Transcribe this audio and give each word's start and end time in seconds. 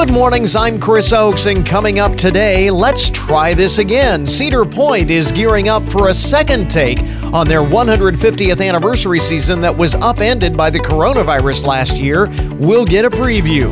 Good 0.00 0.14
mornings, 0.14 0.56
I'm 0.56 0.80
Chris 0.80 1.12
Oakes, 1.12 1.44
and 1.44 1.64
coming 1.64 1.98
up 1.98 2.16
today, 2.16 2.70
let's 2.70 3.10
try 3.10 3.52
this 3.52 3.76
again. 3.76 4.26
Cedar 4.26 4.64
Point 4.64 5.10
is 5.10 5.30
gearing 5.30 5.68
up 5.68 5.86
for 5.90 6.08
a 6.08 6.14
second 6.14 6.70
take 6.70 7.00
on 7.34 7.46
their 7.46 7.60
150th 7.60 8.66
anniversary 8.66 9.20
season 9.20 9.60
that 9.60 9.76
was 9.76 9.94
upended 9.96 10.56
by 10.56 10.70
the 10.70 10.78
coronavirus 10.78 11.66
last 11.66 11.98
year. 11.98 12.30
We'll 12.54 12.86
get 12.86 13.04
a 13.04 13.10
preview. 13.10 13.68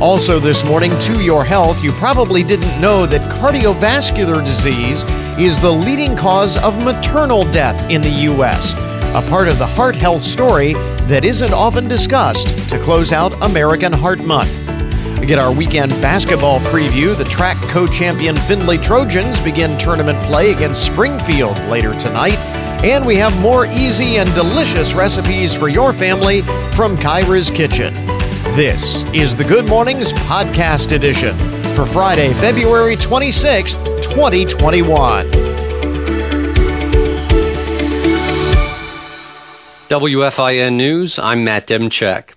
Also, 0.00 0.38
this 0.38 0.64
morning, 0.64 0.96
to 1.00 1.20
your 1.20 1.44
health, 1.44 1.82
you 1.82 1.90
probably 1.94 2.44
didn't 2.44 2.80
know 2.80 3.04
that 3.04 3.28
cardiovascular 3.40 4.44
disease 4.44 5.02
is 5.36 5.58
the 5.58 5.72
leading 5.72 6.16
cause 6.16 6.62
of 6.62 6.80
maternal 6.84 7.42
death 7.50 7.90
in 7.90 8.00
the 8.00 8.20
U.S., 8.30 8.74
a 9.16 9.28
part 9.28 9.48
of 9.48 9.58
the 9.58 9.66
heart 9.66 9.96
health 9.96 10.22
story 10.22 10.74
that 11.08 11.24
isn't 11.24 11.52
often 11.52 11.88
discussed 11.88 12.70
to 12.70 12.78
close 12.78 13.10
out 13.10 13.32
American 13.42 13.92
Heart 13.92 14.20
Month. 14.20 14.71
We 15.22 15.28
get 15.28 15.38
our 15.38 15.54
weekend 15.54 15.92
basketball 16.02 16.58
preview. 16.58 17.16
The 17.16 17.22
TRAC 17.22 17.56
co 17.68 17.86
champion 17.86 18.34
Findlay 18.34 18.76
Trojans 18.76 19.38
begin 19.38 19.78
tournament 19.78 20.18
play 20.24 20.50
against 20.50 20.84
Springfield 20.84 21.56
later 21.68 21.96
tonight. 21.96 22.36
And 22.82 23.06
we 23.06 23.14
have 23.18 23.40
more 23.40 23.66
easy 23.66 24.16
and 24.16 24.34
delicious 24.34 24.94
recipes 24.94 25.54
for 25.54 25.68
your 25.68 25.92
family 25.92 26.42
from 26.72 26.96
Kyra's 26.96 27.52
Kitchen. 27.52 27.94
This 28.56 29.04
is 29.14 29.36
the 29.36 29.44
Good 29.44 29.64
Mornings 29.64 30.12
Podcast 30.12 30.90
Edition 30.90 31.38
for 31.76 31.86
Friday, 31.86 32.32
February 32.34 32.96
26th, 32.96 34.02
2021. 34.02 35.26
WFIN 39.88 40.74
News, 40.74 41.20
I'm 41.20 41.44
Matt 41.44 41.68
Demchek. 41.68 42.32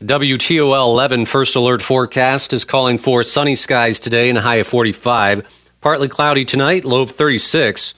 WTOL 0.00 0.86
11 0.86 1.26
First 1.26 1.56
Alert 1.56 1.82
forecast 1.82 2.54
is 2.54 2.64
calling 2.64 2.96
for 2.96 3.22
sunny 3.22 3.54
skies 3.54 4.00
today 4.00 4.30
and 4.30 4.38
a 4.38 4.40
high 4.40 4.54
of 4.54 4.66
45. 4.66 5.42
Partly 5.82 6.08
cloudy 6.08 6.42
tonight, 6.46 6.86
low 6.86 7.02
of 7.02 7.10
36. 7.10 7.92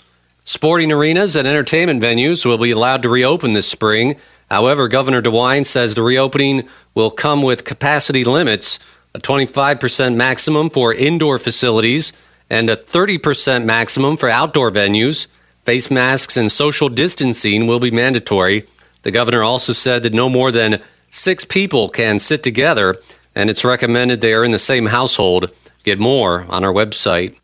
Sporting 0.45 0.91
arenas 0.91 1.37
and 1.37 1.47
entertainment 1.47 2.03
venues 2.03 2.45
will 2.45 2.59
be 2.59 2.73
allowed 2.73 3.05
to 3.05 3.09
reopen 3.09 3.53
this 3.53 3.69
spring. 3.69 4.17
However, 4.51 4.89
Governor 4.89 5.23
DeWine 5.23 5.65
says 5.65 5.95
the 5.95 6.03
reopening 6.03 6.69
will 6.93 7.13
come 7.13 7.41
with 7.41 7.63
capacity 7.63 8.25
limits 8.25 8.81
a 9.15 9.21
25% 9.21 10.17
maximum 10.17 10.71
for 10.71 10.93
indoor 10.93 11.39
facilities 11.39 12.13
and 12.51 12.69
a 12.69 12.77
30% 12.77 13.65
maximum 13.65 14.17
for 14.17 14.29
outdoor 14.29 14.73
venues. 14.73 15.29
Face 15.65 15.89
masks 15.89 16.37
and 16.37 16.51
social 16.51 16.89
distancing 16.89 17.69
will 17.69 17.79
be 17.79 17.93
mandatory. 17.93 18.67
The 19.03 19.13
governor 19.13 19.45
also 19.45 19.73
said 19.73 20.03
that 20.03 20.13
no 20.13 20.29
more 20.29 20.51
than 20.51 20.83
Six 21.15 21.45
people 21.45 21.91
can 21.91 22.19
sit 22.19 22.43
together, 22.43 22.97
and 23.35 23.51
it's 23.51 23.65
recommended 23.65 24.23
they 24.23 24.33
are 24.33 24.45
in 24.45 24.51
the 24.51 24.59
same 24.59 24.87
household. 24.87 25.51
Get 25.85 25.99
more 25.99 26.47
on 26.49 26.65
our 26.65 26.73
website. 26.73 27.37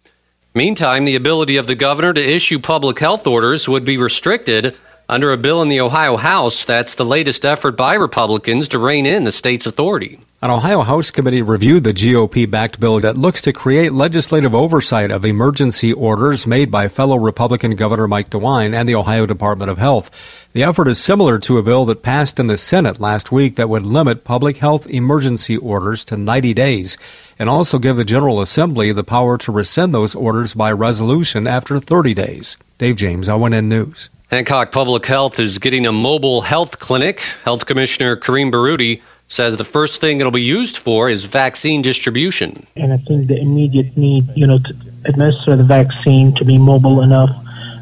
Meantime, 0.54 1.04
the 1.04 1.14
ability 1.14 1.58
of 1.58 1.66
the 1.66 1.74
governor 1.74 2.14
to 2.14 2.34
issue 2.34 2.58
public 2.58 2.98
health 2.98 3.26
orders 3.26 3.68
would 3.68 3.84
be 3.84 3.98
restricted 3.98 4.74
under 5.08 5.32
a 5.32 5.38
bill 5.38 5.62
in 5.62 5.68
the 5.68 5.80
Ohio 5.80 6.16
House 6.18 6.64
that's 6.64 6.94
the 6.94 7.04
latest 7.04 7.44
effort 7.46 7.76
by 7.76 7.94
Republicans 7.94 8.68
to 8.68 8.78
rein 8.78 9.06
in 9.06 9.24
the 9.24 9.32
state's 9.32 9.66
authority. 9.66 10.20
An 10.40 10.52
Ohio 10.52 10.82
House 10.82 11.10
committee 11.10 11.42
reviewed 11.42 11.82
the 11.82 11.92
GOP 11.92 12.48
backed 12.48 12.78
bill 12.78 13.00
that 13.00 13.16
looks 13.16 13.40
to 13.42 13.52
create 13.52 13.92
legislative 13.92 14.54
oversight 14.54 15.10
of 15.10 15.24
emergency 15.24 15.92
orders 15.92 16.46
made 16.46 16.70
by 16.70 16.86
fellow 16.86 17.16
Republican 17.16 17.74
Governor 17.74 18.06
Mike 18.06 18.30
DeWine 18.30 18.72
and 18.72 18.88
the 18.88 18.94
Ohio 18.94 19.26
Department 19.26 19.70
of 19.70 19.78
Health. 19.78 20.10
The 20.52 20.62
effort 20.62 20.86
is 20.86 21.02
similar 21.02 21.40
to 21.40 21.58
a 21.58 21.62
bill 21.62 21.86
that 21.86 22.04
passed 22.04 22.38
in 22.38 22.46
the 22.46 22.56
Senate 22.56 23.00
last 23.00 23.32
week 23.32 23.56
that 23.56 23.68
would 23.68 23.84
limit 23.84 24.22
public 24.22 24.58
health 24.58 24.88
emergency 24.90 25.56
orders 25.56 26.04
to 26.04 26.16
90 26.16 26.54
days 26.54 26.98
and 27.38 27.48
also 27.48 27.78
give 27.78 27.96
the 27.96 28.04
General 28.04 28.40
Assembly 28.40 28.92
the 28.92 29.02
power 29.02 29.38
to 29.38 29.50
rescind 29.50 29.92
those 29.92 30.14
orders 30.14 30.54
by 30.54 30.70
resolution 30.70 31.48
after 31.48 31.80
30 31.80 32.14
days. 32.14 32.56
Dave 32.76 32.94
James, 32.94 33.26
ONN 33.26 33.64
News. 33.64 34.10
Hancock 34.30 34.72
Public 34.72 35.06
Health 35.06 35.40
is 35.40 35.58
getting 35.58 35.86
a 35.86 35.92
mobile 35.92 36.42
health 36.42 36.78
clinic. 36.78 37.20
Health 37.44 37.64
Commissioner 37.64 38.14
Karim 38.14 38.52
Baroudi 38.52 39.00
says 39.26 39.56
the 39.56 39.64
first 39.64 40.02
thing 40.02 40.20
it'll 40.20 40.30
be 40.30 40.42
used 40.42 40.76
for 40.76 41.08
is 41.08 41.24
vaccine 41.24 41.80
distribution. 41.80 42.66
And 42.76 42.92
I 42.92 42.98
think 42.98 43.28
the 43.28 43.40
immediate 43.40 43.96
need, 43.96 44.28
you 44.36 44.46
know, 44.46 44.58
to 44.58 44.76
administer 45.06 45.56
the 45.56 45.64
vaccine 45.64 46.34
to 46.34 46.44
be 46.44 46.58
mobile 46.58 47.00
enough 47.00 47.30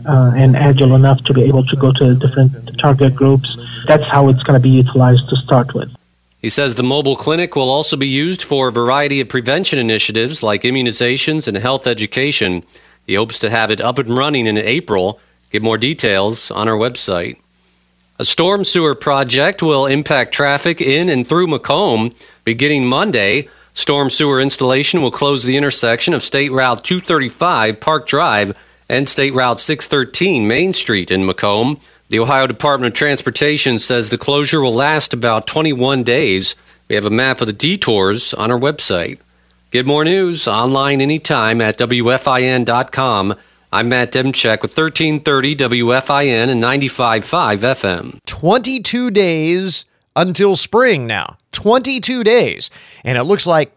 uh, 0.08 0.34
and 0.36 0.56
agile 0.56 0.94
enough 0.94 1.20
to 1.24 1.34
be 1.34 1.42
able 1.42 1.64
to 1.66 1.74
go 1.74 1.90
to 1.90 2.14
different 2.14 2.78
target 2.78 3.16
groups. 3.16 3.58
That's 3.88 4.04
how 4.04 4.28
it's 4.28 4.44
going 4.44 4.54
to 4.54 4.62
be 4.62 4.70
utilized 4.70 5.28
to 5.30 5.36
start 5.36 5.74
with. 5.74 5.90
He 6.40 6.48
says 6.48 6.76
the 6.76 6.84
mobile 6.84 7.16
clinic 7.16 7.56
will 7.56 7.70
also 7.70 7.96
be 7.96 8.06
used 8.06 8.44
for 8.44 8.68
a 8.68 8.72
variety 8.72 9.20
of 9.20 9.28
prevention 9.28 9.80
initiatives 9.80 10.44
like 10.44 10.62
immunizations 10.62 11.48
and 11.48 11.56
health 11.56 11.88
education. 11.88 12.62
He 13.04 13.16
hopes 13.16 13.40
to 13.40 13.50
have 13.50 13.72
it 13.72 13.80
up 13.80 13.98
and 13.98 14.16
running 14.16 14.46
in 14.46 14.56
April 14.56 15.18
Get 15.56 15.62
more 15.62 15.78
details 15.78 16.50
on 16.50 16.68
our 16.68 16.76
website. 16.76 17.38
A 18.18 18.26
storm 18.26 18.62
sewer 18.62 18.94
project 18.94 19.62
will 19.62 19.86
impact 19.86 20.34
traffic 20.34 20.82
in 20.82 21.08
and 21.08 21.26
through 21.26 21.46
McComb 21.46 22.14
beginning 22.44 22.84
Monday. 22.84 23.48
Storm 23.72 24.10
sewer 24.10 24.38
installation 24.38 25.00
will 25.00 25.10
close 25.10 25.44
the 25.44 25.56
intersection 25.56 26.12
of 26.12 26.22
State 26.22 26.52
Route 26.52 26.84
235 26.84 27.80
Park 27.80 28.06
Drive 28.06 28.54
and 28.90 29.08
State 29.08 29.32
Route 29.32 29.58
613 29.58 30.46
Main 30.46 30.74
Street 30.74 31.10
in 31.10 31.22
McComb. 31.22 31.80
The 32.10 32.18
Ohio 32.18 32.46
Department 32.46 32.92
of 32.92 32.98
Transportation 32.98 33.78
says 33.78 34.10
the 34.10 34.18
closure 34.18 34.60
will 34.60 34.74
last 34.74 35.14
about 35.14 35.46
21 35.46 36.02
days. 36.02 36.54
We 36.88 36.96
have 36.96 37.06
a 37.06 37.10
map 37.10 37.40
of 37.40 37.46
the 37.46 37.54
detours 37.54 38.34
on 38.34 38.52
our 38.52 38.58
website. 38.60 39.20
Get 39.70 39.86
more 39.86 40.04
news 40.04 40.46
online 40.46 41.00
anytime 41.00 41.62
at 41.62 41.78
WFIN.com. 41.78 43.36
I'm 43.72 43.88
Matt 43.88 44.12
Demchek 44.12 44.62
with 44.62 44.78
1330 44.78 45.56
WFIN 45.56 46.50
and 46.50 46.62
95.5 46.62 47.58
FM. 47.58 48.18
22 48.24 49.10
days 49.10 49.84
until 50.14 50.54
spring 50.54 51.06
now. 51.08 51.36
22 51.50 52.22
days. 52.22 52.70
And 53.04 53.18
it 53.18 53.24
looks 53.24 53.44
like 53.44 53.72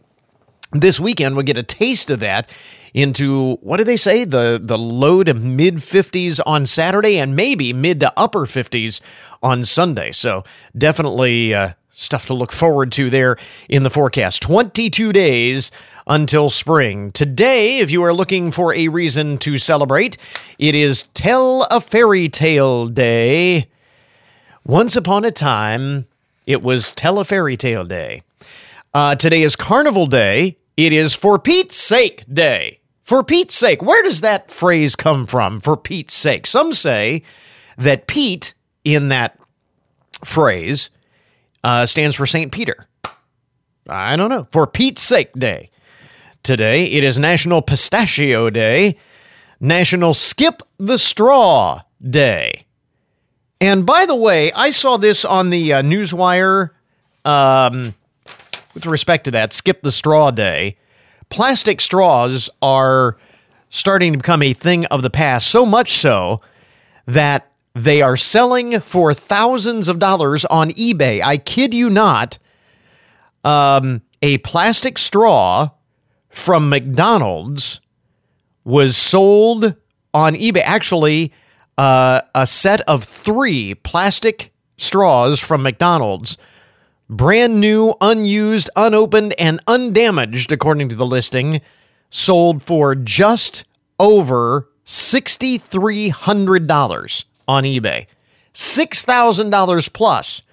this 0.71 0.99
weekend 0.99 1.35
we'll 1.35 1.45
get 1.45 1.57
a 1.57 1.63
taste 1.63 2.11
of 2.11 2.19
that 2.19 2.47
into 2.93 3.55
what 3.61 3.77
do 3.77 3.83
they 3.83 3.97
say 3.97 4.23
the 4.23 4.59
the 4.63 4.77
low 4.77 5.23
to 5.23 5.33
mid 5.33 5.75
50s 5.75 6.39
on 6.45 6.67
Saturday 6.67 7.17
and 7.17 7.35
maybe 7.35 7.73
mid 7.73 7.99
to 8.01 8.13
upper 8.15 8.45
50s 8.45 9.01
on 9.41 9.65
Sunday. 9.65 10.11
So 10.11 10.43
definitely 10.77 11.53
uh, 11.53 11.73
stuff 11.99 12.25
to 12.27 12.33
look 12.33 12.51
forward 12.51 12.91
to 12.93 13.09
there 13.09 13.37
in 13.67 13.83
the 13.83 13.89
forecast. 13.89 14.41
22 14.41 15.11
days 15.11 15.71
until 16.07 16.49
spring. 16.49 17.11
Today, 17.11 17.79
if 17.79 17.91
you 17.91 18.03
are 18.03 18.13
looking 18.13 18.51
for 18.51 18.73
a 18.73 18.87
reason 18.87 19.37
to 19.39 19.57
celebrate, 19.57 20.17
it 20.57 20.73
is 20.73 21.03
Tell 21.13 21.67
a 21.69 21.81
Fairy 21.81 22.29
Tale 22.29 22.87
Day. 22.87 23.69
Once 24.65 24.95
upon 24.95 25.25
a 25.25 25.31
time, 25.31 26.07
it 26.45 26.63
was 26.63 26.93
Tell 26.93 27.19
a 27.19 27.25
Fairy 27.25 27.57
Tale 27.57 27.85
Day. 27.85 28.23
Uh, 28.93 29.15
today 29.15 29.41
is 29.41 29.55
Carnival 29.55 30.07
Day. 30.07 30.57
It 30.77 30.93
is 30.93 31.13
For 31.13 31.37
Pete's 31.37 31.75
Sake 31.75 32.23
Day. 32.31 32.79
For 33.03 33.23
Pete's 33.23 33.55
sake. 33.55 33.81
Where 33.81 34.03
does 34.03 34.21
that 34.21 34.51
phrase 34.51 34.95
come 34.95 35.25
from? 35.25 35.59
For 35.59 35.75
Pete's 35.75 36.13
sake. 36.13 36.45
Some 36.45 36.73
say 36.73 37.23
that 37.77 38.07
Pete 38.07 38.53
in 38.83 39.09
that 39.09 39.37
phrase 40.23 40.89
uh, 41.63 41.85
stands 41.85 42.15
for 42.15 42.25
St. 42.25 42.51
Peter. 42.51 42.87
I 43.87 44.15
don't 44.15 44.29
know. 44.29 44.47
For 44.51 44.67
Pete's 44.67 45.01
sake 45.01 45.33
day. 45.33 45.71
Today, 46.43 46.85
it 46.85 47.03
is 47.03 47.19
National 47.19 47.61
Pistachio 47.61 48.49
Day, 48.49 48.97
National 49.59 50.13
Skip 50.13 50.61
the 50.77 50.97
Straw 50.97 51.81
Day. 52.07 52.65
And 53.59 53.85
by 53.85 54.05
the 54.05 54.15
way, 54.15 54.51
I 54.53 54.71
saw 54.71 54.95
this 54.95 55.25
on 55.25 55.49
the 55.49 55.73
uh, 55.73 55.81
Newswire 55.81 56.69
um, 57.25 57.93
with 58.73 58.85
respect 58.85 59.25
to 59.25 59.31
that 59.31 59.51
Skip 59.51 59.81
the 59.81 59.91
Straw 59.91 60.31
Day. 60.31 60.77
Plastic 61.29 61.81
straws 61.81 62.49
are 62.61 63.17
starting 63.69 64.13
to 64.13 64.17
become 64.17 64.41
a 64.41 64.53
thing 64.53 64.85
of 64.85 65.01
the 65.01 65.09
past, 65.09 65.47
so 65.47 65.65
much 65.65 65.97
so 65.97 66.41
that 67.05 67.48
they 67.73 68.01
are 68.01 68.17
selling 68.17 68.79
for 68.79 69.13
thousands 69.13 69.87
of 69.87 69.99
dollars 69.99 70.43
on 70.45 70.71
eBay. 70.71 71.21
I 71.21 71.37
kid 71.37 71.71
you 71.73 71.89
not. 71.89 72.37
Um, 73.43 74.01
a 74.21 74.37
plastic 74.39 74.97
straw 74.97 75.69
from 76.29 76.69
McDonald's 76.69 77.79
was 78.63 78.95
sold 78.97 79.75
on 80.13 80.35
eBay. 80.35 80.61
Actually, 80.63 81.33
uh, 81.77 82.21
a 82.35 82.45
set 82.45 82.81
of 82.81 83.03
three 83.03 83.73
plastic 83.75 84.51
straws 84.77 85.39
from 85.39 85.63
McDonald's, 85.63 86.37
brand 87.09 87.61
new, 87.61 87.95
unused, 88.01 88.69
unopened, 88.75 89.33
and 89.39 89.61
undamaged, 89.67 90.51
according 90.51 90.89
to 90.89 90.95
the 90.95 91.05
listing, 91.05 91.61
sold 92.09 92.61
for 92.63 92.95
just 92.95 93.63
over 93.99 94.67
$6,300 94.85 97.25
on 97.49 97.63
eBay. 97.63 98.05
$6,000 98.53 99.93
plus 99.93 100.43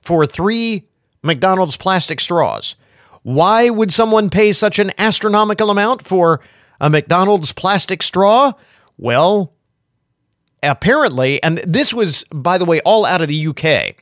for 0.00 0.24
three 0.24 0.84
McDonald's 1.22 1.76
plastic 1.76 2.20
straws. 2.20 2.76
Why 3.22 3.70
would 3.70 3.92
someone 3.92 4.30
pay 4.30 4.52
such 4.52 4.78
an 4.78 4.92
astronomical 4.96 5.70
amount 5.70 6.06
for 6.06 6.40
a 6.80 6.88
McDonald's 6.88 7.52
plastic 7.52 8.02
straw? 8.02 8.52
Well, 8.96 9.52
apparently, 10.62 11.42
and 11.42 11.58
this 11.58 11.92
was, 11.92 12.24
by 12.30 12.56
the 12.56 12.64
way, 12.64 12.80
all 12.84 13.04
out 13.04 13.20
of 13.20 13.28
the 13.28 13.46
UK, 13.48 13.96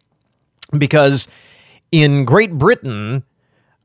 because 0.76 1.28
in 1.90 2.26
Great 2.26 2.52
Britain, 2.58 3.24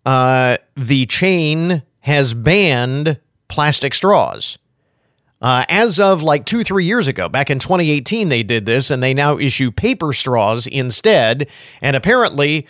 uh, 0.05 0.57
the 0.75 1.05
chain 1.05 1.83
has 2.01 2.33
banned 2.33 3.19
plastic 3.47 3.93
straws. 3.93 4.57
Uh, 5.41 5.65
as 5.69 5.99
of 5.99 6.23
like 6.23 6.45
two, 6.45 6.63
three 6.63 6.85
years 6.85 7.07
ago, 7.07 7.29
back 7.29 7.49
in 7.49 7.59
2018, 7.59 8.29
they 8.29 8.43
did 8.43 8.65
this, 8.65 8.89
and 8.89 9.03
they 9.03 9.13
now 9.13 9.37
issue 9.37 9.71
paper 9.71 10.11
straws 10.13 10.65
instead. 10.65 11.47
And 11.81 11.95
apparently, 11.95 12.65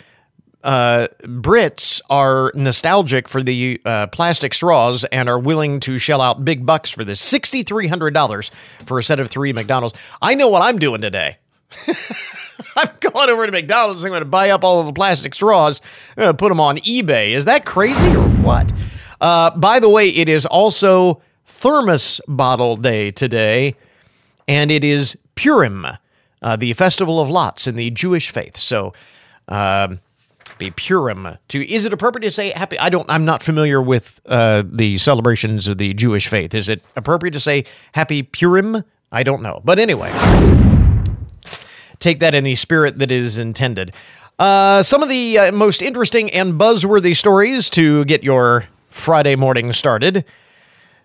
uh, 0.62 1.06
Brits 1.22 2.00
are 2.10 2.52
nostalgic 2.54 3.28
for 3.28 3.42
the 3.42 3.80
uh, 3.84 4.08
plastic 4.08 4.52
straws 4.52 5.04
and 5.04 5.28
are 5.28 5.38
willing 5.38 5.80
to 5.80 5.98
shell 5.98 6.20
out 6.20 6.44
big 6.44 6.66
bucks 6.66 6.90
for 6.90 7.04
this 7.04 7.20
$6,300 7.32 8.50
for 8.84 8.98
a 8.98 9.02
set 9.02 9.20
of 9.20 9.30
three 9.30 9.52
McDonald's. 9.52 9.98
I 10.20 10.34
know 10.34 10.48
what 10.48 10.62
I'm 10.62 10.78
doing 10.78 11.00
today. 11.00 11.38
I'm 12.76 12.90
going 13.00 13.30
over 13.30 13.46
to 13.46 13.52
McDonald's. 13.52 14.04
I'm 14.04 14.10
going 14.10 14.20
to 14.20 14.26
buy 14.26 14.50
up 14.50 14.64
all 14.64 14.80
of 14.80 14.86
the 14.86 14.92
plastic 14.92 15.34
straws. 15.34 15.80
Put 16.16 16.38
them 16.38 16.60
on 16.60 16.78
eBay. 16.78 17.30
Is 17.30 17.44
that 17.44 17.64
crazy 17.64 18.08
or 18.08 18.28
what? 18.28 18.70
Uh, 19.20 19.56
by 19.56 19.80
the 19.80 19.88
way, 19.88 20.08
it 20.08 20.28
is 20.28 20.46
also 20.46 21.22
thermos 21.58 22.20
bottle 22.28 22.76
day 22.76 23.10
today, 23.10 23.74
and 24.46 24.70
it 24.70 24.84
is 24.84 25.18
Purim, 25.34 25.86
uh, 26.40 26.56
the 26.56 26.72
festival 26.74 27.20
of 27.20 27.28
lots 27.28 27.66
in 27.66 27.74
the 27.74 27.90
Jewish 27.90 28.30
faith. 28.30 28.56
So, 28.56 28.92
um, 29.48 30.00
be 30.58 30.70
Purim. 30.70 31.36
To 31.48 31.72
is 31.72 31.84
it 31.84 31.92
appropriate 31.92 32.22
to 32.22 32.30
say 32.30 32.50
happy? 32.50 32.78
I 32.78 32.88
don't. 32.90 33.08
I'm 33.10 33.24
not 33.24 33.42
familiar 33.42 33.82
with 33.82 34.20
uh, 34.26 34.62
the 34.66 34.98
celebrations 34.98 35.66
of 35.66 35.78
the 35.78 35.94
Jewish 35.94 36.28
faith. 36.28 36.54
Is 36.54 36.68
it 36.68 36.82
appropriate 36.96 37.32
to 37.32 37.40
say 37.40 37.64
happy 37.92 38.22
Purim? 38.22 38.84
I 39.10 39.22
don't 39.22 39.42
know. 39.42 39.60
But 39.64 39.78
anyway, 39.78 40.10
take 41.98 42.20
that 42.20 42.34
in 42.34 42.44
the 42.44 42.54
spirit 42.54 42.98
that 42.98 43.10
is 43.10 43.36
intended. 43.36 43.94
Uh, 44.38 44.84
some 44.84 45.02
of 45.02 45.08
the 45.08 45.38
uh, 45.38 45.52
most 45.52 45.82
interesting 45.82 46.30
and 46.30 46.54
buzzworthy 46.54 47.16
stories 47.16 47.68
to 47.70 48.04
get 48.04 48.22
your 48.22 48.66
Friday 48.90 49.34
morning 49.34 49.72
started. 49.72 50.24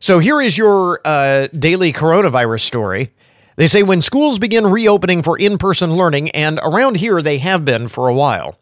So 0.04 0.20
here 0.20 0.42
is 0.42 0.58
your 0.58 1.00
uh, 1.06 1.48
daily 1.58 1.94
coronavirus 1.94 2.60
story. 2.60 3.14
They 3.56 3.68
say 3.68 3.84
when 3.84 4.02
schools 4.02 4.38
begin 4.38 4.68
reopening 4.68 5.24
for 5.24 5.40
in 5.40 5.58
person 5.58 5.96
learning, 5.96 6.32
and 6.32 6.60
around 6.62 6.98
here 6.98 7.22
they 7.22 7.38
have 7.38 7.64
been 7.64 7.88
for 7.88 8.10
a 8.10 8.14
while 8.14 8.60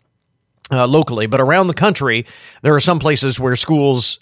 uh, 0.71 0.85
locally, 0.85 1.25
but 1.25 1.41
around 1.41 1.65
the 1.65 1.73
country, 1.73 2.27
there 2.61 2.75
are 2.75 2.79
some 2.79 2.99
places 2.99 3.39
where 3.39 3.55
schools 3.55 4.19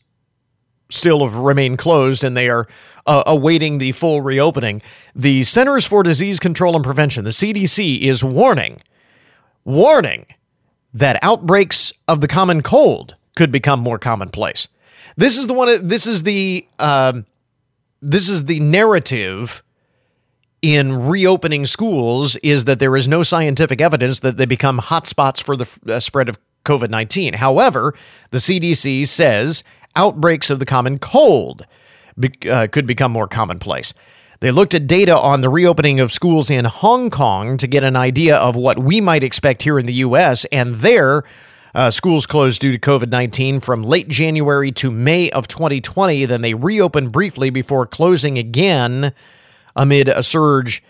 still 0.89 1.27
have 1.27 1.35
remained 1.35 1.77
closed 1.77 2.23
and 2.23 2.37
they 2.37 2.47
are 2.47 2.67
uh, 3.05 3.23
awaiting 3.27 3.79
the 3.79 3.91
full 3.91 4.21
reopening. 4.21 4.81
The 5.13 5.43
Centers 5.43 5.85
for 5.85 6.03
Disease 6.03 6.39
Control 6.39 6.73
and 6.73 6.85
Prevention, 6.85 7.25
the 7.25 7.31
CDC, 7.31 7.99
is 7.99 8.23
warning, 8.23 8.81
warning 9.65 10.25
that 10.93 11.19
outbreaks 11.21 11.91
of 12.07 12.21
the 12.21 12.29
common 12.29 12.61
cold 12.61 13.15
could 13.35 13.51
become 13.51 13.81
more 13.81 13.99
commonplace. 13.99 14.69
This 15.19 15.37
is 15.37 15.47
the 15.47 15.53
one. 15.53 15.85
This 15.85 16.07
is 16.07 16.23
the 16.23 16.65
um, 16.79 17.25
this 18.01 18.29
is 18.29 18.45
the 18.45 18.61
narrative 18.61 19.61
in 20.61 21.07
reopening 21.07 21.65
schools 21.65 22.37
is 22.37 22.63
that 22.65 22.79
there 22.79 22.95
is 22.95 23.05
no 23.05 23.23
scientific 23.23 23.81
evidence 23.81 24.21
that 24.21 24.37
they 24.37 24.45
become 24.45 24.79
hotspots 24.79 25.43
for 25.43 25.57
the 25.57 25.67
uh, 25.89 25.99
spread 25.99 26.29
of 26.29 26.37
COVID 26.63 26.89
19. 26.89 27.33
However, 27.33 27.93
the 28.31 28.37
CDC 28.37 29.05
says 29.09 29.61
outbreaks 29.93 30.49
of 30.49 30.59
the 30.59 30.65
common 30.65 30.99
cold 30.99 31.65
be- 32.17 32.49
uh, 32.49 32.67
could 32.67 32.87
become 32.87 33.11
more 33.11 33.27
commonplace. 33.27 33.93
They 34.39 34.51
looked 34.51 34.73
at 34.73 34.87
data 34.87 35.17
on 35.17 35.41
the 35.41 35.49
reopening 35.49 35.99
of 35.99 36.13
schools 36.13 36.49
in 36.49 36.63
Hong 36.63 37.09
Kong 37.09 37.57
to 37.57 37.67
get 37.67 37.83
an 37.83 37.97
idea 37.97 38.37
of 38.37 38.55
what 38.55 38.79
we 38.79 39.01
might 39.01 39.23
expect 39.23 39.63
here 39.63 39.77
in 39.77 39.85
the 39.85 39.95
U.S., 39.95 40.45
and 40.45 40.75
there, 40.75 41.25
uh, 41.79 41.89
schools 41.89 42.25
closed 42.25 42.59
due 42.59 42.73
to 42.73 42.77
COVID 42.77 43.07
19 43.07 43.61
from 43.61 43.83
late 43.83 44.09
January 44.09 44.69
to 44.73 44.91
May 44.91 45.31
of 45.31 45.47
2020. 45.47 46.25
Then 46.25 46.41
they 46.41 46.53
reopened 46.53 47.13
briefly 47.13 47.49
before 47.49 47.87
closing 47.87 48.37
again 48.37 49.13
amid 49.77 50.09
a 50.09 50.21
surge 50.21 50.83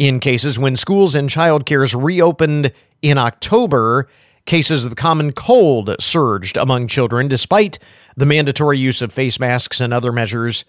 in 0.00 0.18
cases. 0.18 0.58
When 0.58 0.74
schools 0.74 1.14
and 1.14 1.30
childcares 1.30 1.94
reopened 1.94 2.72
in 3.02 3.18
October, 3.18 4.08
cases 4.44 4.82
of 4.82 4.90
the 4.90 4.96
common 4.96 5.30
cold 5.30 5.94
surged 6.00 6.56
among 6.56 6.88
children 6.88 7.28
despite 7.28 7.78
the 8.16 8.26
mandatory 8.26 8.78
use 8.78 9.00
of 9.00 9.12
face 9.12 9.38
masks 9.38 9.80
and 9.80 9.94
other 9.94 10.10
measures 10.10 10.64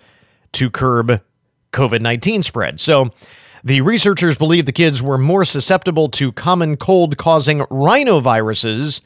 to 0.52 0.70
curb 0.70 1.20
COVID 1.72 2.00
19 2.00 2.44
spread. 2.44 2.80
So, 2.80 3.10
the 3.64 3.82
researchers 3.82 4.36
believe 4.36 4.68
the 4.68 4.72
kids 4.72 5.02
were 5.02 5.18
more 5.18 5.46
susceptible 5.46 6.10
to 6.10 6.32
common 6.32 6.78
cold 6.78 7.18
causing 7.18 7.62
rhinoviruses 7.62 9.02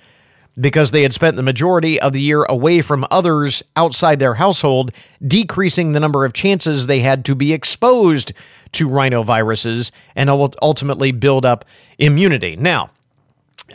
because 0.60 0.92
they 0.92 1.04
had 1.04 1.14
spent 1.14 1.36
the 1.36 1.44
majority 1.44 2.00
of 2.00 2.14
the 2.14 2.22
year 2.22 2.44
away 2.50 2.82
from 2.82 3.06
others 3.12 3.64
outside 3.76 4.20
their 4.20 4.36
household, 4.36 4.92
decreasing 5.26 5.92
the 5.92 6.00
number 6.00 6.26
of 6.26 6.34
chances 6.34 6.88
they 6.88 7.00
had 7.00 7.26
to 7.26 7.36
be 7.36 7.54
exposed 7.54 8.34
to 8.74 8.88
rhinoviruses 8.88 9.92
and 10.16 10.30
ultimately 10.30 11.12
build 11.12 11.46
up 11.46 11.66
immunity. 11.98 12.56
Now, 12.56 12.92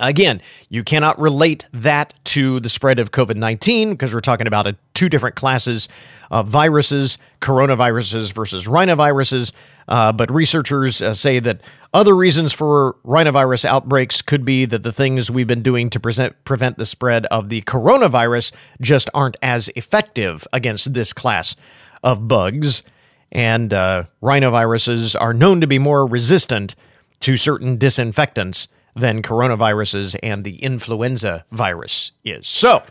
Again, 0.00 0.40
you 0.70 0.82
cannot 0.82 1.20
relate 1.20 1.66
that 1.72 2.14
to 2.24 2.60
the 2.60 2.70
spread 2.70 2.98
of 2.98 3.10
COVID 3.10 3.36
19 3.36 3.90
because 3.90 4.14
we're 4.14 4.20
talking 4.20 4.46
about 4.46 4.66
a, 4.66 4.76
two 4.94 5.10
different 5.10 5.36
classes 5.36 5.86
of 6.30 6.48
viruses, 6.48 7.18
coronaviruses 7.40 8.32
versus 8.32 8.66
rhinoviruses. 8.66 9.52
Uh, 9.88 10.12
but 10.12 10.30
researchers 10.30 11.02
uh, 11.02 11.14
say 11.14 11.38
that 11.40 11.60
other 11.94 12.16
reasons 12.16 12.52
for 12.52 12.96
rhinovirus 13.04 13.64
outbreaks 13.64 14.22
could 14.22 14.44
be 14.44 14.64
that 14.64 14.82
the 14.82 14.92
things 14.92 15.30
we've 15.30 15.46
been 15.46 15.62
doing 15.62 15.90
to 15.90 16.00
present, 16.00 16.42
prevent 16.44 16.78
the 16.78 16.86
spread 16.86 17.26
of 17.26 17.48
the 17.48 17.62
coronavirus 17.62 18.52
just 18.80 19.10
aren't 19.12 19.36
as 19.42 19.68
effective 19.70 20.46
against 20.52 20.94
this 20.94 21.12
class 21.12 21.56
of 22.02 22.28
bugs. 22.28 22.82
And 23.30 23.72
uh, 23.72 24.04
rhinoviruses 24.22 25.16
are 25.20 25.34
known 25.34 25.60
to 25.60 25.66
be 25.66 25.78
more 25.78 26.06
resistant 26.06 26.74
to 27.20 27.36
certain 27.36 27.76
disinfectants 27.76 28.68
than 28.94 29.22
coronaviruses 29.22 30.16
and 30.22 30.44
the 30.44 30.56
influenza 30.56 31.44
virus 31.50 32.12
is. 32.24 32.46
So, 32.46 32.82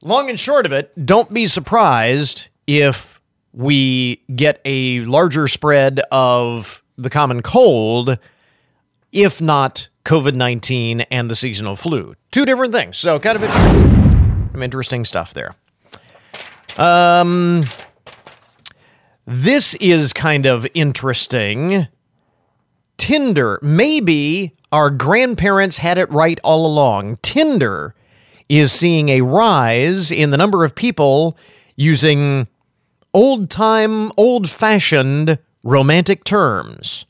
long 0.00 0.28
and 0.28 0.38
short 0.38 0.66
of 0.66 0.72
it, 0.72 0.92
don't 1.06 1.32
be 1.32 1.46
surprised 1.46 2.48
if 2.66 3.11
we 3.52 4.22
get 4.34 4.60
a 4.64 5.00
larger 5.00 5.48
spread 5.48 6.00
of 6.10 6.82
the 6.96 7.10
common 7.10 7.42
cold, 7.42 8.18
if 9.12 9.40
not 9.40 9.88
COVID 10.04 10.34
19 10.34 11.02
and 11.02 11.30
the 11.30 11.36
seasonal 11.36 11.76
flu. 11.76 12.14
Two 12.30 12.44
different 12.44 12.72
things. 12.72 12.96
So, 12.96 13.18
kind 13.18 13.42
of 13.42 13.50
some 14.52 14.62
interesting 14.62 15.04
stuff 15.04 15.34
there. 15.34 15.54
Um, 16.78 17.64
this 19.26 19.74
is 19.74 20.12
kind 20.12 20.46
of 20.46 20.66
interesting. 20.74 21.88
Tinder, 22.96 23.58
maybe 23.62 24.56
our 24.70 24.90
grandparents 24.90 25.78
had 25.78 25.98
it 25.98 26.10
right 26.10 26.38
all 26.42 26.66
along. 26.66 27.18
Tinder 27.22 27.94
is 28.48 28.72
seeing 28.72 29.08
a 29.08 29.20
rise 29.22 30.10
in 30.10 30.30
the 30.30 30.36
number 30.36 30.64
of 30.64 30.74
people 30.74 31.36
using 31.76 32.46
old 33.14 33.50
time, 33.50 34.10
old 34.16 34.48
fashioned 34.48 35.38
romantic 35.62 36.24
terms. 36.24 37.06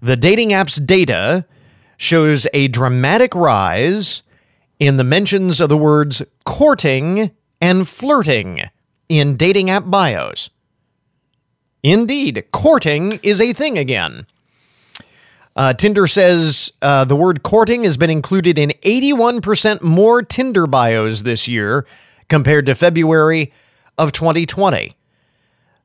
The 0.00 0.16
dating 0.16 0.52
app's 0.52 0.76
data 0.76 1.46
shows 1.96 2.46
a 2.52 2.68
dramatic 2.68 3.34
rise 3.34 4.22
in 4.80 4.96
the 4.96 5.04
mentions 5.04 5.60
of 5.60 5.68
the 5.68 5.76
words 5.76 6.22
courting 6.44 7.30
and 7.60 7.88
flirting 7.88 8.62
in 9.08 9.36
dating 9.36 9.70
app 9.70 9.84
bios. 9.86 10.50
Indeed, 11.82 12.44
courting 12.52 13.20
is 13.22 13.40
a 13.40 13.52
thing 13.52 13.78
again. 13.78 14.26
Uh, 15.54 15.74
Tinder 15.74 16.06
says 16.06 16.72
uh, 16.80 17.04
the 17.04 17.16
word 17.16 17.42
courting 17.42 17.84
has 17.84 17.96
been 17.96 18.10
included 18.10 18.58
in 18.58 18.70
81% 18.82 19.82
more 19.82 20.22
Tinder 20.22 20.66
bios 20.66 21.22
this 21.22 21.46
year 21.46 21.86
compared 22.28 22.66
to 22.66 22.74
February 22.74 23.52
of 23.98 24.12
2020. 24.12 24.96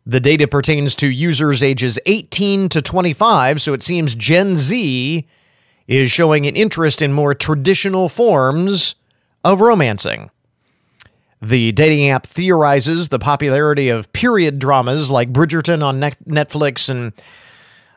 The 0.07 0.21
data 0.21 0.47
pertains 0.47 0.95
to 0.95 1.11
users 1.11 1.61
ages 1.61 1.99
18 2.05 2.69
to 2.69 2.81
25, 2.81 3.61
so 3.61 3.73
it 3.73 3.83
seems 3.83 4.15
Gen 4.15 4.55
Z 4.55 5.27
is 5.85 6.09
showing 6.09 6.45
an 6.45 6.55
interest 6.55 7.01
in 7.01 7.11
more 7.11 7.33
traditional 7.33 8.07
forms 8.07 8.95
of 9.43 9.59
romancing. 9.59 10.31
The 11.41 11.73
dating 11.73 12.09
app 12.09 12.25
theorizes 12.25 13.09
the 13.09 13.19
popularity 13.19 13.89
of 13.89 14.13
period 14.13 14.59
dramas 14.59 15.11
like 15.11 15.33
Bridgerton 15.33 15.83
on 15.83 15.99
Netflix 15.99 16.87
and 16.87 17.11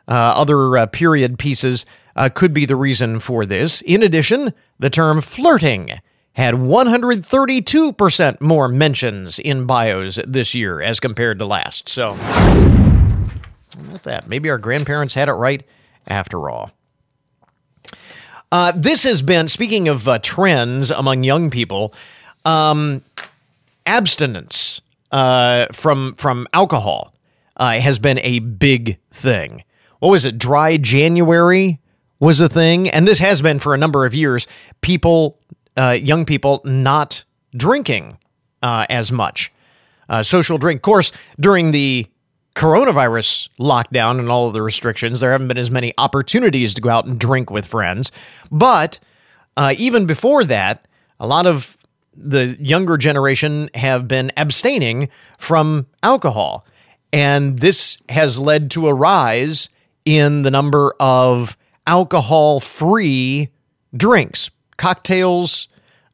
uh, 0.05 0.33
other 0.35 0.77
uh, 0.77 0.87
period 0.87 1.39
pieces 1.39 1.85
uh, 2.17 2.27
could 2.27 2.53
be 2.53 2.65
the 2.65 2.75
reason 2.75 3.21
for 3.21 3.45
this. 3.45 3.81
In 3.83 4.03
addition, 4.03 4.53
the 4.79 4.89
term 4.89 5.21
flirting 5.21 6.01
had 6.33 6.55
132% 6.55 8.41
more 8.41 8.67
mentions 8.67 9.39
in 9.39 9.65
bios 9.65 10.19
this 10.25 10.55
year 10.55 10.81
as 10.81 10.99
compared 10.99 11.39
to 11.39 11.45
last. 11.45 11.89
So, 11.89 12.11
about 13.79 14.03
that. 14.03 14.27
Maybe 14.27 14.49
our 14.49 14.57
grandparents 14.57 15.13
had 15.13 15.29
it 15.29 15.33
right 15.33 15.63
after 16.07 16.49
all. 16.49 16.71
Uh, 18.51 18.73
this 18.75 19.03
has 19.03 19.21
been, 19.21 19.47
speaking 19.47 19.87
of 19.87 20.07
uh, 20.07 20.19
trends 20.19 20.91
among 20.91 21.23
young 21.23 21.49
people, 21.49 21.93
um, 22.43 23.01
abstinence 23.85 24.81
uh, 25.11 25.67
from 25.71 26.15
from 26.15 26.47
alcohol 26.53 27.13
uh, 27.57 27.73
has 27.73 27.99
been 27.99 28.19
a 28.19 28.39
big 28.39 28.97
thing. 29.11 29.63
What 29.99 30.09
was 30.09 30.25
it? 30.25 30.37
Dry 30.37 30.77
January 30.77 31.79
was 32.19 32.39
a 32.39 32.49
thing, 32.49 32.89
and 32.89 33.07
this 33.07 33.19
has 33.19 33.41
been 33.41 33.59
for 33.59 33.73
a 33.73 33.77
number 33.77 34.05
of 34.05 34.13
years. 34.13 34.47
People, 34.81 35.39
uh, 35.77 35.97
young 36.01 36.25
people, 36.25 36.61
not 36.63 37.23
drinking 37.55 38.17
uh, 38.61 38.85
as 38.89 39.11
much. 39.11 39.51
Uh, 40.09 40.23
social 40.23 40.57
drink, 40.57 40.79
of 40.79 40.81
course, 40.81 41.11
during 41.39 41.71
the 41.71 42.07
coronavirus 42.55 43.47
lockdown 43.59 44.19
and 44.19 44.29
all 44.29 44.47
of 44.47 44.53
the 44.53 44.61
restrictions, 44.61 45.19
there 45.19 45.31
haven't 45.31 45.47
been 45.47 45.57
as 45.57 45.71
many 45.71 45.93
opportunities 45.97 46.73
to 46.73 46.81
go 46.81 46.89
out 46.89 47.05
and 47.05 47.19
drink 47.19 47.49
with 47.49 47.65
friends. 47.65 48.11
But 48.51 48.99
uh, 49.55 49.73
even 49.77 50.05
before 50.05 50.43
that, 50.45 50.87
a 51.19 51.27
lot 51.27 51.45
of 51.45 51.77
the 52.15 52.57
younger 52.59 52.97
generation 52.97 53.69
have 53.73 54.07
been 54.07 54.31
abstaining 54.35 55.09
from 55.37 55.87
alcohol. 56.03 56.65
And 57.13 57.59
this 57.59 57.97
has 58.09 58.39
led 58.39 58.71
to 58.71 58.87
a 58.87 58.93
rise 58.93 59.69
in 60.05 60.41
the 60.41 60.51
number 60.51 60.93
of 60.99 61.57
alcohol 61.87 62.59
free 62.59 63.49
drinks, 63.95 64.49
cocktails 64.81 65.67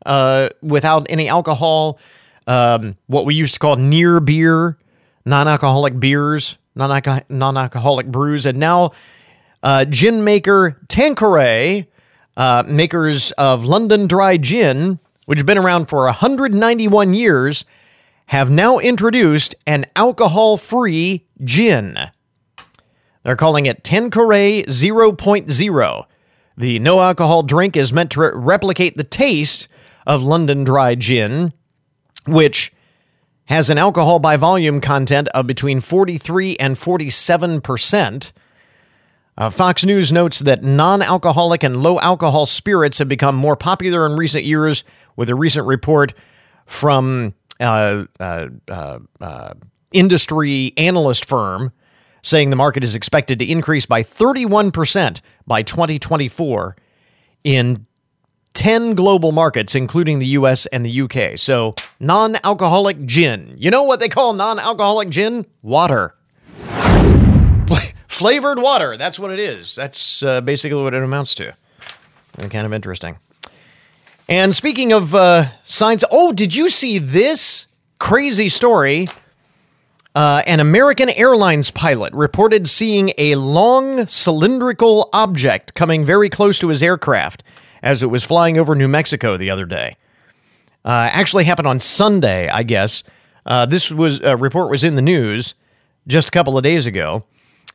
uh, 0.05 0.49
without 0.61 1.07
any 1.09 1.29
alcohol, 1.29 1.99
um, 2.47 2.97
what 3.07 3.25
we 3.25 3.33
used 3.33 3.53
to 3.53 3.59
call 3.59 3.77
near 3.77 4.19
beer, 4.19 4.77
non 5.25 5.47
alcoholic 5.47 5.99
beers, 5.99 6.57
non 6.75 7.57
alcoholic 7.57 8.07
brews. 8.07 8.45
And 8.45 8.59
now, 8.59 8.91
uh, 9.63 9.85
gin 9.85 10.23
maker 10.23 10.79
Tanqueray, 10.89 11.87
uh, 12.35 12.63
makers 12.67 13.31
of 13.31 13.63
London 13.63 14.05
Dry 14.05 14.37
Gin, 14.37 14.99
which 15.25 15.39
has 15.39 15.45
been 15.45 15.57
around 15.57 15.87
for 15.87 16.03
191 16.05 17.13
years, 17.13 17.65
have 18.27 18.49
now 18.49 18.79
introduced 18.79 19.55
an 19.65 19.85
alcohol 19.95 20.57
free 20.57 21.25
gin. 21.43 21.97
They're 23.23 23.37
calling 23.37 23.65
it 23.65 23.83
Tanqueray 23.83 24.63
0.0. 24.63 26.05
The 26.57 26.79
no 26.79 26.99
alcohol 27.01 27.43
drink 27.43 27.77
is 27.77 27.93
meant 27.93 28.11
to 28.11 28.21
re- 28.21 28.31
replicate 28.33 28.97
the 28.97 29.03
taste 29.03 29.67
of 30.07 30.23
London 30.23 30.63
Dry 30.63 30.95
Gin, 30.95 31.53
which 32.25 32.73
has 33.45 33.69
an 33.69 33.77
alcohol 33.77 34.17
by 34.19 34.37
volume 34.37 34.81
content 34.81 35.29
of 35.29 35.45
between 35.45 35.79
43 35.79 36.57
and 36.57 36.77
47 36.77 37.61
percent. 37.61 38.33
Uh, 39.37 39.51
Fox 39.51 39.85
News 39.85 40.11
notes 40.11 40.39
that 40.39 40.63
non 40.63 41.03
alcoholic 41.03 41.61
and 41.61 41.83
low 41.83 41.99
alcohol 41.99 42.47
spirits 42.47 42.97
have 42.97 43.07
become 43.07 43.35
more 43.35 43.55
popular 43.55 44.07
in 44.07 44.13
recent 44.13 44.43
years, 44.43 44.83
with 45.15 45.29
a 45.29 45.35
recent 45.35 45.67
report 45.67 46.15
from 46.65 47.35
uh, 47.59 48.05
uh, 48.19 48.47
uh, 48.67 48.99
uh 49.21 49.53
industry 49.93 50.73
analyst 50.75 51.25
firm 51.25 51.71
saying 52.27 52.49
the 52.49 52.55
market 52.55 52.83
is 52.83 52.95
expected 52.95 53.39
to 53.39 53.49
increase 53.49 53.85
by 53.85 54.03
31% 54.03 55.21
by 55.45 55.63
2024 55.63 56.75
in 57.43 57.85
10 58.53 58.95
global 58.95 59.31
markets, 59.31 59.75
including 59.75 60.19
the 60.19 60.25
US 60.27 60.65
and 60.67 60.85
the 60.85 61.01
UK. 61.01 61.37
So, 61.37 61.75
non 61.99 62.37
alcoholic 62.43 63.05
gin. 63.05 63.53
You 63.57 63.71
know 63.71 63.83
what 63.83 63.99
they 63.99 64.09
call 64.09 64.33
non 64.33 64.59
alcoholic 64.59 65.09
gin? 65.09 65.45
Water. 65.61 66.15
Flavored 68.07 68.59
water. 68.59 68.97
That's 68.97 69.19
what 69.19 69.31
it 69.31 69.39
is. 69.39 69.75
That's 69.75 70.23
uh, 70.23 70.41
basically 70.41 70.81
what 70.81 70.95
it 70.95 71.03
amounts 71.03 71.35
to. 71.35 71.53
Kind 72.49 72.65
of 72.65 72.73
interesting. 72.73 73.19
And 74.27 74.55
speaking 74.55 74.91
of 74.91 75.13
uh, 75.13 75.49
oh, 76.11 76.33
did 76.33 76.55
you 76.55 76.69
see 76.69 76.97
this 76.97 77.67
crazy 77.99 78.49
story 78.49 79.07
uh, 80.17 80.41
an 80.47 80.59
American 80.59 81.11
Airlines 81.11 81.69
pilot 81.69 82.11
reported 82.11 82.67
seeing 82.67 83.11
a 83.19 83.35
long 83.35 84.07
cylindrical 84.07 85.11
object 85.13 85.75
coming 85.75 86.03
very 86.03 86.27
close 86.27 86.57
to 86.57 86.69
his 86.69 86.81
aircraft 86.81 87.43
as 87.83 88.01
it 88.01 88.07
was 88.07 88.23
flying 88.23 88.57
over 88.57 88.73
New 88.73 88.87
Mexico 88.87 89.37
the 89.37 89.51
other 89.51 89.65
day. 89.65 89.95
Uh, 90.83 91.07
actually 91.11 91.43
happened 91.43 91.67
on 91.67 91.79
Sunday, 91.79 92.49
I 92.49 92.63
guess. 92.63 93.03
Uh, 93.45 93.67
this 93.67 93.91
was 93.91 94.19
a 94.21 94.35
report 94.35 94.71
was 94.71 94.83
in 94.83 94.95
the 94.95 95.03
news 95.03 95.53
just 96.07 96.29
a 96.29 96.31
couple 96.31 96.57
of 96.57 96.63
days 96.63 96.87
ago. 96.87 97.23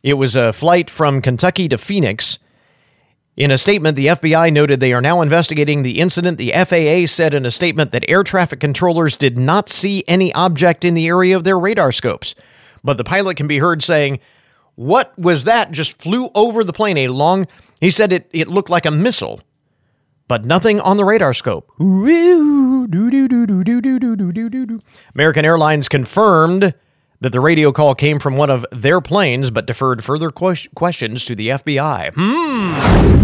It 0.02 0.14
was 0.14 0.34
a 0.34 0.52
flight 0.52 0.90
from 0.90 1.22
Kentucky 1.22 1.68
to 1.68 1.78
Phoenix 1.78 2.40
in 3.36 3.50
a 3.50 3.56
statement, 3.56 3.96
the 3.96 4.08
FBI 4.08 4.52
noted 4.52 4.80
they 4.80 4.92
are 4.92 5.00
now 5.00 5.22
investigating 5.22 5.82
the 5.82 6.00
incident. 6.00 6.36
The 6.36 6.52
FAA 6.52 7.06
said 7.06 7.32
in 7.32 7.46
a 7.46 7.50
statement 7.50 7.90
that 7.92 8.04
air 8.08 8.22
traffic 8.22 8.60
controllers 8.60 9.16
did 9.16 9.38
not 9.38 9.70
see 9.70 10.04
any 10.06 10.32
object 10.34 10.84
in 10.84 10.92
the 10.92 11.08
area 11.08 11.34
of 11.34 11.44
their 11.44 11.58
radar 11.58 11.92
scopes. 11.92 12.34
But 12.84 12.98
the 12.98 13.04
pilot 13.04 13.38
can 13.38 13.46
be 13.46 13.58
heard 13.58 13.82
saying, 13.82 14.20
What 14.74 15.18
was 15.18 15.44
that? 15.44 15.70
Just 15.70 15.96
flew 15.98 16.28
over 16.34 16.62
the 16.62 16.74
plane. 16.74 16.98
A 16.98 17.08
long, 17.08 17.46
he 17.80 17.90
said 17.90 18.12
it, 18.12 18.28
it 18.32 18.48
looked 18.48 18.68
like 18.68 18.84
a 18.84 18.90
missile, 18.90 19.40
but 20.28 20.44
nothing 20.44 20.78
on 20.80 20.98
the 20.98 21.04
radar 21.04 21.32
scope. 21.32 21.70
American 25.14 25.44
Airlines 25.46 25.88
confirmed 25.88 26.74
that 27.20 27.32
the 27.32 27.40
radio 27.40 27.72
call 27.72 27.94
came 27.94 28.18
from 28.18 28.36
one 28.36 28.50
of 28.50 28.66
their 28.72 29.00
planes, 29.00 29.48
but 29.50 29.64
deferred 29.64 30.04
further 30.04 30.30
questions 30.30 31.24
to 31.24 31.34
the 31.34 31.48
FBI. 31.48 32.12
Hmm. 32.14 33.21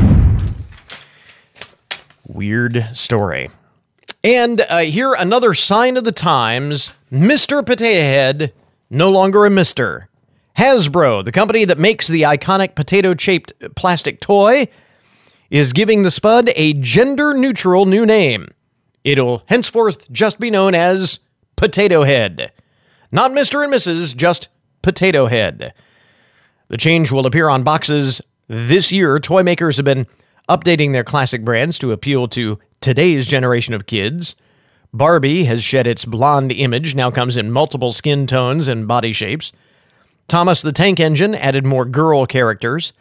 Weird 2.28 2.84
story. 2.92 3.50
And 4.22 4.60
uh, 4.68 4.80
here, 4.80 5.14
another 5.14 5.54
sign 5.54 5.96
of 5.96 6.04
the 6.04 6.12
times 6.12 6.92
Mr. 7.10 7.64
Potato 7.64 8.00
Head, 8.00 8.52
no 8.90 9.10
longer 9.10 9.46
a 9.46 9.50
Mister. 9.50 10.08
Hasbro, 10.58 11.24
the 11.24 11.32
company 11.32 11.64
that 11.64 11.78
makes 11.78 12.06
the 12.06 12.22
iconic 12.22 12.74
potato 12.74 13.14
shaped 13.16 13.52
plastic 13.76 14.20
toy, 14.20 14.68
is 15.50 15.72
giving 15.72 16.02
the 16.02 16.10
Spud 16.10 16.50
a 16.54 16.74
gender 16.74 17.32
neutral 17.32 17.86
new 17.86 18.04
name. 18.04 18.48
It'll 19.04 19.42
henceforth 19.46 20.10
just 20.12 20.38
be 20.38 20.50
known 20.50 20.74
as 20.74 21.20
Potato 21.56 22.02
Head. 22.02 22.52
Not 23.10 23.30
Mr. 23.30 23.64
and 23.64 23.72
Mrs., 23.72 24.14
just 24.14 24.48
Potato 24.82 25.26
Head. 25.26 25.72
The 26.68 26.76
change 26.76 27.10
will 27.10 27.24
appear 27.24 27.48
on 27.48 27.62
boxes 27.62 28.20
this 28.48 28.92
year. 28.92 29.18
Toy 29.18 29.42
makers 29.42 29.76
have 29.76 29.86
been 29.86 30.06
updating 30.48 30.92
their 30.92 31.04
classic 31.04 31.44
brands 31.44 31.78
to 31.78 31.92
appeal 31.92 32.28
to 32.28 32.58
today's 32.80 33.26
generation 33.26 33.74
of 33.74 33.86
kids. 33.86 34.36
Barbie 34.92 35.44
has 35.44 35.62
shed 35.62 35.86
its 35.86 36.04
blonde 36.04 36.52
image, 36.52 36.94
now 36.94 37.10
comes 37.10 37.36
in 37.36 37.52
multiple 37.52 37.92
skin 37.92 38.26
tones 38.26 38.68
and 38.68 38.88
body 38.88 39.12
shapes. 39.12 39.52
Thomas 40.28 40.62
the 40.62 40.72
Tank 40.72 41.00
Engine 41.00 41.34
added 41.34 41.64
more 41.66 41.84
girl 41.84 42.26
characters. 42.26 42.92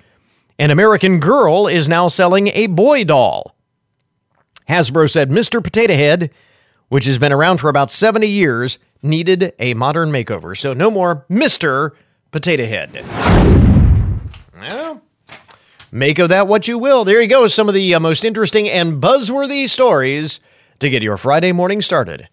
An 0.59 0.71
American 0.71 1.19
Girl 1.19 1.67
is 1.67 1.87
now 1.87 2.07
selling 2.07 2.47
a 2.49 2.67
boy 2.67 3.03
doll. 3.03 3.55
Hasbro 4.67 5.09
said 5.09 5.29
Mr. 5.29 5.63
Potato 5.63 5.93
Head, 5.93 6.31
which 6.89 7.05
has 7.05 7.17
been 7.17 7.31
around 7.31 7.57
for 7.57 7.69
about 7.69 7.91
70 7.91 8.27
years, 8.27 8.79
needed 9.01 9.53
a 9.59 9.73
modern 9.75 10.09
makeover. 10.09 10.57
So 10.57 10.73
no 10.73 10.89
more 10.89 11.25
Mr. 11.29 11.91
Potato 12.31 12.65
Head. 12.65 13.05
Well, 14.59 15.01
make 15.97 16.19
of 16.19 16.29
that 16.29 16.47
what 16.47 16.67
you 16.67 16.77
will. 16.77 17.03
There 17.03 17.21
you 17.21 17.27
go. 17.27 17.47
Some 17.47 17.67
of 17.67 17.73
the 17.73 17.93
uh, 17.93 17.99
most 17.99 18.23
interesting 18.23 18.69
and 18.69 19.01
buzzworthy 19.01 19.69
stories 19.69 20.39
to 20.79 20.89
get 20.89 21.03
your 21.03 21.17
Friday 21.17 21.51
morning 21.51 21.81
started. 21.81 22.29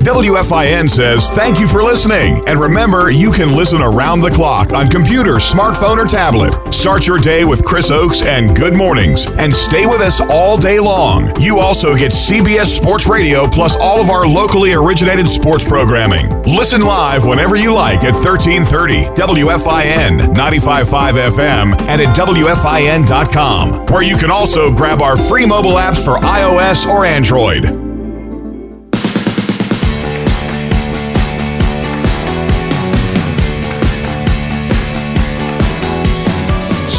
WFIN 0.00 0.88
says 0.88 1.30
thank 1.30 1.60
you 1.60 1.68
for 1.68 1.82
listening. 1.82 2.42
And 2.48 2.58
remember, 2.58 3.10
you 3.10 3.30
can 3.30 3.54
listen 3.54 3.82
around 3.82 4.20
the 4.20 4.30
clock 4.30 4.72
on 4.72 4.88
computer, 4.88 5.32
smartphone, 5.34 5.98
or 5.98 6.06
tablet. 6.06 6.72
Start 6.72 7.06
your 7.06 7.18
day 7.18 7.44
with 7.44 7.62
Chris 7.66 7.90
Oakes 7.90 8.22
and 8.22 8.56
Good 8.56 8.72
Mornings 8.72 9.26
and 9.26 9.54
stay 9.54 9.84
with 9.84 10.00
us 10.00 10.22
all 10.30 10.56
day 10.56 10.80
long. 10.80 11.38
You 11.38 11.58
also 11.58 11.94
get 11.94 12.12
CBS 12.12 12.66
Sports 12.74 13.06
Radio 13.06 13.46
plus 13.46 13.76
all 13.76 14.00
of 14.00 14.08
our 14.08 14.26
locally 14.26 14.72
originated 14.72 15.28
sports 15.28 15.64
programming. 15.68 16.30
Listen 16.44 16.80
live 16.80 17.26
whenever 17.26 17.56
you 17.56 17.74
like 17.74 18.02
at 18.02 18.14
1330 18.14 19.04
WFIN 19.20 20.34
95.5 20.34 21.30
FM 21.36 21.80
and 21.82 22.00
at 22.00 22.16
WFIN.com, 22.16 23.84
where 23.86 24.02
you 24.02 24.16
can 24.16 24.30
also 24.30 24.74
grab 24.74 25.02
our 25.02 25.16
free 25.18 25.44
mobile 25.44 25.72
apps 25.72 26.02
for 26.02 26.16
iOS 26.24 26.86
or 26.86 27.04
Android. 27.04 27.89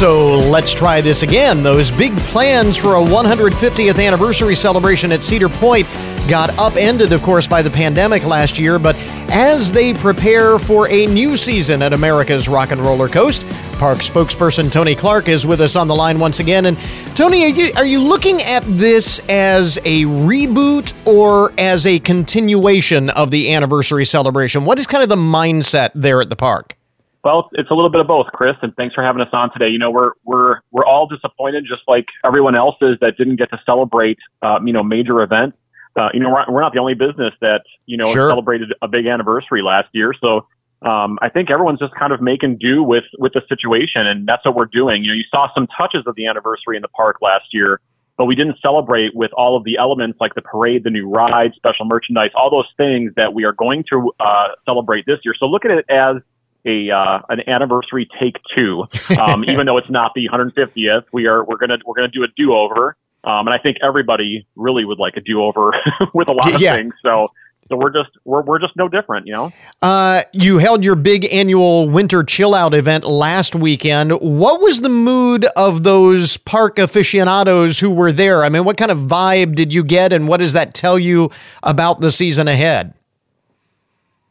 So 0.02 0.34
let's 0.34 0.72
try 0.74 1.00
this 1.00 1.22
again. 1.22 1.62
Those 1.62 1.92
big 1.92 2.12
plans 2.16 2.76
for 2.76 2.96
a 2.96 3.00
150th 3.00 4.04
anniversary 4.04 4.56
celebration 4.56 5.12
at 5.12 5.22
Cedar 5.22 5.48
Point 5.48 5.86
got 6.26 6.50
upended, 6.58 7.12
of 7.12 7.22
course, 7.22 7.46
by 7.46 7.62
the 7.62 7.70
pandemic 7.70 8.24
last 8.24 8.58
year, 8.58 8.80
but 8.80 8.96
as 9.30 9.70
they 9.70 9.94
prepare 9.94 10.58
for 10.58 10.90
a 10.90 11.06
new 11.06 11.36
season 11.36 11.82
at 11.82 11.92
America's 11.92 12.48
Rock 12.48 12.72
and 12.72 12.80
Roller 12.80 13.06
Coast, 13.06 13.46
Park 13.74 13.98
spokesperson 13.98 14.72
Tony 14.72 14.96
Clark 14.96 15.28
is 15.28 15.46
with 15.46 15.60
us 15.60 15.76
on 15.76 15.86
the 15.86 15.94
line 15.94 16.18
once 16.18 16.40
again. 16.40 16.66
And 16.66 16.76
Tony, 17.14 17.44
are 17.44 17.50
you 17.50 17.72
are 17.76 17.86
you 17.86 18.00
looking 18.00 18.42
at 18.42 18.64
this 18.66 19.20
as 19.28 19.76
a 19.84 20.02
reboot 20.02 20.92
or 21.06 21.52
as 21.58 21.86
a 21.86 22.00
continuation 22.00 23.08
of 23.10 23.30
the 23.30 23.54
anniversary 23.54 24.04
celebration? 24.04 24.64
What 24.64 24.80
is 24.80 24.86
kind 24.88 25.04
of 25.04 25.08
the 25.08 25.14
mindset 25.14 25.92
there 25.94 26.20
at 26.20 26.28
the 26.28 26.34
park? 26.34 26.76
Well, 27.24 27.50
it's 27.52 27.70
a 27.70 27.74
little 27.74 27.90
bit 27.90 28.00
of 28.00 28.08
both, 28.08 28.26
Chris, 28.32 28.56
and 28.62 28.74
thanks 28.74 28.94
for 28.94 29.04
having 29.04 29.22
us 29.22 29.28
on 29.32 29.52
today. 29.52 29.68
You 29.68 29.78
know, 29.78 29.90
we're 29.90 30.12
we're 30.24 30.60
we're 30.72 30.84
all 30.84 31.06
disappointed, 31.06 31.64
just 31.68 31.82
like 31.86 32.06
everyone 32.24 32.56
else 32.56 32.74
is, 32.80 32.98
that 33.00 33.16
didn't 33.16 33.36
get 33.36 33.50
to 33.50 33.60
celebrate, 33.64 34.18
uh, 34.42 34.58
you 34.64 34.72
know, 34.72 34.82
major 34.82 35.22
events. 35.22 35.56
Uh, 35.94 36.08
you 36.14 36.20
know, 36.20 36.30
we're, 36.30 36.52
we're 36.52 36.60
not 36.60 36.72
the 36.72 36.80
only 36.80 36.94
business 36.94 37.32
that 37.40 37.62
you 37.86 37.96
know 37.96 38.06
Sure. 38.12 38.28
celebrated 38.28 38.74
a 38.82 38.88
big 38.88 39.06
anniversary 39.06 39.62
last 39.62 39.88
year. 39.92 40.12
So 40.20 40.48
um, 40.82 41.18
I 41.22 41.28
think 41.28 41.48
everyone's 41.48 41.78
just 41.78 41.94
kind 41.94 42.12
of 42.12 42.20
making 42.20 42.58
do 42.58 42.82
with 42.82 43.04
with 43.18 43.34
the 43.34 43.42
situation, 43.48 44.04
and 44.06 44.26
that's 44.26 44.44
what 44.44 44.56
we're 44.56 44.64
doing. 44.64 45.04
You 45.04 45.10
know, 45.10 45.14
you 45.14 45.24
saw 45.30 45.46
some 45.54 45.68
touches 45.68 46.02
of 46.06 46.16
the 46.16 46.26
anniversary 46.26 46.74
in 46.74 46.82
the 46.82 46.88
park 46.88 47.18
last 47.22 47.46
year, 47.52 47.80
but 48.16 48.24
we 48.24 48.34
didn't 48.34 48.56
celebrate 48.60 49.14
with 49.14 49.30
all 49.34 49.56
of 49.56 49.62
the 49.62 49.76
elements 49.78 50.18
like 50.20 50.34
the 50.34 50.42
parade, 50.42 50.82
the 50.82 50.90
new 50.90 51.08
ride, 51.08 51.52
special 51.54 51.84
merchandise, 51.84 52.30
all 52.34 52.50
those 52.50 52.68
things 52.76 53.12
that 53.14 53.32
we 53.32 53.44
are 53.44 53.52
going 53.52 53.84
to 53.90 54.12
uh, 54.18 54.48
celebrate 54.64 55.06
this 55.06 55.20
year. 55.24 55.34
So 55.38 55.46
look 55.46 55.64
at 55.64 55.70
it 55.70 55.84
as 55.88 56.16
a 56.66 56.90
uh, 56.90 57.20
an 57.28 57.48
anniversary 57.48 58.08
take 58.20 58.36
two, 58.56 58.84
um, 59.18 59.44
even 59.48 59.66
though 59.66 59.78
it's 59.78 59.90
not 59.90 60.12
the 60.14 60.28
150th. 60.28 61.04
We 61.12 61.26
are 61.26 61.44
we're 61.44 61.56
gonna 61.56 61.78
we're 61.84 61.94
gonna 61.94 62.08
do 62.08 62.22
a 62.24 62.28
do 62.36 62.54
over, 62.54 62.96
um, 63.24 63.46
and 63.46 63.50
I 63.50 63.58
think 63.58 63.78
everybody 63.82 64.46
really 64.56 64.84
would 64.84 64.98
like 64.98 65.16
a 65.16 65.20
do 65.20 65.42
over 65.42 65.72
with 66.14 66.28
a 66.28 66.32
lot 66.32 66.54
of 66.54 66.60
Yeah. 66.60 66.76
things. 66.76 66.94
So 67.02 67.28
so 67.68 67.76
we're 67.76 67.90
just 67.92 68.10
we're 68.24 68.42
we're 68.42 68.58
just 68.58 68.76
no 68.76 68.88
different, 68.88 69.26
you 69.26 69.32
know. 69.32 69.52
Uh, 69.80 70.22
you 70.32 70.58
held 70.58 70.84
your 70.84 70.94
big 70.96 71.32
annual 71.32 71.88
winter 71.88 72.22
chill 72.22 72.54
out 72.54 72.74
event 72.74 73.04
last 73.04 73.54
weekend. 73.54 74.12
What 74.20 74.60
was 74.60 74.80
the 74.82 74.88
mood 74.88 75.46
of 75.56 75.82
those 75.82 76.36
park 76.36 76.78
aficionados 76.78 77.78
who 77.78 77.90
were 77.90 78.12
there? 78.12 78.44
I 78.44 78.48
mean, 78.48 78.64
what 78.64 78.76
kind 78.76 78.90
of 78.90 78.98
vibe 78.98 79.54
did 79.54 79.72
you 79.72 79.82
get, 79.84 80.12
and 80.12 80.28
what 80.28 80.38
does 80.38 80.52
that 80.52 80.74
tell 80.74 80.98
you 80.98 81.30
about 81.62 82.00
the 82.00 82.10
season 82.10 82.46
ahead? 82.48 82.94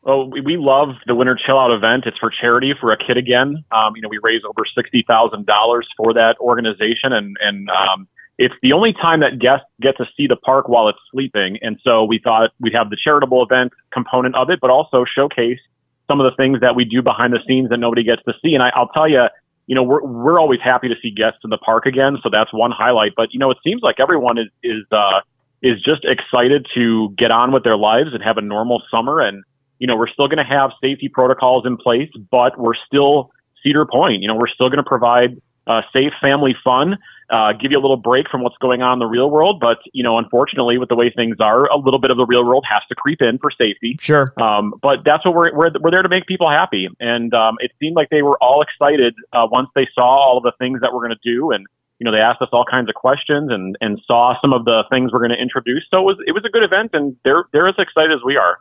Oh, 0.03 0.25
we, 0.25 0.41
we 0.41 0.57
love 0.57 0.89
the 1.05 1.13
winter 1.13 1.37
chill 1.45 1.59
out 1.59 1.71
event. 1.71 2.05
It's 2.07 2.17
for 2.17 2.31
charity 2.31 2.73
for 2.79 2.91
a 2.91 2.97
kid 2.97 3.17
again. 3.17 3.63
Um, 3.71 3.95
you 3.95 4.01
know, 4.01 4.09
we 4.09 4.19
raise 4.23 4.41
over 4.43 4.65
sixty 4.75 5.03
thousand 5.07 5.45
dollars 5.45 5.87
for 5.95 6.13
that 6.13 6.37
organization, 6.39 7.13
and 7.13 7.37
and 7.39 7.69
um, 7.69 8.07
it's 8.39 8.55
the 8.63 8.73
only 8.73 8.93
time 8.93 9.19
that 9.19 9.37
guests 9.37 9.67
get 9.79 9.97
to 9.97 10.05
see 10.17 10.25
the 10.25 10.35
park 10.35 10.67
while 10.67 10.89
it's 10.89 10.97
sleeping. 11.11 11.59
And 11.61 11.79
so 11.83 12.03
we 12.03 12.17
thought 12.17 12.49
we'd 12.59 12.73
have 12.73 12.89
the 12.89 12.97
charitable 13.01 13.43
event 13.43 13.73
component 13.93 14.35
of 14.35 14.49
it, 14.49 14.59
but 14.59 14.71
also 14.71 15.05
showcase 15.05 15.59
some 16.07 16.19
of 16.19 16.25
the 16.29 16.35
things 16.35 16.59
that 16.61 16.75
we 16.75 16.83
do 16.83 17.03
behind 17.03 17.33
the 17.33 17.39
scenes 17.47 17.69
that 17.69 17.77
nobody 17.77 18.03
gets 18.03 18.23
to 18.23 18.33
see. 18.43 18.55
And 18.55 18.63
I, 18.63 18.71
I'll 18.73 18.89
tell 18.89 19.07
you, 19.07 19.25
you 19.67 19.75
know, 19.75 19.83
we're 19.83 20.03
we're 20.03 20.39
always 20.39 20.59
happy 20.63 20.87
to 20.89 20.95
see 21.03 21.11
guests 21.11 21.41
in 21.43 21.51
the 21.51 21.59
park 21.59 21.85
again. 21.85 22.17
So 22.23 22.29
that's 22.31 22.51
one 22.51 22.71
highlight. 22.71 23.11
But 23.15 23.33
you 23.33 23.39
know, 23.39 23.51
it 23.51 23.57
seems 23.63 23.83
like 23.83 23.99
everyone 23.99 24.39
is 24.39 24.47
is 24.63 24.83
uh, 24.91 25.21
is 25.61 25.79
just 25.83 26.05
excited 26.05 26.65
to 26.73 27.13
get 27.19 27.29
on 27.29 27.51
with 27.51 27.63
their 27.63 27.77
lives 27.77 28.09
and 28.13 28.23
have 28.23 28.37
a 28.37 28.41
normal 28.41 28.81
summer. 28.89 29.19
And 29.19 29.43
you 29.81 29.87
know, 29.87 29.95
we're 29.95 30.07
still 30.07 30.27
going 30.27 30.37
to 30.37 30.43
have 30.43 30.69
safety 30.79 31.09
protocols 31.09 31.65
in 31.65 31.75
place, 31.75 32.09
but 32.29 32.57
we're 32.59 32.75
still 32.85 33.31
Cedar 33.63 33.87
Point. 33.87 34.21
You 34.21 34.27
know, 34.27 34.35
we're 34.35 34.47
still 34.47 34.69
going 34.69 34.77
to 34.77 34.87
provide 34.87 35.41
uh, 35.65 35.81
safe 35.91 36.13
family 36.21 36.55
fun, 36.63 36.99
uh, 37.31 37.53
give 37.53 37.71
you 37.71 37.79
a 37.79 37.81
little 37.81 37.97
break 37.97 38.29
from 38.29 38.43
what's 38.43 38.57
going 38.57 38.83
on 38.83 38.93
in 38.93 38.99
the 38.99 39.07
real 39.07 39.31
world. 39.31 39.59
But 39.59 39.79
you 39.91 40.03
know, 40.03 40.19
unfortunately, 40.19 40.77
with 40.77 40.89
the 40.89 40.95
way 40.95 41.09
things 41.09 41.37
are, 41.39 41.65
a 41.65 41.77
little 41.77 41.99
bit 41.99 42.11
of 42.11 42.17
the 42.17 42.27
real 42.27 42.45
world 42.45 42.63
has 42.69 42.83
to 42.89 42.95
creep 42.95 43.23
in 43.23 43.39
for 43.39 43.49
safety. 43.49 43.97
Sure. 43.99 44.33
Um, 44.39 44.75
but 44.83 44.99
that's 45.03 45.25
what 45.25 45.33
we're, 45.33 45.51
we're 45.55 45.71
we're 45.79 45.89
there 45.89 46.03
to 46.03 46.09
make 46.09 46.27
people 46.27 46.47
happy, 46.47 46.87
and 46.99 47.33
um, 47.33 47.55
it 47.59 47.71
seemed 47.79 47.95
like 47.95 48.11
they 48.11 48.21
were 48.21 48.37
all 48.39 48.61
excited 48.61 49.15
uh, 49.33 49.47
once 49.51 49.69
they 49.73 49.87
saw 49.95 50.03
all 50.03 50.37
of 50.37 50.43
the 50.43 50.53
things 50.59 50.81
that 50.81 50.93
we're 50.93 51.07
going 51.07 51.17
to 51.17 51.35
do, 51.35 51.49
and 51.49 51.65
you 51.97 52.05
know 52.05 52.11
they 52.11 52.21
asked 52.21 52.43
us 52.43 52.49
all 52.51 52.65
kinds 52.69 52.87
of 52.87 52.93
questions 52.93 53.49
and 53.51 53.75
and 53.81 53.99
saw 54.05 54.39
some 54.41 54.53
of 54.53 54.65
the 54.65 54.83
things 54.91 55.11
we're 55.11 55.25
going 55.25 55.31
to 55.31 55.41
introduce. 55.41 55.87
So 55.89 56.01
it 56.01 56.05
was 56.05 56.17
it 56.27 56.33
was 56.33 56.45
a 56.45 56.49
good 56.49 56.63
event, 56.63 56.91
and 56.93 57.17
they're 57.25 57.45
they're 57.51 57.67
as 57.67 57.75
excited 57.79 58.11
as 58.11 58.23
we 58.23 58.37
are. 58.37 58.59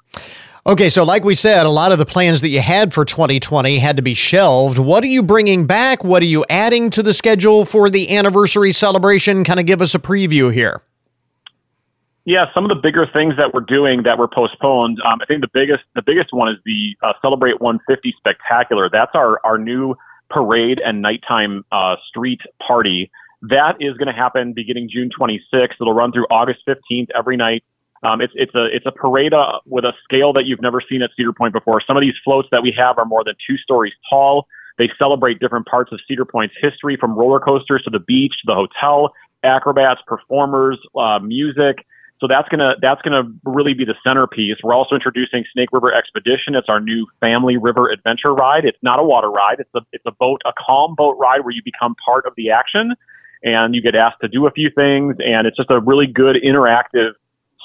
Okay, 0.71 0.89
so 0.89 1.03
like 1.03 1.25
we 1.25 1.35
said, 1.35 1.67
a 1.67 1.69
lot 1.69 1.91
of 1.91 1.99
the 1.99 2.07
plans 2.07 2.43
that 2.43 2.51
you 2.51 2.61
had 2.61 2.95
for 2.95 3.05
2020 3.05 3.81
had 3.81 3.97
to 3.97 4.03
be 4.03 4.15
shelved. 4.15 4.79
What 4.79 5.03
are 5.03 5.09
you 5.09 5.21
bringing 5.21 5.67
back? 5.67 6.05
What 6.05 6.23
are 6.23 6.27
you 6.27 6.45
adding 6.49 6.91
to 6.91 7.03
the 7.03 7.13
schedule 7.13 7.65
for 7.65 7.91
the 7.91 8.17
anniversary 8.17 8.71
celebration? 8.71 9.43
Kind 9.43 9.59
of 9.59 9.67
give 9.67 9.83
us 9.83 9.97
a 9.97 9.99
preview 9.99 10.55
here. 10.55 10.81
Yeah, 12.25 12.55
some 12.55 12.65
of 12.65 12.69
the 12.69 12.77
bigger 12.77 13.05
things 13.13 13.37
that 13.37 13.53
we're 13.53 13.63
doing 13.63 14.05
that 14.05 14.17
were 14.17 14.29
postponed. 14.29 15.01
Um, 15.05 15.19
I 15.21 15.25
think 15.25 15.41
the 15.41 15.51
biggest 15.53 15.83
the 15.97 16.03
biggest 16.03 16.33
one 16.33 16.49
is 16.49 16.59
the 16.65 16.95
uh, 17.03 17.15
Celebrate 17.21 17.61
150 17.61 18.15
Spectacular. 18.17 18.89
That's 18.89 19.11
our 19.17 19.45
our 19.45 19.59
new 19.59 19.97
parade 20.29 20.81
and 20.85 21.03
nighttime 21.03 21.65
uh, 21.73 21.97
street 22.09 22.43
party. 22.65 23.11
That 23.43 23.75
is 23.81 23.97
going 23.97 24.07
to 24.07 24.13
happen 24.13 24.53
beginning 24.53 24.89
June 24.89 25.11
26th. 25.19 25.73
It'll 25.81 25.95
run 25.95 26.13
through 26.13 26.27
August 26.31 26.61
15th 26.69 27.09
every 27.13 27.37
night. 27.37 27.65
Um, 28.03 28.21
it's 28.21 28.33
it's 28.37 28.55
a 28.55 28.67
it's 28.75 28.87
a 28.87 28.93
parade 28.93 29.35
uh, 29.35 29.61
with 29.67 29.85
a 29.85 29.93
scale 30.05 30.33
that 30.33 30.47
you've 30.47 30.63
never 30.63 30.81
seen 30.89 31.03
at 31.03 31.11
Cedar 31.17 31.33
Point 31.33 31.53
before. 31.53 31.83
Some 31.87 31.97
of 31.97 32.01
these 32.01 32.15
floats 32.25 32.49
that 32.51 32.63
we 32.63 32.75
have 32.77 32.99
are 32.99 33.05
more 33.05 33.23
than 33.25 33.35
two 33.47 33.57
stories 33.59 33.93
tall. 34.09 34.47
They 34.79 34.89
celebrate 34.99 35.41
different 35.41 35.67
parts 35.67 35.93
of 35.93 36.01
Cedar 36.09 36.25
Point's 36.25 36.55
history, 36.61 36.97
from 36.99 37.13
roller 37.13 37.41
coasters 37.41 37.83
to 37.85 37.91
the 37.91 37.99
beach 37.99 38.33
to 38.41 38.47
the 38.47 38.55
hotel, 38.55 39.13
acrobats, 39.45 40.01
performers, 40.07 40.79
uh, 40.97 41.19
music. 41.19 41.85
So 42.21 42.27
that's 42.27 42.49
gonna 42.49 42.75
that's 42.81 43.03
gonna 43.03 43.25
really 43.45 43.75
be 43.75 43.85
the 43.85 43.95
centerpiece. 44.03 44.57
We're 44.63 44.75
also 44.75 44.95
introducing 44.95 45.45
Snake 45.53 45.69
River 45.73 45.93
Expedition. 45.93 46.55
It's 46.55 46.69
our 46.69 46.81
new 46.81 47.07
family 47.21 47.59
river 47.59 47.91
adventure 47.91 48.35
ride. 48.35 48.65
It's 48.65 48.79
not 48.83 48.99
a 48.99 49.03
water 49.03 49.31
ride. 49.31 49.57
It's 49.59 49.75
a 49.75 49.81
it's 49.93 50.05
a 50.07 50.13
boat 50.13 50.41
a 50.47 50.53
calm 50.59 50.95
boat 50.95 51.17
ride 51.19 51.45
where 51.45 51.53
you 51.53 51.63
become 51.65 51.95
part 52.05 52.25
of 52.27 52.33
the 52.37 52.51
action, 52.51 52.95
and 53.43 53.75
you 53.75 53.83
get 53.83 53.95
asked 53.95 54.21
to 54.23 54.29
do 54.29 54.47
a 54.47 54.51
few 54.51 54.71
things. 54.71 55.17
And 55.19 55.47
it's 55.47 55.57
just 55.57 55.71
a 55.71 55.81
really 55.81 56.07
good 56.07 56.37
interactive 56.37 57.13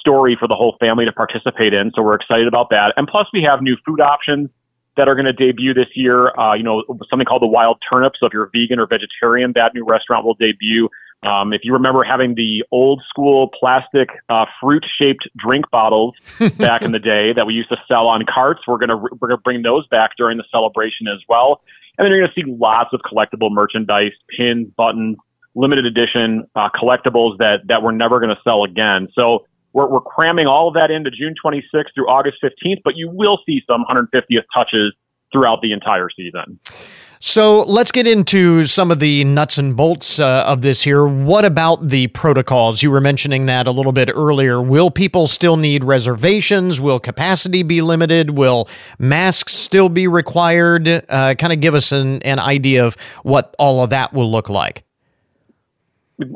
story 0.05 0.37
for 0.39 0.47
the 0.47 0.53
whole 0.53 0.77
family 0.79 1.05
to 1.05 1.11
participate 1.11 1.73
in. 1.73 1.91
So 1.95 2.03
we're 2.03 2.15
excited 2.15 2.47
about 2.47 2.69
that. 2.69 2.93
And 2.95 3.07
plus, 3.07 3.27
we 3.33 3.41
have 3.43 3.61
new 3.61 3.75
food 3.85 3.99
options 3.99 4.49
that 4.97 5.07
are 5.07 5.15
going 5.15 5.25
to 5.25 5.33
debut 5.33 5.73
this 5.73 5.87
year. 5.95 6.37
Uh, 6.39 6.53
you 6.53 6.63
know, 6.63 6.83
something 7.09 7.25
called 7.25 7.41
the 7.41 7.47
Wild 7.47 7.81
Turnip. 7.91 8.13
So 8.19 8.27
if 8.27 8.33
you're 8.33 8.49
vegan 8.53 8.79
or 8.79 8.87
vegetarian, 8.87 9.51
that 9.55 9.73
new 9.73 9.83
restaurant 9.83 10.25
will 10.25 10.35
debut. 10.35 10.89
Um, 11.23 11.53
if 11.53 11.61
you 11.63 11.73
remember 11.73 12.03
having 12.03 12.35
the 12.35 12.63
old 12.71 13.01
school 13.09 13.49
plastic 13.59 14.09
uh, 14.29 14.45
fruit 14.61 14.85
shaped 15.01 15.27
drink 15.35 15.65
bottles 15.71 16.13
back 16.57 16.83
in 16.83 16.91
the 16.91 16.99
day 16.99 17.33
that 17.33 17.47
we 17.47 17.53
used 17.53 17.69
to 17.69 17.77
sell 17.87 18.07
on 18.07 18.23
carts, 18.31 18.61
we're 18.67 18.77
gonna 18.77 18.97
we're 18.97 19.27
gonna 19.27 19.37
bring 19.37 19.63
those 19.63 19.87
back 19.87 20.11
during 20.17 20.37
the 20.37 20.43
celebration 20.51 21.07
as 21.07 21.19
well. 21.27 21.61
And 21.97 22.05
then 22.05 22.11
you're 22.11 22.21
gonna 22.21 22.33
see 22.35 22.43
lots 22.45 22.91
of 22.93 23.01
collectible 23.01 23.51
merchandise, 23.51 24.11
pins, 24.37 24.67
buttons, 24.77 25.17
limited 25.55 25.85
edition 25.85 26.45
uh, 26.55 26.69
collectibles 26.69 27.37
that 27.39 27.61
that 27.67 27.81
we're 27.81 27.91
never 27.91 28.19
gonna 28.19 28.39
sell 28.43 28.63
again. 28.63 29.07
So 29.15 29.45
we're, 29.75 29.87
we're 29.87 30.01
cramming 30.01 30.47
all 30.47 30.69
of 30.69 30.73
that 30.73 30.89
into 30.89 31.11
June 31.11 31.35
26th 31.45 31.93
through 31.93 32.07
August 32.07 32.37
15th, 32.41 32.81
but 32.83 32.95
you 32.95 33.09
will 33.09 33.39
see 33.45 33.61
some 33.67 33.83
150th 33.89 34.45
touches 34.53 34.95
throughout 35.31 35.61
the 35.61 35.73
entire 35.73 36.07
season. 36.15 36.59
So 37.19 37.63
let's 37.63 37.91
get 37.91 38.07
into 38.07 38.65
some 38.65 38.89
of 38.89 38.99
the 38.99 39.23
nuts 39.25 39.57
and 39.57 39.75
bolts 39.75 40.19
uh, 40.19 40.43
of 40.47 40.61
this 40.61 40.81
here. 40.81 41.05
What 41.05 41.43
about 41.43 41.87
the 41.89 42.07
protocols? 42.07 42.83
You 42.83 42.91
were 42.91 43.01
mentioning 43.01 43.47
that 43.47 43.67
a 43.67 43.71
little 43.71 43.91
bit 43.91 44.09
earlier. 44.13 44.61
Will 44.61 44.91
people 44.91 45.27
still 45.27 45.57
need 45.57 45.83
reservations? 45.83 46.79
Will 46.79 46.99
capacity 46.99 47.63
be 47.63 47.81
limited? 47.81 48.31
Will 48.31 48.69
masks 48.97 49.53
still 49.53 49.89
be 49.89 50.07
required? 50.07 50.87
Uh, 50.87 51.35
kind 51.35 51.51
of 51.51 51.59
give 51.59 51.75
us 51.75 51.91
an, 51.91 52.21
an 52.23 52.39
idea 52.39 52.85
of 52.85 52.95
what 53.23 53.55
all 53.59 53.83
of 53.83 53.89
that 53.89 54.13
will 54.13 54.31
look 54.31 54.47
like. 54.47 54.85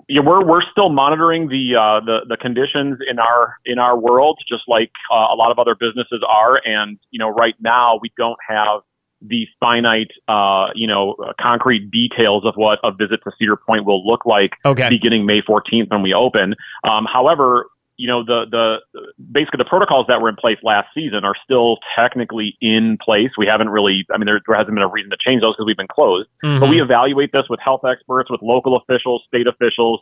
Yeah, 0.08 0.22
we're 0.22 0.44
we're 0.46 0.62
still 0.72 0.90
monitoring 0.90 1.48
the 1.48 1.76
uh, 1.76 2.06
the 2.06 2.20
the 2.28 2.38
conditions 2.38 3.00
in 3.10 3.20
our 3.20 3.56
in 3.66 3.80
our 3.80 3.98
world, 3.98 4.40
just 4.48 4.64
like 4.68 4.92
uh, 5.12 5.34
a 5.34 5.36
lot 5.36 5.52
of 5.52 5.60
other 5.60 5.76
businesses 5.76 6.24
are. 6.28 6.60
And 6.66 7.00
you 7.12 7.20
know, 7.20 7.30
right 7.30 7.56
now 7.60 8.00
we 8.02 8.12
don't 8.18 8.38
have 8.48 8.82
the 9.22 9.48
finite, 9.60 10.12
uh, 10.28 10.68
you 10.76 10.88
know, 10.88 11.16
concrete 11.42 11.92
details 11.92 12.46
of 12.46 12.54
what 12.56 12.80
a 12.84 12.92
visit 12.92 13.20
to 13.24 13.32
Cedar 13.38 13.58
Point 13.58 13.86
will 13.86 14.06
look 14.06 14.26
like 14.26 14.54
Okay. 14.64 14.88
beginning 14.90 15.26
May 15.26 15.42
14th 15.42 15.90
when 15.90 16.02
we 16.02 16.14
open. 16.14 16.56
Um, 16.90 17.06
however, 17.12 17.66
you 18.00 18.08
know, 18.08 18.24
the 18.24 18.46
the 18.50 19.04
basically 19.32 19.58
the 19.58 19.68
protocols 19.68 20.06
that 20.08 20.22
were 20.22 20.30
in 20.30 20.38
place 20.38 20.58
last 20.64 20.88
season 20.96 21.26
are 21.26 21.36
still 21.44 21.80
technically 22.00 22.56
in 22.62 22.98
place. 23.04 23.30
We 23.38 23.46
haven't 23.46 23.68
really, 23.68 24.06
I 24.14 24.18
mean, 24.18 24.26
there, 24.26 24.40
there 24.48 24.56
hasn't 24.56 24.74
been 24.74 24.84
a 24.84 24.88
reason 24.88 25.12
to 25.12 25.18
change 25.20 25.42
those 25.42 25.56
because 25.56 25.68
we've 25.68 25.78
been 25.78 25.92
closed. 25.92 26.30
But 26.42 26.70
we 26.70 26.78
mm-hmm. 26.78 26.86
evaluate 26.86 27.34
this 27.34 27.44
with 27.50 27.60
health 27.60 27.82
experts, 27.84 28.32
with 28.32 28.42
local 28.42 28.78
officials, 28.78 29.24
state 29.28 29.48
officials. 29.48 30.00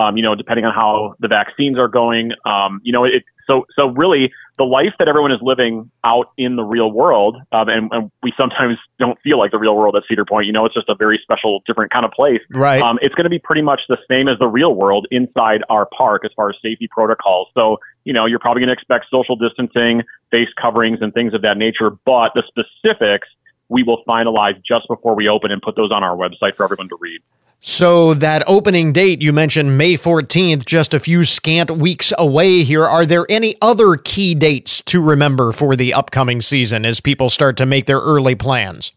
Um, 0.00 0.16
you 0.16 0.22
know, 0.22 0.34
depending 0.34 0.64
on 0.64 0.72
how 0.72 1.14
the 1.20 1.28
vaccines 1.28 1.78
are 1.78 1.88
going. 1.88 2.32
Um, 2.46 2.80
you 2.82 2.92
know, 2.92 3.04
it, 3.04 3.22
so 3.46 3.66
so 3.76 3.88
really 3.88 4.32
the 4.56 4.64
life 4.64 4.92
that 4.98 5.08
everyone 5.08 5.32
is 5.32 5.38
living 5.42 5.90
out 6.04 6.32
in 6.36 6.56
the 6.56 6.62
real 6.62 6.92
world, 6.92 7.36
um, 7.52 7.68
and, 7.68 7.90
and, 7.92 8.10
we 8.22 8.32
sometimes 8.36 8.76
don't 8.98 9.18
feel 9.22 9.38
like 9.38 9.50
the 9.50 9.58
real 9.58 9.74
world 9.74 9.96
at 9.96 10.02
Cedar 10.06 10.26
Point. 10.26 10.46
You 10.46 10.52
know, 10.52 10.66
it's 10.66 10.74
just 10.74 10.88
a 10.90 10.94
very 10.94 11.18
special, 11.22 11.62
different 11.66 11.90
kind 11.90 12.04
of 12.04 12.10
place. 12.12 12.40
Right. 12.50 12.82
Um, 12.82 12.98
it's 13.00 13.14
going 13.14 13.24
to 13.24 13.30
be 13.30 13.38
pretty 13.38 13.62
much 13.62 13.80
the 13.88 13.96
same 14.10 14.28
as 14.28 14.38
the 14.38 14.46
real 14.46 14.74
world 14.74 15.06
inside 15.10 15.62
our 15.70 15.86
park 15.96 16.26
as 16.26 16.30
far 16.36 16.50
as 16.50 16.56
safety 16.62 16.88
protocols. 16.90 17.48
So, 17.54 17.78
you 18.04 18.12
know, 18.12 18.26
you're 18.26 18.38
probably 18.38 18.60
going 18.60 18.68
to 18.68 18.74
expect 18.74 19.06
social 19.10 19.36
distancing, 19.36 20.02
face 20.30 20.48
coverings, 20.60 20.98
and 21.00 21.14
things 21.14 21.32
of 21.32 21.40
that 21.42 21.56
nature. 21.56 21.90
But 22.04 22.32
the 22.34 22.42
specifics 22.46 23.28
we 23.70 23.82
will 23.82 24.04
finalize 24.04 24.62
just 24.62 24.86
before 24.88 25.14
we 25.14 25.28
open 25.28 25.50
and 25.50 25.62
put 25.62 25.76
those 25.76 25.90
on 25.90 26.04
our 26.04 26.16
website 26.16 26.56
for 26.56 26.64
everyone 26.64 26.88
to 26.90 26.96
read. 27.00 27.22
So 27.62 28.14
that 28.14 28.42
opening 28.46 28.94
date 28.94 29.20
you 29.20 29.34
mentioned 29.34 29.76
May 29.76 29.94
14th 29.94 30.64
just 30.64 30.94
a 30.94 31.00
few 31.00 31.26
scant 31.26 31.70
weeks 31.70 32.10
away 32.16 32.64
here 32.64 32.84
are 32.84 33.04
there 33.04 33.26
any 33.28 33.54
other 33.60 33.96
key 33.96 34.34
dates 34.34 34.80
to 34.86 35.02
remember 35.02 35.52
for 35.52 35.76
the 35.76 35.92
upcoming 35.92 36.40
season 36.40 36.86
as 36.86 37.00
people 37.00 37.28
start 37.28 37.58
to 37.58 37.66
make 37.66 37.84
their 37.84 38.00
early 38.00 38.34
plans? 38.34 38.94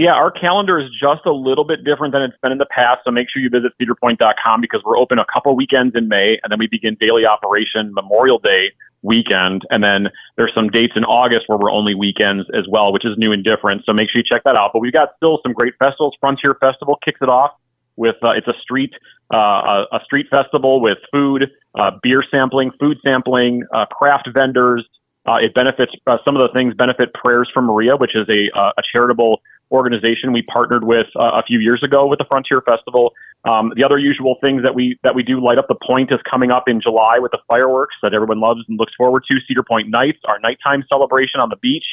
Yeah, 0.00 0.12
our 0.12 0.30
calendar 0.30 0.80
is 0.80 0.88
just 0.98 1.26
a 1.26 1.30
little 1.30 1.64
bit 1.64 1.84
different 1.84 2.14
than 2.14 2.22
it's 2.22 2.36
been 2.42 2.52
in 2.52 2.56
the 2.56 2.64
past. 2.64 3.02
So 3.04 3.10
make 3.10 3.28
sure 3.30 3.42
you 3.42 3.50
visit 3.50 3.72
cedarpoint.com 3.78 4.62
because 4.62 4.80
we're 4.82 4.96
open 4.96 5.18
a 5.18 5.26
couple 5.30 5.54
weekends 5.54 5.94
in 5.94 6.08
May 6.08 6.40
and 6.42 6.50
then 6.50 6.58
we 6.58 6.68
begin 6.68 6.96
daily 6.98 7.26
operation 7.26 7.92
Memorial 7.92 8.38
Day 8.38 8.72
weekend. 9.02 9.60
And 9.68 9.84
then 9.84 10.08
there's 10.38 10.52
some 10.54 10.70
dates 10.70 10.94
in 10.96 11.04
August 11.04 11.50
where 11.50 11.58
we're 11.58 11.70
only 11.70 11.94
weekends 11.94 12.46
as 12.54 12.64
well, 12.66 12.94
which 12.94 13.04
is 13.04 13.18
new 13.18 13.30
and 13.30 13.44
different. 13.44 13.84
So 13.84 13.92
make 13.92 14.08
sure 14.08 14.20
you 14.20 14.24
check 14.26 14.42
that 14.44 14.56
out. 14.56 14.70
But 14.72 14.80
we've 14.80 14.90
got 14.90 15.10
still 15.18 15.38
some 15.42 15.52
great 15.52 15.74
festivals. 15.78 16.14
Frontier 16.18 16.56
Festival 16.58 16.96
kicks 17.04 17.20
it 17.20 17.28
off 17.28 17.50
with 17.96 18.16
uh, 18.22 18.30
it's 18.30 18.48
a 18.48 18.54
street 18.62 18.94
uh, 19.34 19.84
a, 19.92 20.00
street 20.02 20.28
festival 20.30 20.80
with 20.80 20.96
food, 21.12 21.50
uh, 21.78 21.90
beer 22.02 22.24
sampling, 22.30 22.70
food 22.80 22.96
sampling, 23.04 23.64
uh, 23.74 23.84
craft 23.84 24.30
vendors. 24.32 24.88
Uh, 25.26 25.34
it 25.34 25.52
benefits 25.52 25.92
uh, 26.06 26.16
some 26.24 26.38
of 26.38 26.48
the 26.48 26.58
things 26.58 26.72
benefit 26.72 27.12
Prayers 27.12 27.50
from 27.52 27.66
Maria, 27.66 27.96
which 27.96 28.16
is 28.16 28.26
a 28.30 28.48
a 28.56 28.82
charitable 28.90 29.42
organization 29.70 30.32
we 30.32 30.42
partnered 30.42 30.84
with 30.84 31.06
a 31.16 31.42
few 31.42 31.58
years 31.58 31.82
ago 31.82 32.06
with 32.06 32.18
the 32.18 32.24
Frontier 32.24 32.62
Festival. 32.62 33.12
Um, 33.44 33.72
the 33.74 33.84
other 33.84 33.98
usual 33.98 34.36
things 34.40 34.62
that 34.62 34.74
we 34.74 34.98
that 35.02 35.14
we 35.14 35.22
do 35.22 35.42
light 35.42 35.58
up 35.58 35.66
the 35.68 35.76
point 35.86 36.12
is 36.12 36.18
coming 36.28 36.50
up 36.50 36.64
in 36.66 36.80
July 36.80 37.18
with 37.18 37.32
the 37.32 37.38
fireworks 37.48 37.94
that 38.02 38.12
everyone 38.12 38.40
loves 38.40 38.60
and 38.68 38.78
looks 38.78 38.92
forward 38.96 39.24
to. 39.28 39.36
Cedar 39.48 39.62
Point 39.62 39.88
Nights, 39.88 40.18
our 40.26 40.38
nighttime 40.40 40.84
celebration 40.88 41.40
on 41.40 41.48
the 41.48 41.56
beach 41.56 41.84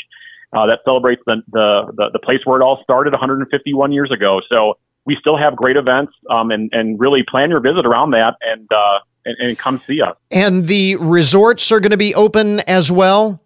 uh, 0.54 0.66
that 0.66 0.80
celebrates 0.86 1.22
the, 1.26 1.42
the, 1.52 1.94
the 1.96 2.10
the 2.14 2.20
place 2.20 2.40
where 2.46 2.60
it 2.60 2.64
all 2.64 2.80
started 2.84 3.14
151 3.14 3.92
years 3.92 4.12
ago. 4.12 4.42
So 4.50 4.78
we 5.06 5.16
still 5.20 5.38
have 5.38 5.56
great 5.56 5.78
events 5.78 6.14
um, 6.30 6.52
and 6.52 6.70
and 6.74 7.00
really 7.00 7.24
plan 7.24 7.50
your 7.50 7.60
visit 7.60 7.86
around 7.86 8.12
that 8.12 8.36
and, 8.42 8.68
uh, 8.72 9.00
and 9.26 9.36
and 9.40 9.58
come 9.58 9.82
see 9.88 10.02
us. 10.02 10.16
And 10.32 10.66
the 10.66 10.98
resorts 10.98 11.72
are 11.72 11.80
going 11.80 11.92
to 11.92 11.98
be 11.98 12.14
open 12.16 12.60
as 12.62 12.92
well 12.92 13.42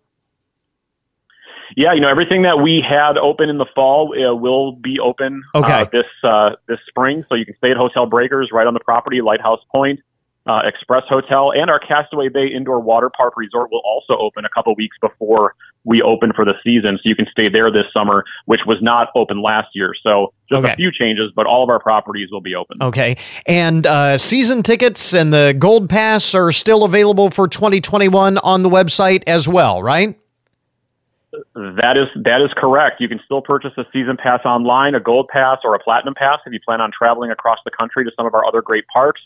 yeah, 1.75 1.93
you 1.93 2.01
know 2.01 2.09
everything 2.09 2.43
that 2.43 2.59
we 2.61 2.83
had 2.87 3.17
open 3.17 3.49
in 3.49 3.57
the 3.57 3.65
fall 3.75 4.13
uh, 4.13 4.35
will 4.35 4.73
be 4.73 4.99
open 4.99 5.43
okay. 5.55 5.81
uh, 5.81 5.85
this 5.91 6.05
uh, 6.23 6.51
this 6.67 6.79
spring. 6.87 7.25
So 7.29 7.35
you 7.35 7.45
can 7.45 7.55
stay 7.57 7.71
at 7.71 7.77
Hotel 7.77 8.05
Breakers 8.05 8.49
right 8.51 8.67
on 8.67 8.73
the 8.73 8.79
property, 8.79 9.21
Lighthouse 9.21 9.61
Point, 9.71 9.99
uh, 10.47 10.61
Express 10.65 11.03
Hotel, 11.07 11.51
and 11.51 11.69
our 11.69 11.79
Castaway 11.79 12.29
Bay 12.29 12.47
Indoor 12.47 12.79
Water 12.79 13.09
Park 13.09 13.35
Resort 13.37 13.71
will 13.71 13.81
also 13.85 14.17
open 14.17 14.45
a 14.45 14.49
couple 14.49 14.73
weeks 14.75 14.97
before 15.01 15.55
we 15.83 16.01
open 16.01 16.31
for 16.33 16.45
the 16.45 16.53
season. 16.63 16.97
So 16.97 17.09
you 17.09 17.15
can 17.15 17.27
stay 17.31 17.49
there 17.49 17.71
this 17.71 17.85
summer, 17.93 18.23
which 18.45 18.61
was 18.65 18.77
not 18.81 19.09
open 19.15 19.41
last 19.41 19.69
year. 19.73 19.93
So 20.03 20.33
just 20.49 20.63
okay. 20.63 20.73
a 20.73 20.75
few 20.75 20.91
changes, 20.91 21.31
but 21.35 21.45
all 21.45 21.63
of 21.63 21.69
our 21.69 21.79
properties 21.79 22.29
will 22.31 22.41
be 22.41 22.55
open. 22.55 22.77
Okay, 22.81 23.17
and 23.45 23.85
uh, 23.87 24.17
season 24.17 24.63
tickets 24.63 25.13
and 25.13 25.33
the 25.33 25.55
Gold 25.57 25.89
Pass 25.89 26.35
are 26.35 26.51
still 26.51 26.83
available 26.83 27.29
for 27.29 27.47
2021 27.47 28.37
on 28.39 28.63
the 28.63 28.69
website 28.69 29.23
as 29.27 29.47
well, 29.47 29.81
right? 29.81 30.17
That 31.55 31.97
is 31.97 32.07
that 32.23 32.41
is 32.41 32.49
correct. 32.57 32.99
You 32.99 33.07
can 33.07 33.19
still 33.23 33.41
purchase 33.41 33.71
a 33.77 33.85
season 33.93 34.17
pass 34.17 34.41
online, 34.45 34.95
a 34.95 34.99
gold 34.99 35.29
pass, 35.31 35.59
or 35.63 35.75
a 35.75 35.79
platinum 35.79 36.13
pass 36.13 36.39
if 36.45 36.53
you 36.53 36.59
plan 36.65 36.81
on 36.81 36.91
traveling 36.91 37.31
across 37.31 37.59
the 37.63 37.71
country 37.71 38.03
to 38.03 38.11
some 38.17 38.25
of 38.25 38.33
our 38.33 38.45
other 38.45 38.61
great 38.61 38.85
parks. 38.93 39.21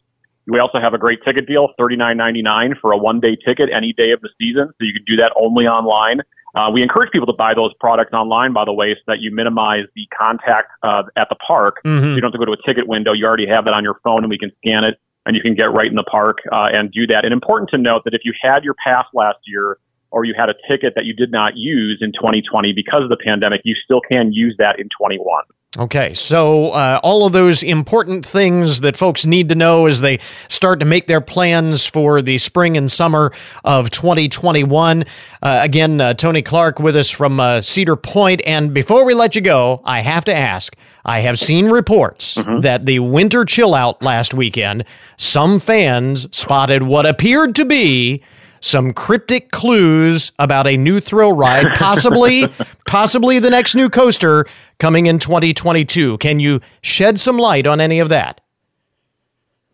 We 0.48 0.60
also 0.60 0.80
have 0.80 0.94
a 0.94 1.00
great 1.00 1.24
ticket 1.24 1.48
deal, 1.48 1.70
thirty 1.78 1.96
nine 1.96 2.18
ninety 2.18 2.44
nine 2.44 2.76
for 2.80 2.91
a 2.91 2.98
one 2.98 3.20
day 3.20 3.36
ticket 3.36 3.70
any 3.74 3.94
day 3.94 4.12
of 4.12 4.22
the 4.22 4.30
season. 4.39 4.68
So 4.68 4.86
you 4.86 4.94
can 4.94 5.04
do 5.08 5.15
that 5.18 5.34
only 5.36 5.65
online. 5.65 6.22
Uh, 6.54 6.70
we 6.72 6.82
encourage 6.82 7.12
people 7.12 7.26
to 7.26 7.34
buy 7.34 7.54
those 7.54 7.74
products 7.80 8.13
online, 8.13 8.54
by 8.54 8.63
the 8.63 8.72
way, 8.72 8.94
so 8.94 9.02
that 9.08 9.20
you 9.20 9.30
minimize 9.34 9.86
the 9.96 10.08
contact 10.18 10.72
uh, 10.84 11.04
at 11.18 11.28
the 11.30 11.36
park. 11.36 11.78
Mm-hmm. 11.86 12.15
you 12.15 12.22
don't 12.22 12.32
have 12.32 12.39
to 12.39 12.46
go 12.46 12.46
to 12.46 12.54
a 12.54 12.65
ticket 12.65 12.88
window. 12.88 13.12
You 13.12 13.26
already 13.26 13.48
have 13.48 13.65
that 13.65 13.74
on 13.74 13.84
your 13.84 14.00
phone, 14.04 14.24
and 14.24 14.30
we 14.30 14.38
can 14.38 14.52
scan 14.63 14.86
it, 14.86 14.98
and 15.26 15.36
you 15.36 15.41
can 15.41 15.54
get 15.56 15.74
right 15.74 15.88
in 15.88 15.96
the 15.96 16.04
park 16.04 16.38
uh, 16.54 16.70
and 16.72 16.91
do 16.91 17.06
that. 17.08 17.26
And 17.26 17.34
important 17.34 17.72
to 17.72 17.78
note 17.78 18.04
that 18.06 18.13
if 18.13 18.22
you 18.24 18.34
had 18.41 18.63
your 18.63 18.76
pass 18.86 19.06
last 19.13 19.39
year 19.46 19.80
or 20.15 20.23
you 20.23 20.34
had 20.36 20.49
a 20.49 20.56
ticket 20.71 20.93
that 20.95 21.04
you 21.04 21.13
did 21.13 21.30
not 21.30 21.58
use 21.58 21.99
in 21.99 22.13
2020 22.13 22.71
because 22.71 23.04
of 23.04 23.10
the 23.10 23.17
pandemic, 23.17 23.60
you 23.65 23.75
still 23.84 23.99
can 23.99 24.32
use 24.32 24.56
that 24.58 24.80
in 24.80 24.88
21. 24.97 25.43
Okay, 25.78 26.13
so 26.13 26.69
uh, 26.69 27.01
all 27.04 27.28
of 27.28 27.34
those 27.34 27.62
important 27.62 28.25
things 28.25 28.80
that 28.80 28.95
folks 28.95 29.25
need 29.25 29.49
to 29.49 29.56
know 29.56 29.88
as 29.88 29.99
they 29.99 30.19
start 30.47 30.80
to 30.80 30.86
make 30.86 31.08
their 31.08 31.19
plans 31.19 31.86
for 31.86 32.21
the 32.21 32.38
spring 32.38 32.78
and 32.78 32.89
summer 32.89 33.34
of 33.65 33.91
2021. 33.91 35.04
Uh, 35.43 35.60
again, 35.62 35.99
uh, 35.99 36.13
Tony 36.13 36.41
Clark 36.41 36.80
with 36.80 36.95
us 36.95 37.10
from 37.10 37.41
uh, 37.41 37.60
Cedar 37.60 37.97
Point. 37.97 38.41
And 38.45 38.73
before 38.73 39.04
we 39.04 39.13
let 39.13 39.36
you 39.36 39.41
go, 39.41 39.82
I 39.84 39.99
have 39.99 40.23
to 40.25 40.34
ask 40.34 40.78
I 41.04 41.19
have 41.19 41.38
seen 41.38 41.65
reports 41.65 42.36
mm-hmm. 42.36 42.62
that 42.62 42.86
the 42.86 42.99
winter 42.99 43.43
chill 43.43 43.75
out 43.75 44.01
last 44.01 44.34
weekend, 44.34 44.86
some 45.17 45.60
fans 45.60 46.25
spotted 46.32 46.84
what 46.84 47.06
appeared 47.06 47.54
to 47.56 47.65
be 47.65 48.23
some 48.62 48.94
cryptic 48.94 49.52
clues 49.52 50.32
about 50.39 50.68
a 50.68 50.78
new 50.78 51.00
thrill 51.00 51.34
ride, 51.34 51.68
possibly, 51.76 52.48
possibly 52.88 53.39
the 53.39 53.50
next 53.50 53.76
new 53.76 53.89
coaster 53.89 54.46
coming 54.80 55.06
in 55.06 55.20
2022. 55.20 56.18
Can 56.18 56.39
you 56.39 56.62
shed 56.82 57.20
some 57.20 57.38
light 57.38 57.68
on 57.68 57.80
any 57.80 58.00
of 58.00 58.10
that? 58.10 58.41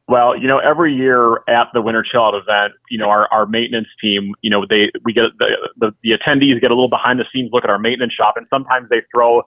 Well, 0.07 0.37
you 0.37 0.45
know, 0.47 0.57
every 0.57 0.93
year 0.93 1.37
at 1.47 1.69
the 1.73 1.81
Winter 1.81 2.03
Chill 2.03 2.21
Out 2.21 2.35
event, 2.35 2.73
you 2.89 2.97
know, 2.97 3.09
our, 3.09 3.31
our 3.31 3.45
maintenance 3.45 3.87
team, 4.01 4.33
you 4.41 4.49
know, 4.49 4.65
they 4.69 4.91
we 5.05 5.13
get 5.13 5.25
the, 5.39 5.55
the 5.77 5.95
the 6.03 6.11
attendees 6.11 6.59
get 6.59 6.69
a 6.69 6.73
little 6.73 6.89
behind 6.89 7.17
the 7.17 7.25
scenes 7.31 7.49
look 7.53 7.63
at 7.63 7.69
our 7.69 7.79
maintenance 7.79 8.11
shop, 8.11 8.35
and 8.35 8.45
sometimes 8.49 8.89
they 8.89 9.01
throw 9.09 9.41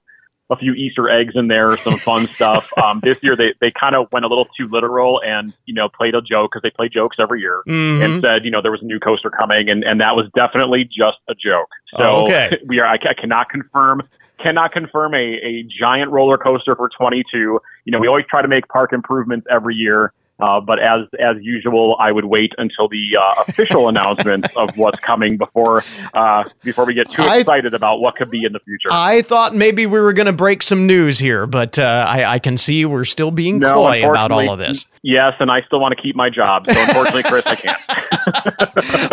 a 0.51 0.57
few 0.57 0.75
Easter 0.75 1.09
eggs 1.09 1.35
in 1.37 1.49
there, 1.49 1.77
some 1.77 1.97
fun 1.97 2.27
stuff. 2.35 2.71
Um, 2.83 3.01
this 3.01 3.19
year 3.23 3.37
they, 3.37 3.55
they 3.61 3.71
kind 3.71 3.95
of 3.95 4.07
went 4.13 4.25
a 4.25 4.29
little 4.29 4.47
too 4.57 4.69
literal 4.71 5.21
and, 5.25 5.55
you 5.65 5.75
know, 5.75 5.89
played 5.89 6.15
a 6.15 6.21
joke 6.21 6.53
because 6.53 6.63
they 6.63 6.71
play 6.71 6.89
jokes 6.89 7.17
every 7.19 7.41
year 7.41 7.63
mm-hmm. 7.67 8.03
and 8.03 8.23
said, 8.23 8.45
you 8.45 8.51
know, 8.51 8.61
there 8.61 8.71
was 8.71 8.83
a 8.83 8.87
new 8.87 9.01
coaster 9.01 9.31
coming 9.31 9.71
and, 9.71 9.85
and 9.85 10.01
that 10.01 10.17
was 10.17 10.27
definitely 10.35 10.85
just 10.85 11.19
a 11.29 11.35
joke. 11.35 11.69
So 11.97 12.03
oh, 12.03 12.25
okay. 12.25 12.59
we 12.67 12.79
are, 12.81 12.87
I, 12.87 12.95
I 12.95 13.15
cannot 13.15 13.49
confirm 13.49 14.03
cannot 14.43 14.73
confirm 14.73 15.15
a, 15.15 15.17
a 15.17 15.67
giant 15.81 16.11
roller 16.11 16.37
coaster 16.37 16.77
for 16.77 16.91
22. 16.91 17.25
You 17.39 17.61
know, 17.87 17.99
we 17.99 18.09
always 18.09 18.27
try 18.29 18.43
to 18.43 18.49
make 18.49 18.69
park 18.69 18.93
improvements 18.93 19.47
every 19.51 19.75
year. 19.75 20.13
Uh, 20.41 20.61
but 20.61 20.81
as 20.81 21.07
as 21.21 21.37
usual, 21.41 21.97
I 22.01 22.11
would 22.11 22.25
wait 22.25 22.53
until 22.59 22.89
the 22.89 23.03
uh, 23.21 23.45
official 23.47 23.89
announcement 23.91 24.47
of 24.57 24.77
what's 24.77 24.99
coming 24.99 25.37
before 25.37 25.85
uh, 26.13 26.45
before 26.63 26.85
we 26.85 26.95
get 26.95 27.09
too 27.09 27.23
excited 27.23 27.73
I, 27.73 27.77
about 27.77 28.01
what 28.01 28.17
could 28.17 28.31
be 28.31 28.45
in 28.45 28.53
the 28.53 28.59
future. 28.61 28.89
I 28.91 29.23
thought 29.23 29.55
maybe 29.55 29.87
we 29.87 30.01
were 30.01 30.13
going 30.13 30.27
to 30.27 30.33
break 30.33 30.63
some 30.63 30.89
news 30.89 31.21
here, 31.21 31.47
but 31.47 31.79
uh, 31.79 32.05
I, 32.09 32.25
I, 32.25 32.39
can 32.41 32.59
see 32.59 32.85
we're 32.85 33.05
still 33.05 33.31
being 33.31 33.61
no, 33.61 33.75
coy 33.75 34.09
about 34.09 34.33
all 34.33 34.53
of 34.53 34.59
this. 34.59 34.87
Yes, 35.03 35.35
and 35.39 35.51
I 35.53 35.63
still 35.67 35.79
want 35.79 35.95
to 35.97 36.03
keep 36.03 36.17
my 36.17 36.31
job. 36.31 36.67
So 36.69 36.81
unfortunately, 36.81 37.23
Chris, 37.23 37.45
I 37.47 37.55
can't. 37.55 37.79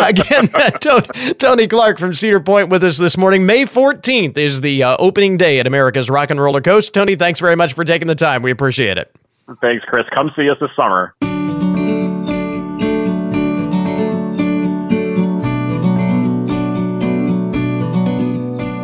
Again, 0.00 1.34
Tony 1.38 1.68
Clark 1.68 1.98
from 1.98 2.14
Cedar 2.14 2.40
Point 2.40 2.68
with 2.68 2.82
us 2.82 2.98
this 2.98 3.16
morning. 3.16 3.46
May 3.46 3.64
14th 3.64 4.36
is 4.38 4.60
the 4.60 4.82
uh, 4.82 4.96
opening 4.98 5.36
day 5.36 5.60
at 5.60 5.66
America's 5.66 6.10
Rock 6.10 6.30
and 6.30 6.40
Roller 6.40 6.60
Coast. 6.60 6.94
Tony, 6.94 7.14
thanks 7.14 7.40
very 7.40 7.56
much 7.56 7.74
for 7.74 7.84
taking 7.84 8.08
the 8.08 8.14
time. 8.14 8.42
We 8.42 8.50
appreciate 8.50 8.98
it. 8.98 9.14
Thanks, 9.60 9.84
Chris. 9.86 10.04
Come 10.14 10.30
see 10.36 10.48
us 10.50 10.56
this 10.60 10.70
summer. 10.76 11.14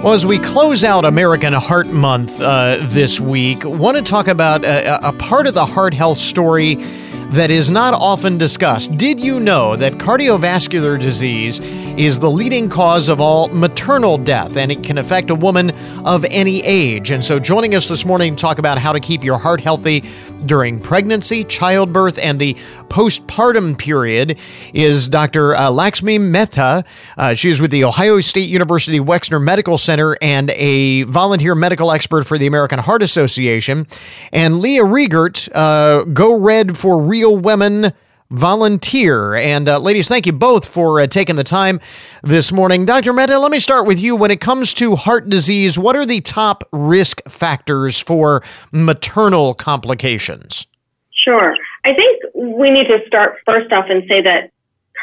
Well, 0.03 0.15
as 0.15 0.25
we 0.25 0.39
close 0.39 0.85
out 0.85 1.05
American 1.05 1.53
Heart 1.53 1.89
Month 1.89 2.41
uh, 2.41 2.79
this 2.83 3.21
week, 3.21 3.65
want 3.65 3.97
to 3.97 4.03
talk 4.03 4.29
about 4.29 4.65
a, 4.65 5.09
a 5.09 5.13
part 5.13 5.47
of 5.47 5.55
the 5.55 5.67
heart 5.67 5.93
health 5.93 6.19
story 6.19 6.77
that 7.31 7.51
is 7.51 7.69
not 7.69 7.93
often 7.93 8.39
discussed. 8.39 8.97
Did 8.97 9.21
you 9.21 9.39
know 9.39 9.77
that 9.77 9.95
cardiovascular 9.95 10.99
disease 10.99 11.61
is 11.61 12.21
the 12.21 12.31
leading 12.31 12.71
cause 12.71 13.09
of 13.09 13.21
all 13.21 13.49
maternal 13.49 14.17
death 14.17 14.57
and 14.57 14.73
it 14.73 14.83
can 14.83 14.97
affect 14.97 15.29
a 15.29 15.35
woman 15.35 15.73
of 16.07 16.25
any 16.31 16.63
age? 16.63 17.11
And 17.11 17.23
so, 17.23 17.39
joining 17.39 17.75
us 17.75 17.89
this 17.89 18.07
morning 18.07 18.35
to 18.35 18.41
talk 18.41 18.59
about 18.59 18.79
how 18.79 18.93
to 18.93 19.01
keep 19.01 19.23
your 19.23 19.37
heart 19.37 19.61
healthy 19.61 20.05
during 20.47 20.81
pregnancy, 20.81 21.45
childbirth, 21.45 22.19
and 22.19 22.41
the 22.41 22.55
postpartum 22.89 23.77
period 23.77 24.39
is 24.73 25.09
Dr. 25.09 25.55
Uh, 25.55 25.71
Laxmi 25.71 26.21
Mehta. 26.21 26.85
Uh, 27.17 27.35
she 27.35 27.51
is 27.51 27.61
with 27.61 27.71
the 27.71 27.85
Ohio 27.85 28.21
State 28.21 28.49
University 28.49 29.01
Wexner 29.01 29.43
Medical 29.43 29.79
Center 29.79 30.17
and 30.23 30.51
a 30.51 31.03
volunteer 31.05 31.55
medical 31.55 31.93
expert 31.93 32.27
for 32.27 32.39
the 32.39 32.47
American 32.47 32.79
Heart 32.79 33.03
Association. 33.03 33.87
And 34.33 34.61
Leah 34.61 34.85
Riegert, 34.85 35.49
uh, 35.55 36.05
Go 36.05 36.39
Red 36.39 36.79
for 36.79 37.03
Real 37.03 37.37
Women 37.37 37.93
volunteer. 38.31 39.35
And 39.35 39.69
uh, 39.69 39.79
ladies, 39.79 40.09
thank 40.09 40.27
you 40.27 40.33
both 40.33 40.67
for 40.67 41.01
uh, 41.01 41.07
taking 41.07 41.37
the 41.37 41.45
time 41.45 41.81
this 42.23 42.53
morning. 42.53 42.85
Dr. 42.85 43.13
Mehta, 43.13 43.39
let 43.39 43.51
me 43.51 43.59
start 43.59 43.87
with 43.87 44.01
you. 44.01 44.17
When 44.17 44.31
it 44.31 44.41
comes 44.41 44.75
to 44.75 44.97
heart 44.97 45.29
disease, 45.29 45.79
what 45.79 45.97
are 45.97 46.07
the 46.07 46.21
top 46.21 46.69
risk 46.73 47.23
factors 47.29 47.99
for 47.99 48.43
maternal 48.73 49.55
complications? 49.55 50.67
Sure. 51.11 51.57
I 51.85 51.95
think 51.95 52.23
we 52.35 52.71
need 52.71 52.87
to 52.89 52.99
start 53.07 53.37
first 53.47 53.73
off 53.73 53.87
and 53.89 54.05
say 54.09 54.21
that 54.23 54.51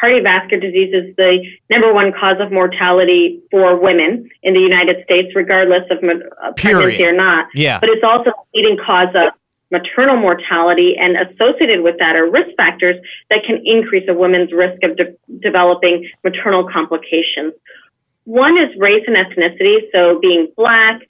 cardiovascular 0.01 0.61
disease 0.61 0.93
is 0.93 1.15
the 1.15 1.43
number 1.69 1.93
one 1.93 2.11
cause 2.11 2.37
of 2.39 2.51
mortality 2.51 3.41
for 3.49 3.75
women 3.77 4.29
in 4.43 4.53
the 4.53 4.59
United 4.59 5.03
States, 5.05 5.33
regardless 5.35 5.83
of 5.89 5.97
uh, 6.03 6.51
pregnancy 6.57 7.03
or 7.03 7.13
not. 7.13 7.47
Yeah. 7.53 7.79
But 7.79 7.89
it's 7.89 8.03
also 8.03 8.25
the 8.25 8.35
leading 8.53 8.77
cause 8.77 9.09
of 9.15 9.33
maternal 9.71 10.17
mortality, 10.17 10.95
and 10.97 11.17
associated 11.17 11.81
with 11.81 11.97
that 11.99 12.15
are 12.15 12.29
risk 12.29 12.55
factors 12.55 12.95
that 13.29 13.43
can 13.45 13.61
increase 13.65 14.07
a 14.07 14.13
woman's 14.13 14.51
risk 14.51 14.83
of 14.83 14.95
de- 14.95 15.15
developing 15.39 16.07
maternal 16.23 16.69
complications. 16.69 17.53
One 18.25 18.57
is 18.57 18.69
race 18.77 19.03
and 19.07 19.15
ethnicity, 19.15 19.77
so 19.93 20.19
being 20.19 20.47
black, 20.55 21.01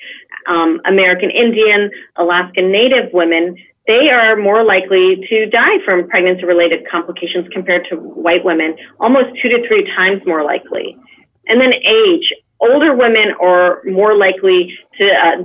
um, 0.47 0.81
American 0.85 1.31
Indian, 1.31 1.89
Alaskan 2.17 2.71
Native 2.71 3.11
women, 3.13 3.55
they 3.87 4.09
are 4.09 4.35
more 4.35 4.63
likely 4.63 5.25
to 5.29 5.45
die 5.45 5.77
from 5.85 6.07
pregnancy 6.07 6.45
related 6.45 6.87
complications 6.89 7.47
compared 7.53 7.87
to 7.89 7.95
white 7.95 8.43
women, 8.43 8.75
almost 8.99 9.39
two 9.41 9.49
to 9.49 9.67
three 9.67 9.85
times 9.95 10.21
more 10.25 10.43
likely. 10.43 10.97
And 11.47 11.61
then 11.61 11.73
age. 11.73 12.33
Older 12.59 12.95
women 12.95 13.33
are 13.39 13.81
more 13.85 14.17
likely 14.17 14.73
to 14.97 15.13
uh, 15.13 15.43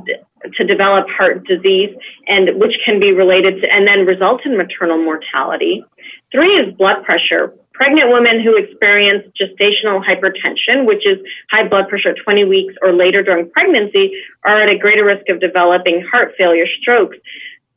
to 0.55 0.65
develop 0.65 1.07
heart 1.09 1.47
disease 1.47 1.95
and 2.27 2.59
which 2.59 2.73
can 2.85 2.99
be 2.99 3.13
related 3.13 3.61
to 3.61 3.73
and 3.73 3.87
then 3.87 4.07
result 4.07 4.41
in 4.45 4.57
maternal 4.57 4.99
mortality. 4.99 5.85
Three 6.33 6.55
is 6.55 6.75
blood 6.77 7.05
pressure. 7.05 7.55
Pregnant 7.73 8.13
women 8.13 8.43
who 8.43 8.57
experience 8.57 9.25
gestational 9.41 10.05
hypertension, 10.05 10.87
which 10.87 11.07
is 11.07 11.19
high 11.51 11.67
blood 11.67 11.89
pressure 11.89 12.11
at 12.11 12.17
20 12.23 12.45
weeks 12.45 12.75
or 12.83 12.93
later 12.93 13.23
during 13.23 13.51
pregnancy, 13.51 14.13
are 14.45 14.61
at 14.61 14.69
a 14.69 14.79
greater 14.79 15.05
risk 15.05 15.29
of 15.29 15.41
developing 15.41 16.05
heart 16.11 16.33
failure, 16.37 16.67
strokes, 16.81 17.17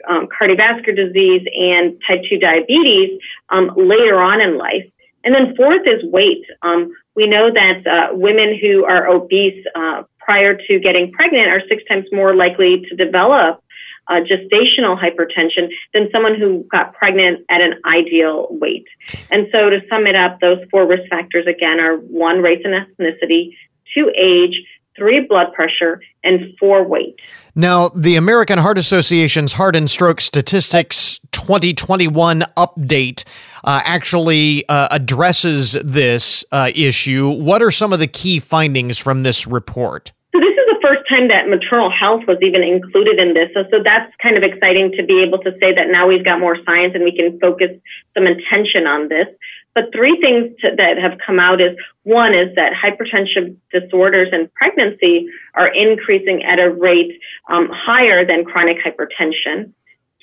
um, 0.09 0.27
cardiovascular 0.27 0.95
disease, 0.95 1.47
and 1.57 2.01
type 2.05 2.21
2 2.29 2.37
diabetes 2.37 3.17
um, 3.49 3.71
later 3.77 4.21
on 4.21 4.41
in 4.41 4.57
life. 4.57 4.83
And 5.23 5.33
then 5.33 5.55
fourth 5.55 5.83
is 5.85 6.03
weight. 6.11 6.43
Um, 6.63 6.91
we 7.15 7.27
know 7.27 7.49
that 7.51 7.87
uh, 7.87 8.13
women 8.13 8.57
who 8.61 8.83
are 8.83 9.07
obese 9.07 9.65
uh, 9.75 10.03
prior 10.25 10.57
to 10.67 10.79
getting 10.79 11.11
pregnant 11.11 11.47
are 11.47 11.61
six 11.67 11.83
times 11.89 12.05
more 12.11 12.35
likely 12.35 12.85
to 12.89 12.95
develop 12.95 13.63
uh, 14.07 14.19
gestational 14.21 14.99
hypertension 14.99 15.69
than 15.93 16.09
someone 16.11 16.35
who 16.35 16.65
got 16.71 16.93
pregnant 16.93 17.45
at 17.49 17.61
an 17.61 17.75
ideal 17.85 18.47
weight. 18.51 18.85
And 19.31 19.47
so, 19.51 19.69
to 19.69 19.81
sum 19.89 20.07
it 20.07 20.15
up, 20.15 20.39
those 20.41 20.59
four 20.69 20.85
risk 20.87 21.09
factors 21.09 21.47
again 21.47 21.79
are 21.79 21.97
one, 21.97 22.41
race 22.41 22.61
and 22.63 22.73
ethnicity, 22.73 23.55
two, 23.93 24.11
age, 24.17 24.61
three, 24.97 25.25
blood 25.27 25.53
pressure, 25.53 26.01
and 26.23 26.55
four, 26.59 26.83
weight. 26.83 27.19
Now, 27.55 27.89
the 27.89 28.15
American 28.15 28.57
Heart 28.57 28.77
Association's 28.77 29.53
Heart 29.53 29.75
and 29.75 29.89
Stroke 29.89 30.21
Statistics 30.21 31.19
2021 31.31 32.43
update 32.57 33.23
uh, 33.63 33.81
actually 33.83 34.67
uh, 34.69 34.87
addresses 34.91 35.73
this 35.83 36.43
uh, 36.51 36.71
issue. 36.75 37.29
What 37.29 37.61
are 37.61 37.71
some 37.71 37.93
of 37.93 37.99
the 37.99 38.07
key 38.07 38.39
findings 38.39 38.97
from 38.97 39.23
this 39.23 39.45
report? 39.45 40.11
So, 40.33 40.39
this 40.39 40.49
is 40.49 40.65
the 40.67 40.79
first 40.81 41.03
time 41.09 41.27
that 41.27 41.47
maternal 41.47 41.91
health 41.91 42.23
was 42.27 42.37
even 42.41 42.63
included 42.63 43.19
in 43.19 43.33
this. 43.33 43.49
So, 43.53 43.63
so 43.69 43.83
that's 43.83 44.11
kind 44.21 44.37
of 44.37 44.43
exciting 44.43 44.91
to 44.97 45.03
be 45.03 45.21
able 45.21 45.37
to 45.39 45.51
say 45.59 45.73
that 45.73 45.89
now 45.89 46.07
we've 46.07 46.25
got 46.25 46.39
more 46.39 46.57
science 46.65 46.93
and 46.95 47.03
we 47.03 47.15
can 47.15 47.39
focus 47.39 47.69
some 48.15 48.25
attention 48.25 48.87
on 48.87 49.09
this. 49.09 49.27
But 49.75 49.85
three 49.93 50.19
things 50.21 50.51
to, 50.61 50.75
that 50.77 50.97
have 50.97 51.17
come 51.25 51.39
out 51.39 51.59
is 51.59 51.75
one 52.03 52.33
is 52.33 52.53
that 52.55 52.73
hypertension 52.73 53.55
disorders 53.71 54.29
in 54.31 54.49
pregnancy 54.55 55.27
are 55.55 55.67
increasing 55.67 56.43
at 56.43 56.59
a 56.59 56.69
rate 56.69 57.19
um, 57.49 57.69
higher 57.71 58.25
than 58.25 58.45
chronic 58.45 58.77
hypertension. 58.83 59.73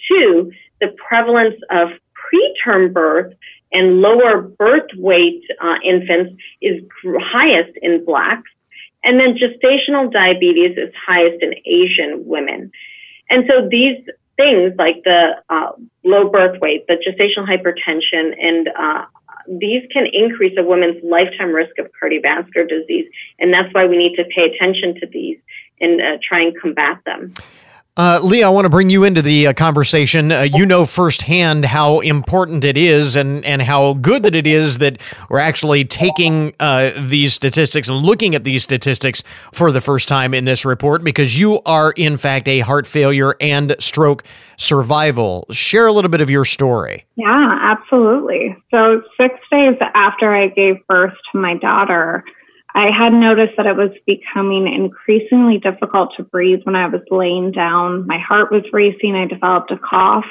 Two, 0.09 0.53
the 0.81 0.95
prevalence 1.09 1.57
of 1.71 1.89
preterm 2.15 2.93
birth 2.93 3.35
and 3.73 4.01
lower 4.01 4.43
birth 4.43 4.89
weight 4.97 5.43
uh, 5.61 5.75
infants 5.85 6.35
is 6.61 6.83
highest 7.05 7.77
in 7.83 8.05
blacks. 8.05 8.51
And 9.03 9.19
then 9.19 9.37
gestational 9.37 10.13
diabetes 10.13 10.77
is 10.77 10.93
highest 11.07 11.43
in 11.43 11.55
Asian 11.65 12.27
women. 12.27 12.71
And 13.31 13.45
so 13.49 13.69
these 13.69 13.99
things 14.37 14.75
like 14.77 15.03
the 15.05 15.43
uh, 15.49 15.73
low 16.05 16.29
birth 16.29 16.61
weight, 16.61 16.87
the 16.87 16.95
gestational 16.95 17.49
hypertension, 17.49 18.35
and 18.43 18.69
uh, 18.69 19.05
these 19.59 19.83
can 19.93 20.07
increase 20.13 20.57
a 20.57 20.63
woman's 20.63 21.03
lifetime 21.03 21.51
risk 21.51 21.79
of 21.79 21.91
cardiovascular 22.01 22.69
disease. 22.69 23.11
And 23.39 23.53
that's 23.53 23.73
why 23.75 23.87
we 23.87 23.97
need 23.97 24.15
to 24.17 24.25
pay 24.35 24.45
attention 24.45 24.95
to 25.01 25.07
these 25.07 25.39
and 25.81 26.01
uh, 26.01 26.19
try 26.23 26.41
and 26.41 26.61
combat 26.61 26.99
them. 27.05 27.35
Uh, 27.97 28.21
Lee, 28.23 28.43
I 28.43 28.49
want 28.49 28.65
to 28.65 28.71
bring 28.71 28.89
you 28.89 29.03
into 29.05 29.21
the 29.21 29.49
uh, 29.49 29.53
conversation. 29.53 30.31
Uh, 30.31 30.43
you 30.43 30.65
know 30.65 30.87
firsthand 30.87 31.65
how 31.65 32.01
important 32.01 32.65
it 32.65 32.77
is 32.77 33.17
and, 33.17 33.45
and 33.45 33.61
how 33.61 33.95
good 33.95 34.23
that 34.23 34.35
it 34.35 34.47
is 34.47 34.79
that 34.79 35.01
we're 35.29 35.41
actually 35.41 35.85
taking 35.85 36.55
uh, 36.61 36.93
these 36.97 37.35
statistics 37.35 37.89
and 37.89 37.99
looking 37.99 38.35
at 38.35 38.45
these 38.45 38.63
statistics 38.63 39.25
for 39.53 39.73
the 39.73 39.81
first 39.81 40.07
time 40.07 40.35
in 40.35 40.45
this 40.45 40.65
report 40.65 41.03
because 41.03 41.39
you 41.39 41.61
are, 41.67 41.91
in 41.93 42.17
fact, 42.17 42.47
a 42.47 42.61
heart 42.61 42.87
failure 42.87 43.35
and 43.41 43.75
stroke 43.81 44.23
survival. 44.57 45.47
Share 45.51 45.87
a 45.89 45.93
little 45.93 46.11
bit 46.11 46.21
of 46.21 46.31
your 46.31 46.45
story. 46.45 47.05
Yeah, 47.17 47.59
absolutely. 47.61 48.57
So, 48.71 49.03
six 49.17 49.35
days 49.51 49.77
after 49.95 50.33
I 50.33 50.47
gave 50.47 50.87
birth 50.87 51.15
to 51.33 51.39
my 51.39 51.57
daughter, 51.57 52.25
I 52.75 52.91
had 52.91 53.13
noticed 53.13 53.57
that 53.57 53.67
it 53.67 53.77
was 53.77 53.91
becoming 54.07 54.73
increasingly 54.73 55.59
difficult 55.59 56.15
to 56.17 56.23
breathe 56.23 56.61
when 56.65 56.77
I 56.77 56.87
was 56.87 57.03
laying 57.11 57.51
down. 57.53 58.07
My 58.07 58.19
heart 58.19 58.53
was 58.53 58.63
racing. 58.73 59.17
I 59.17 59.27
developed 59.27 59.71
a 59.71 59.79
cough. 59.79 60.27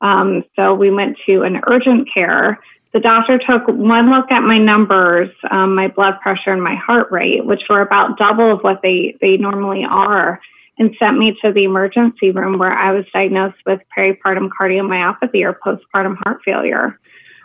Um, 0.00 0.44
so 0.56 0.74
we 0.74 0.90
went 0.90 1.16
to 1.26 1.42
an 1.42 1.60
urgent 1.66 2.08
care. 2.12 2.58
The 2.92 3.00
doctor 3.00 3.38
took 3.38 3.66
one 3.68 4.10
look 4.10 4.30
at 4.30 4.42
my 4.42 4.58
numbers, 4.58 5.30
um, 5.50 5.74
my 5.74 5.88
blood 5.88 6.20
pressure 6.20 6.52
and 6.52 6.62
my 6.62 6.74
heart 6.74 7.10
rate, 7.10 7.44
which 7.44 7.62
were 7.70 7.80
about 7.80 8.18
double 8.18 8.52
of 8.52 8.60
what 8.60 8.80
they, 8.82 9.16
they 9.20 9.38
normally 9.38 9.84
are, 9.88 10.40
and 10.78 10.94
sent 10.98 11.18
me 11.18 11.36
to 11.42 11.52
the 11.52 11.64
emergency 11.64 12.30
room 12.32 12.58
where 12.58 12.72
I 12.72 12.92
was 12.92 13.06
diagnosed 13.12 13.58
with 13.64 13.80
peripartum 13.96 14.50
cardiomyopathy 14.50 15.42
or 15.42 15.58
postpartum 15.64 16.16
heart 16.22 16.40
failure. 16.44 16.98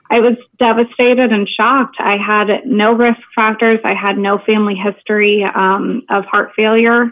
I 0.09 0.19
was 0.19 0.37
devastated 0.57 1.31
and 1.31 1.47
shocked. 1.47 1.97
I 1.99 2.17
had 2.17 2.65
no 2.65 2.93
risk 2.93 3.19
factors. 3.35 3.79
I 3.83 3.93
had 3.93 4.17
no 4.17 4.37
family 4.39 4.75
history 4.75 5.43
um, 5.43 6.03
of 6.09 6.25
heart 6.25 6.51
failure. 6.55 7.11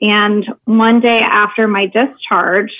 And 0.00 0.46
one 0.64 1.00
day 1.00 1.20
after 1.20 1.68
my 1.68 1.86
discharge, 1.86 2.72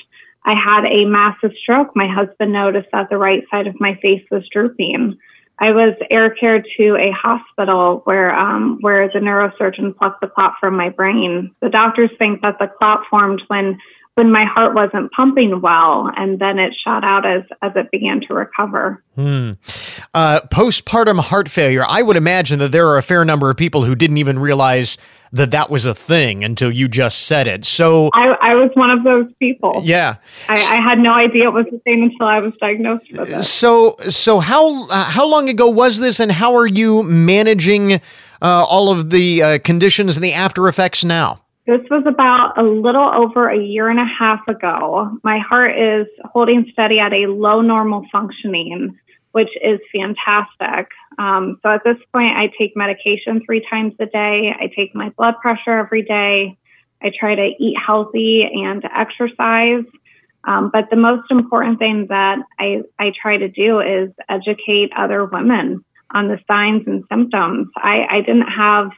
I 0.44 0.54
had 0.54 0.86
a 0.86 1.04
massive 1.04 1.52
stroke. 1.62 1.94
My 1.94 2.08
husband 2.08 2.52
noticed 2.52 2.88
that 2.92 3.10
the 3.10 3.18
right 3.18 3.44
side 3.50 3.66
of 3.66 3.78
my 3.78 3.98
face 4.00 4.24
was 4.30 4.48
drooping. 4.50 5.18
I 5.58 5.72
was 5.72 5.94
air 6.10 6.30
cared 6.30 6.66
to 6.78 6.96
a 6.96 7.10
hospital 7.10 8.00
where 8.04 8.34
um, 8.34 8.78
where 8.80 9.08
the 9.08 9.18
neurosurgeon 9.18 9.94
plucked 9.94 10.22
the 10.22 10.26
clot 10.26 10.54
from 10.58 10.74
my 10.74 10.88
brain. 10.88 11.54
The 11.60 11.68
doctors 11.68 12.10
think 12.18 12.40
that 12.40 12.58
the 12.58 12.68
clot 12.78 13.02
formed 13.10 13.42
when 13.48 13.78
when 14.14 14.30
my 14.30 14.44
heart 14.44 14.74
wasn't 14.74 15.10
pumping 15.12 15.60
well, 15.60 16.10
and 16.16 16.38
then 16.38 16.58
it 16.58 16.74
shot 16.84 17.04
out 17.04 17.24
as 17.26 17.42
as 17.62 17.72
it 17.76 17.90
began 17.90 18.20
to 18.28 18.34
recover. 18.34 19.02
Hmm. 19.14 19.52
Uh, 20.14 20.40
postpartum 20.52 21.20
heart 21.20 21.48
failure. 21.48 21.84
I 21.86 22.02
would 22.02 22.16
imagine 22.16 22.58
that 22.58 22.72
there 22.72 22.86
are 22.88 22.98
a 22.98 23.02
fair 23.02 23.24
number 23.24 23.50
of 23.50 23.56
people 23.56 23.84
who 23.84 23.94
didn't 23.94 24.18
even 24.18 24.38
realize 24.38 24.98
that 25.32 25.52
that 25.52 25.70
was 25.70 25.86
a 25.86 25.94
thing 25.94 26.44
until 26.44 26.70
you 26.72 26.88
just 26.88 27.22
said 27.22 27.46
it. 27.46 27.64
So 27.64 28.10
I, 28.14 28.36
I 28.42 28.54
was 28.54 28.70
one 28.74 28.90
of 28.90 29.04
those 29.04 29.26
people. 29.38 29.80
Yeah, 29.84 30.16
I, 30.48 30.54
I, 30.54 30.82
had 30.82 30.98
no 30.98 31.12
idea 31.12 31.44
it 31.44 31.52
was 31.52 31.66
the 31.70 31.80
same 31.86 32.02
until 32.02 32.26
I 32.26 32.40
was 32.40 32.54
diagnosed 32.56 33.12
with 33.12 33.28
it. 33.28 33.42
So, 33.42 33.94
so 34.08 34.40
how 34.40 34.86
uh, 34.88 35.04
how 35.04 35.26
long 35.26 35.48
ago 35.48 35.68
was 35.68 35.98
this, 36.00 36.20
and 36.20 36.32
how 36.32 36.54
are 36.56 36.66
you 36.66 37.02
managing 37.04 37.94
uh, 37.94 37.98
all 38.42 38.90
of 38.90 39.10
the 39.10 39.42
uh, 39.42 39.58
conditions 39.60 40.16
and 40.16 40.24
the 40.24 40.32
after 40.32 40.68
effects 40.68 41.04
now? 41.04 41.40
This 41.70 41.88
was 41.88 42.02
about 42.04 42.58
a 42.58 42.64
little 42.64 43.08
over 43.14 43.48
a 43.48 43.56
year 43.56 43.90
and 43.90 44.00
a 44.00 44.04
half 44.04 44.40
ago. 44.48 45.16
My 45.22 45.38
heart 45.38 45.78
is 45.78 46.08
holding 46.24 46.68
steady 46.72 46.98
at 46.98 47.12
a 47.12 47.28
low 47.28 47.60
normal 47.60 48.04
functioning, 48.10 48.98
which 49.30 49.50
is 49.62 49.78
fantastic. 49.94 50.90
Um, 51.16 51.60
so 51.62 51.68
at 51.68 51.84
this 51.84 51.98
point, 52.12 52.36
I 52.36 52.50
take 52.58 52.76
medication 52.76 53.40
three 53.46 53.64
times 53.70 53.94
a 54.00 54.06
day. 54.06 54.52
I 54.52 54.68
take 54.74 54.96
my 54.96 55.10
blood 55.10 55.34
pressure 55.40 55.78
every 55.78 56.02
day. 56.02 56.58
I 57.00 57.12
try 57.16 57.36
to 57.36 57.52
eat 57.60 57.76
healthy 57.78 58.50
and 58.52 58.84
exercise. 58.92 59.84
Um, 60.42 60.70
but 60.72 60.90
the 60.90 60.96
most 60.96 61.30
important 61.30 61.78
thing 61.78 62.08
that 62.08 62.38
I, 62.58 62.82
I 62.98 63.12
try 63.22 63.36
to 63.36 63.48
do 63.48 63.78
is 63.78 64.10
educate 64.28 64.90
other 64.98 65.24
women 65.24 65.84
on 66.12 66.26
the 66.26 66.40
signs 66.48 66.82
and 66.88 67.04
symptoms. 67.08 67.68
I, 67.76 68.06
I 68.10 68.20
didn't 68.22 68.48
have 68.48 68.90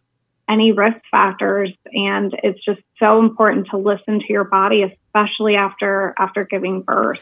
any 0.49 0.73
risk 0.73 0.99
factors 1.11 1.73
and 1.93 2.35
it's 2.43 2.63
just 2.65 2.81
so 2.99 3.21
important 3.21 3.67
to 3.71 3.77
listen 3.77 4.19
to 4.21 4.27
your 4.29 4.45
body 4.45 4.83
especially 4.83 5.55
after 5.55 6.15
after 6.19 6.43
giving 6.43 6.83
birth 6.83 7.21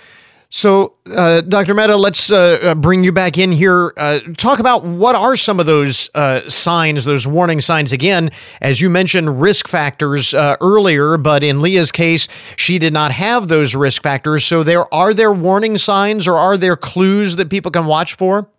so, 0.52 0.96
uh, 1.14 1.42
Dr. 1.42 1.74
Mehta, 1.74 1.96
let's 1.96 2.32
uh, 2.32 2.58
uh, 2.60 2.74
bring 2.74 3.04
you 3.04 3.12
back 3.12 3.38
in 3.38 3.52
here. 3.52 3.92
Uh, 3.96 4.18
talk 4.36 4.58
about 4.58 4.84
what 4.84 5.14
are 5.14 5.36
some 5.36 5.60
of 5.60 5.66
those 5.66 6.10
uh, 6.16 6.40
signs, 6.48 7.04
those 7.04 7.24
warning 7.24 7.60
signs. 7.60 7.92
Again, 7.92 8.30
as 8.60 8.80
you 8.80 8.90
mentioned, 8.90 9.40
risk 9.40 9.68
factors 9.68 10.34
uh, 10.34 10.56
earlier, 10.60 11.16
but 11.18 11.44
in 11.44 11.60
Leah's 11.60 11.92
case, 11.92 12.26
she 12.56 12.80
did 12.80 12.92
not 12.92 13.12
have 13.12 13.46
those 13.46 13.76
risk 13.76 14.02
factors. 14.02 14.44
So, 14.44 14.64
there 14.64 14.92
are 14.92 15.14
there 15.14 15.32
warning 15.32 15.78
signs, 15.78 16.26
or 16.26 16.34
are 16.34 16.56
there 16.56 16.76
clues 16.76 17.36
that 17.36 17.48
people 17.48 17.70
can 17.70 17.86
watch 17.86 18.16
for? 18.16 18.50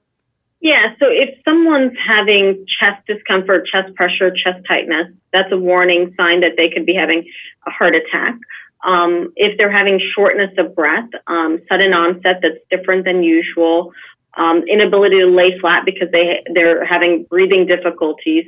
Yeah. 0.62 0.94
So, 1.00 1.08
if 1.10 1.38
someone's 1.44 1.98
having 2.06 2.66
chest 2.80 3.06
discomfort, 3.08 3.68
chest 3.68 3.94
pressure, 3.96 4.32
chest 4.32 4.64
tightness, 4.68 5.08
that's 5.34 5.52
a 5.52 5.58
warning 5.58 6.14
sign 6.16 6.42
that 6.42 6.54
they 6.56 6.70
could 6.70 6.86
be 6.86 6.94
having 6.94 7.28
a 7.68 7.72
heart 7.72 7.96
attack. 7.96 8.36
Um, 8.84 9.34
if 9.36 9.58
they're 9.58 9.72
having 9.72 10.00
shortness 10.16 10.52
of 10.58 10.76
breath, 10.76 11.10
um, 11.28 11.60
sudden 11.70 11.94
onset 11.94 12.40
that's 12.42 12.58
different 12.70 13.06
than 13.06 13.24
usual, 13.24 13.92
um, 14.36 14.64
inability 14.68 15.20
to 15.20 15.28
lay 15.28 15.60
flat 15.60 15.84
because 15.84 16.10
they 16.12 16.44
they're 16.54 16.86
having 16.86 17.24
breathing 17.24 17.66
difficulties, 17.66 18.46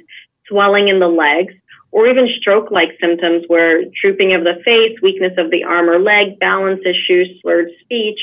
swelling 0.48 0.90
in 0.90 1.00
the 1.00 1.08
legs, 1.08 1.54
or 1.92 2.08
even 2.08 2.28
stroke-like 2.40 2.98
symptoms 3.02 3.44
where 3.48 3.86
drooping 4.02 4.34
of 4.34 4.44
the 4.44 4.62
face, 4.64 4.96
weakness 5.02 5.34
of 5.38 5.52
the 5.52 5.64
arm 5.64 5.90
or 5.90 6.00
leg, 6.00 6.40
balance 6.40 6.82
issues, 6.86 7.28
slurred 7.42 7.70
speech, 7.82 8.20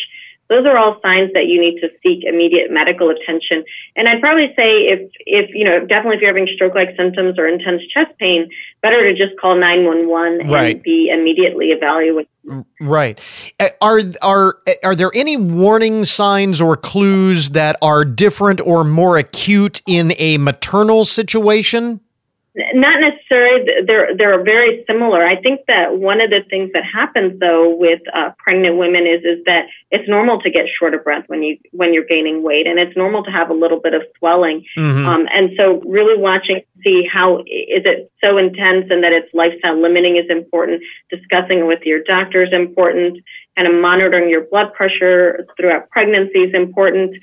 those 0.51 0.67
are 0.67 0.77
all 0.77 1.01
signs 1.01 1.33
that 1.33 1.47
you 1.47 1.61
need 1.61 1.81
to 1.81 1.89
seek 2.03 2.25
immediate 2.25 2.71
medical 2.71 3.09
attention. 3.09 3.65
And 3.95 4.09
I'd 4.09 4.21
probably 4.21 4.49
say 4.57 4.89
if, 4.89 5.11
if, 5.21 5.55
you 5.55 5.65
know, 5.65 5.87
definitely 5.87 6.17
if 6.17 6.23
you're 6.23 6.31
having 6.31 6.49
stroke 6.53 6.75
like 6.75 6.91
symptoms 6.97 7.39
or 7.39 7.47
intense 7.47 7.83
chest 7.95 8.11
pain, 8.19 8.51
better 8.83 9.01
to 9.01 9.17
just 9.17 9.41
call 9.41 9.55
911 9.55 10.51
right. 10.51 10.75
and 10.75 10.83
be 10.83 11.09
immediately 11.09 11.69
evaluated. 11.69 12.29
Right. 12.81 13.21
Uh, 13.61 13.69
are, 13.81 14.01
are, 14.23 14.59
are 14.83 14.97
there 14.97 15.13
any 15.15 15.37
warning 15.37 16.05
signs 16.05 16.61
or 16.61 16.77
clues 16.77 17.51
that 17.51 17.77
are 17.81 18.05
different 18.05 18.61
or 18.61 18.83
more 18.83 19.19
acute 19.19 19.83
in 19.87 20.15
a 20.19 20.39
maternal 20.39 21.05
situation? 21.05 22.01
Not 22.55 23.01
necessarily. 23.01 23.65
They're 23.87 24.17
they're 24.17 24.43
very 24.43 24.85
similar. 24.89 25.25
I 25.25 25.41
think 25.41 25.61
that 25.69 25.99
one 25.99 26.21
of 26.21 26.31
the 26.31 26.43
things 26.51 26.71
that 26.75 26.83
happens 26.85 27.39
though 27.39 27.77
with 27.77 28.01
uh, 28.13 28.31
pregnant 28.39 28.77
women 28.77 29.07
is 29.07 29.23
is 29.23 29.45
that 29.47 29.67
it's 29.93 30.09
normal 30.09 30.41
to 30.41 30.51
get 30.51 30.67
short 30.77 30.93
of 30.95 31.05
breath 31.05 31.25
when 31.29 31.45
you 31.45 31.59
when 31.71 31.95
you're 31.95 32.05
gaining 32.05 32.43
weight, 32.43 32.67
and 32.67 32.81
it's 32.81 32.97
normal 32.97 33.23
to 33.23 33.31
have 33.31 33.51
a 33.51 33.55
little 33.55 33.79
bit 33.79 33.95
of 33.95 34.03
swelling. 34.19 34.65
Mm-hmm. 34.77 35.07
Um, 35.07 35.29
and 35.33 35.51
so, 35.57 35.81
really 35.87 36.21
watching 36.21 36.63
see 36.83 37.07
how 37.07 37.39
is 37.39 37.85
it 37.85 38.11
so 38.21 38.37
intense 38.37 38.87
and 38.91 39.05
that 39.05 39.13
it's 39.13 39.33
lifestyle 39.33 39.81
limiting 39.81 40.17
is 40.17 40.29
important. 40.29 40.83
Discussing 41.09 41.69
with 41.69 41.83
your 41.85 42.03
doctor 42.03 42.43
is 42.43 42.53
important. 42.53 43.23
Kind 43.57 43.69
of 43.69 43.81
monitoring 43.81 44.29
your 44.29 44.47
blood 44.47 44.75
pressure 44.75 45.47
throughout 45.57 45.89
pregnancy 45.91 46.41
is 46.41 46.55
important 46.55 47.15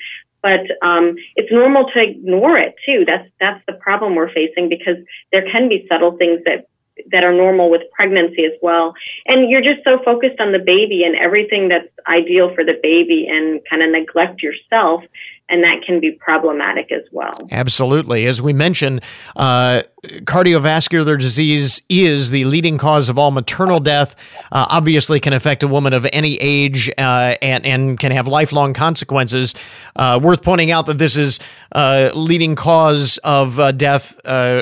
but 0.48 0.62
um, 0.82 1.18
it's 1.36 1.52
normal 1.52 1.92
to 1.94 2.02
ignore 2.02 2.58
it 2.58 2.74
too. 2.86 3.04
That's 3.06 3.28
that's 3.38 3.62
the 3.68 3.74
problem 3.74 4.16
we're 4.16 4.32
facing 4.32 4.70
because 4.70 4.96
there 5.34 5.46
can 5.52 5.68
be 5.68 5.86
subtle 5.90 6.16
things 6.16 6.40
that 6.46 6.70
that 7.12 7.26
are 7.26 7.34
normal 7.34 7.70
with 7.70 7.82
pregnancy 7.92 8.46
as 8.46 8.54
well. 8.62 8.94
And 9.28 9.50
you're 9.50 9.62
just 9.62 9.84
so 9.84 10.00
focused 10.06 10.40
on 10.40 10.54
the 10.54 10.60
baby 10.60 11.04
and 11.04 11.18
everything 11.18 11.68
that's 11.68 11.90
ideal 12.08 12.56
for 12.56 12.64
the 12.64 12.80
baby 12.82 13.28
and 13.30 13.60
kind 13.70 13.84
of 13.84 13.92
neglect 13.92 14.42
yourself 14.42 15.04
and 15.50 15.64
that 15.64 15.82
can 15.86 16.00
be 16.00 16.12
problematic 16.12 16.92
as 16.92 17.04
well. 17.12 17.32
Absolutely. 17.52 18.26
As 18.26 18.42
we 18.42 18.52
mentioned, 18.52 19.02
uh, 19.38 19.84
cardiovascular 20.04 21.18
disease 21.18 21.82
is 21.90 22.32
the 22.32 22.44
leading 22.46 22.78
cause 22.78 23.08
of 23.08 23.18
all 23.18 23.32
maternal 23.32 23.80
death. 23.80 24.16
Uh, 24.52 24.66
obviously, 24.70 25.20
can 25.20 25.34
affect 25.34 25.64
a 25.64 25.68
woman 25.68 25.94
of 25.94 26.06
any 26.12 26.36
age 26.36 26.90
uh, 26.98 27.36
and 27.42 27.66
and 27.66 28.00
can 28.00 28.12
have 28.12 28.28
lifelong 28.28 28.74
consequences. 28.74 29.56
Uh, 29.96 30.20
worth 30.22 30.44
pointing 30.44 30.70
out 30.72 30.86
that 30.86 30.98
this 30.98 31.16
is 31.16 31.40
uh, 31.72 32.10
leading 32.14 32.56
cause 32.56 33.18
of 33.20 33.60
uh, 33.60 33.72
death 33.72 34.20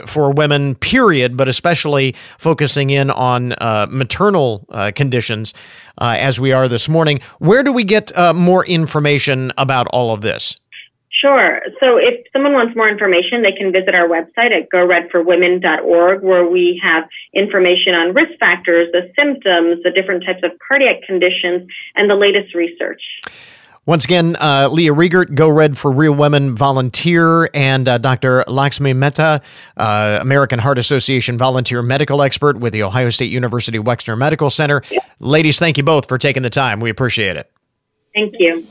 for 0.07 0.31
women. 0.31 0.75
Period, 0.75 1.35
but 1.35 1.47
especially 1.47 2.15
focusing 2.37 2.91
in 2.91 3.09
on 3.09 3.53
maternal 3.89 4.67
conditions. 4.95 5.53
as 5.99 6.39
we 6.39 6.51
are 6.51 6.67
this 6.67 6.87
morning, 6.87 7.19
where 7.39 7.63
do 7.63 7.71
we 7.71 7.83
get 7.83 8.11
more 8.35 8.65
information 8.65 9.51
about 9.57 9.87
all 9.87 10.13
of 10.13 10.21
this? 10.21 10.57
Sure. 11.21 11.61
So 11.79 11.97
if 11.97 12.25
someone 12.33 12.53
wants 12.53 12.75
more 12.75 12.89
information, 12.89 13.41
they 13.41 13.53
can 13.53 13.71
visit 13.71 13.95
our 13.95 14.07
website 14.07 14.51
at 14.51 14.69
goredforwomen.org 14.69 16.23
where 16.23 16.45
we 16.45 16.79
have 16.83 17.05
information 17.33 17.93
on 17.93 18.13
risk 18.13 18.37
factors, 18.39 18.89
the 18.91 19.11
symptoms, 19.17 19.81
the 19.83 19.91
different 19.91 20.25
types 20.25 20.43
of 20.43 20.51
cardiac 20.65 21.03
conditions, 21.07 21.69
and 21.95 22.09
the 22.09 22.15
latest 22.15 22.53
research. 22.53 23.01
Once 23.85 24.03
again, 24.03 24.35
uh, 24.41 24.67
Leah 24.71 24.93
Riegert, 24.93 25.35
Go 25.35 25.47
Red 25.47 25.77
for 25.77 25.91
Real 25.91 26.13
Women 26.13 26.55
volunteer, 26.55 27.47
and 27.53 27.87
uh, 27.87 27.99
Dr. 27.99 28.43
Lakshmi 28.47 28.93
Mehta, 28.93 29.41
uh, 29.77 30.17
American 30.19 30.57
Heart 30.57 30.79
Association 30.79 31.37
volunteer 31.37 31.83
medical 31.83 32.23
expert 32.23 32.57
with 32.57 32.73
the 32.73 32.81
Ohio 32.81 33.09
State 33.09 33.31
University 33.31 33.77
Wexner 33.77 34.17
Medical 34.17 34.49
Center. 34.49 34.81
Ladies, 35.19 35.59
thank 35.59 35.77
you 35.77 35.83
both 35.83 36.07
for 36.07 36.17
taking 36.17 36.41
the 36.41 36.49
time. 36.49 36.79
We 36.79 36.89
appreciate 36.89 37.37
it. 37.37 37.51
Thank 38.15 38.33
you. 38.39 38.65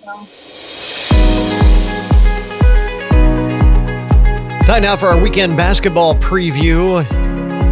Time 4.74 4.82
now 4.82 4.96
for 4.96 5.06
our 5.06 5.16
weekend 5.16 5.56
basketball 5.56 6.16
preview. 6.16 7.08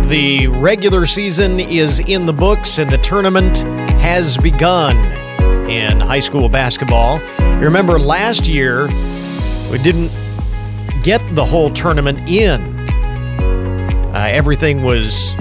The 0.06 0.46
regular 0.46 1.04
season 1.04 1.58
is 1.58 1.98
in 1.98 2.26
the 2.26 2.32
books 2.32 2.78
and 2.78 2.88
the 2.88 2.98
tournament 2.98 3.58
has 4.00 4.38
begun 4.38 4.96
in 5.68 5.98
high 5.98 6.20
school 6.20 6.48
basketball. 6.48 7.20
You 7.40 7.64
remember 7.64 7.98
last 7.98 8.46
year, 8.46 8.86
we 9.68 9.78
didn't 9.78 10.12
get 11.02 11.20
the 11.34 11.44
whole 11.44 11.72
tournament 11.72 12.20
in. 12.28 12.62
Uh, 14.14 14.28
everything 14.30 14.84
was 14.84 15.32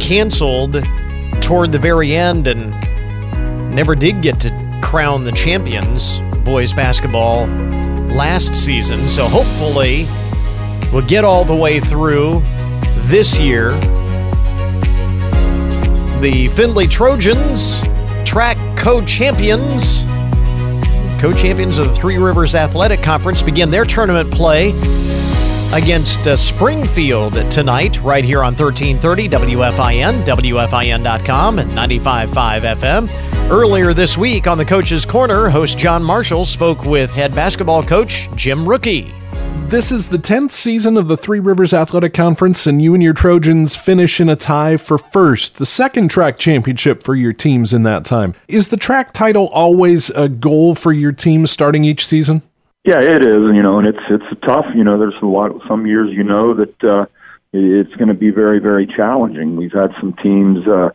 canceled 0.00 0.82
toward 1.42 1.72
the 1.72 1.78
very 1.78 2.16
end 2.16 2.46
and 2.46 2.70
never 3.74 3.94
did 3.94 4.22
get 4.22 4.40
to 4.40 4.80
crown 4.82 5.24
the 5.24 5.32
champions, 5.32 6.20
boys 6.42 6.72
basketball, 6.72 7.48
last 8.06 8.56
season. 8.56 9.06
So 9.08 9.28
hopefully, 9.28 10.06
will 10.92 11.02
get 11.02 11.24
all 11.24 11.44
the 11.44 11.54
way 11.54 11.80
through 11.80 12.40
this 13.06 13.38
year. 13.38 13.70
The 16.20 16.48
Findlay 16.54 16.86
Trojans, 16.86 17.78
TRAC 18.24 18.56
co 18.76 19.04
champions, 19.04 20.02
co 21.20 21.32
champions 21.32 21.78
of 21.78 21.88
the 21.88 21.94
Three 21.94 22.16
Rivers 22.16 22.54
Athletic 22.54 23.02
Conference, 23.02 23.42
begin 23.42 23.70
their 23.70 23.84
tournament 23.84 24.32
play 24.32 24.70
against 25.72 26.20
uh, 26.26 26.36
Springfield 26.36 27.34
tonight, 27.50 28.00
right 28.00 28.24
here 28.24 28.38
on 28.38 28.54
1330 28.54 29.28
WFIN, 29.28 30.24
WFIN.com, 30.24 31.58
and 31.58 31.70
95.5 31.70 32.76
FM. 32.76 33.50
Earlier 33.50 33.92
this 33.92 34.16
week 34.16 34.46
on 34.46 34.58
the 34.58 34.64
Coach's 34.64 35.04
Corner, 35.04 35.48
host 35.48 35.78
John 35.78 36.02
Marshall 36.02 36.44
spoke 36.44 36.84
with 36.84 37.10
head 37.10 37.34
basketball 37.34 37.82
coach 37.82 38.28
Jim 38.36 38.60
Rucki. 38.60 39.12
This 39.68 39.90
is 39.90 40.06
the 40.06 40.18
10th 40.18 40.52
season 40.52 40.96
of 40.96 41.08
the 41.08 41.16
Three 41.16 41.40
Rivers 41.40 41.74
Athletic 41.74 42.14
Conference, 42.14 42.66
and 42.66 42.80
you 42.80 42.94
and 42.94 43.02
your 43.02 43.12
Trojans 43.12 43.74
finish 43.74 44.20
in 44.20 44.28
a 44.28 44.36
tie 44.36 44.76
for 44.76 44.96
first, 44.96 45.56
the 45.56 45.66
second 45.66 46.08
TRAC 46.08 46.38
championship 46.38 47.02
for 47.02 47.14
your 47.14 47.32
teams 47.32 47.74
in 47.74 47.82
that 47.82 48.04
time. 48.04 48.34
Is 48.46 48.68
the 48.68 48.76
TRAC 48.76 49.12
title 49.12 49.48
always 49.48 50.08
a 50.10 50.28
goal 50.28 50.74
for 50.74 50.92
your 50.92 51.12
team 51.12 51.46
starting 51.46 51.84
each 51.84 52.06
season? 52.06 52.42
Yeah, 52.84 53.00
it 53.00 53.26
is. 53.26 53.38
You 53.52 53.62
know, 53.62 53.80
and 53.80 53.88
it's 53.88 53.98
it's 54.08 54.40
tough. 54.46 54.66
You 54.72 54.84
know, 54.84 54.96
there's 54.96 55.20
a 55.20 55.26
lot. 55.26 55.50
Some 55.66 55.86
years, 55.86 56.10
you 56.12 56.22
know, 56.22 56.54
that 56.54 56.84
uh, 56.84 57.06
it's 57.52 57.94
going 57.96 58.08
to 58.08 58.14
be 58.14 58.30
very, 58.30 58.60
very 58.60 58.86
challenging. 58.86 59.56
We've 59.56 59.72
had 59.72 59.90
some 60.00 60.12
teams. 60.22 60.66
Uh, 60.66 60.90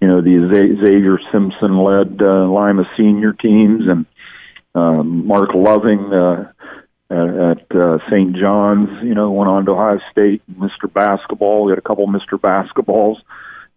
you 0.00 0.08
know, 0.08 0.20
the 0.20 0.76
Xavier 0.82 1.18
Simpson 1.30 1.78
led 1.78 2.20
uh, 2.20 2.48
Lima 2.48 2.84
senior 2.96 3.32
teams, 3.32 3.86
and 3.86 4.04
um, 4.74 5.26
Mark 5.28 5.50
Loving. 5.54 6.12
Uh, 6.12 6.50
at, 7.10 7.18
at 7.18 7.76
uh, 7.76 7.98
St. 8.10 8.36
John's. 8.36 8.88
You 9.02 9.14
know, 9.14 9.30
went 9.30 9.50
on 9.50 9.64
to 9.66 9.72
Ohio 9.72 10.00
State, 10.10 10.42
Mr. 10.58 10.92
Basketball. 10.92 11.64
We 11.64 11.72
had 11.72 11.78
a 11.78 11.82
couple 11.82 12.06
Mr. 12.08 12.38
Basketballs 12.38 13.16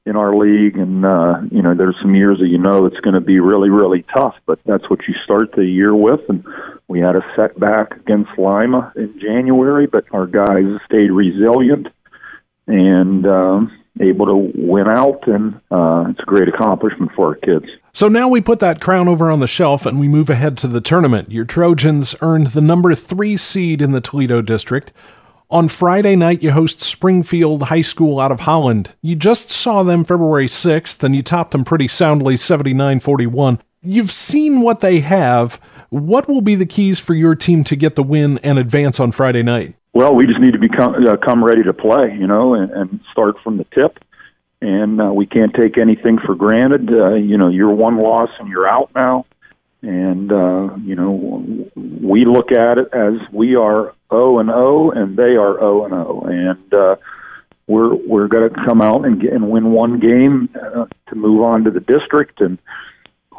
in 0.05 0.15
our 0.15 0.35
league, 0.35 0.77
and 0.77 1.05
uh, 1.05 1.41
you 1.51 1.61
know, 1.61 1.75
there's 1.75 1.95
some 2.01 2.15
years 2.15 2.39
that 2.39 2.47
you 2.47 2.57
know 2.57 2.85
it's 2.85 2.99
going 3.01 3.13
to 3.13 3.21
be 3.21 3.39
really, 3.39 3.69
really 3.69 4.03
tough. 4.15 4.35
But 4.45 4.59
that's 4.65 4.89
what 4.89 4.99
you 5.07 5.13
start 5.23 5.51
the 5.55 5.65
year 5.65 5.95
with, 5.95 6.21
and 6.29 6.43
we 6.87 6.99
had 6.99 7.15
a 7.15 7.21
setback 7.35 7.95
against 7.95 8.31
Lima 8.37 8.91
in 8.95 9.19
January, 9.19 9.85
but 9.85 10.05
our 10.11 10.25
guys 10.25 10.65
stayed 10.85 11.11
resilient 11.11 11.87
and 12.67 13.25
um, 13.25 13.71
able 13.99 14.25
to 14.27 14.51
win 14.55 14.87
out, 14.87 15.27
and 15.27 15.55
uh, 15.71 16.05
it's 16.09 16.19
a 16.19 16.25
great 16.25 16.47
accomplishment 16.47 17.11
for 17.15 17.29
our 17.29 17.35
kids. 17.35 17.65
So 17.99 18.07
now 18.07 18.29
we 18.29 18.39
put 18.39 18.61
that 18.61 18.79
crown 18.79 19.09
over 19.09 19.29
on 19.29 19.41
the 19.41 19.45
shelf 19.45 19.85
and 19.85 19.99
we 19.99 20.07
move 20.07 20.29
ahead 20.29 20.57
to 20.59 20.69
the 20.69 20.79
tournament. 20.79 21.29
Your 21.29 21.43
Trojans 21.43 22.15
earned 22.21 22.47
the 22.47 22.61
number 22.61 22.95
three 22.95 23.35
seed 23.35 23.81
in 23.81 23.91
the 23.91 23.99
Toledo 23.99 24.41
district. 24.41 24.93
On 25.49 25.67
Friday 25.67 26.15
night, 26.15 26.41
you 26.41 26.51
host 26.51 26.79
Springfield 26.79 27.63
High 27.63 27.81
School 27.81 28.21
out 28.21 28.31
of 28.31 28.39
Holland. 28.39 28.93
You 29.01 29.17
just 29.17 29.49
saw 29.49 29.83
them 29.83 30.05
February 30.05 30.45
6th 30.45 31.03
and 31.03 31.13
you 31.13 31.21
topped 31.21 31.51
them 31.51 31.65
pretty 31.65 31.89
soundly 31.89 32.37
79 32.37 33.01
41. 33.01 33.59
You've 33.81 34.13
seen 34.13 34.61
what 34.61 34.79
they 34.79 35.01
have. 35.01 35.59
What 35.89 36.29
will 36.29 36.39
be 36.39 36.55
the 36.55 36.65
keys 36.65 37.01
for 37.01 37.13
your 37.13 37.35
team 37.35 37.65
to 37.65 37.75
get 37.75 37.97
the 37.97 38.03
win 38.03 38.37
and 38.43 38.57
advance 38.57 39.01
on 39.01 39.11
Friday 39.11 39.43
night? 39.43 39.75
Well, 39.91 40.15
we 40.15 40.25
just 40.25 40.39
need 40.39 40.53
to 40.53 40.59
become 40.59 41.05
uh, 41.05 41.17
come 41.17 41.43
ready 41.43 41.63
to 41.63 41.73
play, 41.73 42.15
you 42.17 42.27
know, 42.27 42.53
and, 42.53 42.71
and 42.71 43.01
start 43.11 43.35
from 43.43 43.57
the 43.57 43.65
tip. 43.75 43.99
And 44.61 45.01
uh, 45.01 45.13
we 45.13 45.25
can't 45.25 45.53
take 45.53 45.77
anything 45.77 46.19
for 46.19 46.35
granted. 46.35 46.91
Uh, 46.91 47.13
you 47.13 47.37
know, 47.37 47.47
you're 47.47 47.73
one 47.73 47.97
loss 47.97 48.29
and 48.39 48.49
you're 48.49 48.67
out 48.67 48.91
now. 48.93 49.25
And 49.81 50.31
uh, 50.31 50.75
you 50.83 50.95
know, 50.95 51.69
we 51.75 52.25
look 52.25 52.51
at 52.51 52.77
it 52.77 52.89
as 52.93 53.13
we 53.31 53.55
are 53.55 53.95
O 54.11 54.39
and 54.39 54.49
O, 54.49 54.91
and 54.91 55.15
they 55.15 55.37
are 55.37 55.61
O 55.61 55.85
and 55.85 55.93
O, 55.93 56.21
and 56.27 56.73
uh, 56.73 56.97
we're 57.67 57.95
we're 57.95 58.27
going 58.27 58.49
to 58.49 58.65
come 58.65 58.81
out 58.81 59.05
and 59.05 59.21
get, 59.21 59.31
and 59.31 59.49
win 59.49 59.71
one 59.71 59.99
game 59.99 60.49
uh, 60.53 60.85
to 61.07 61.15
move 61.15 61.43
on 61.43 61.63
to 61.63 61.71
the 61.71 61.79
district 61.79 62.41
and 62.41 62.57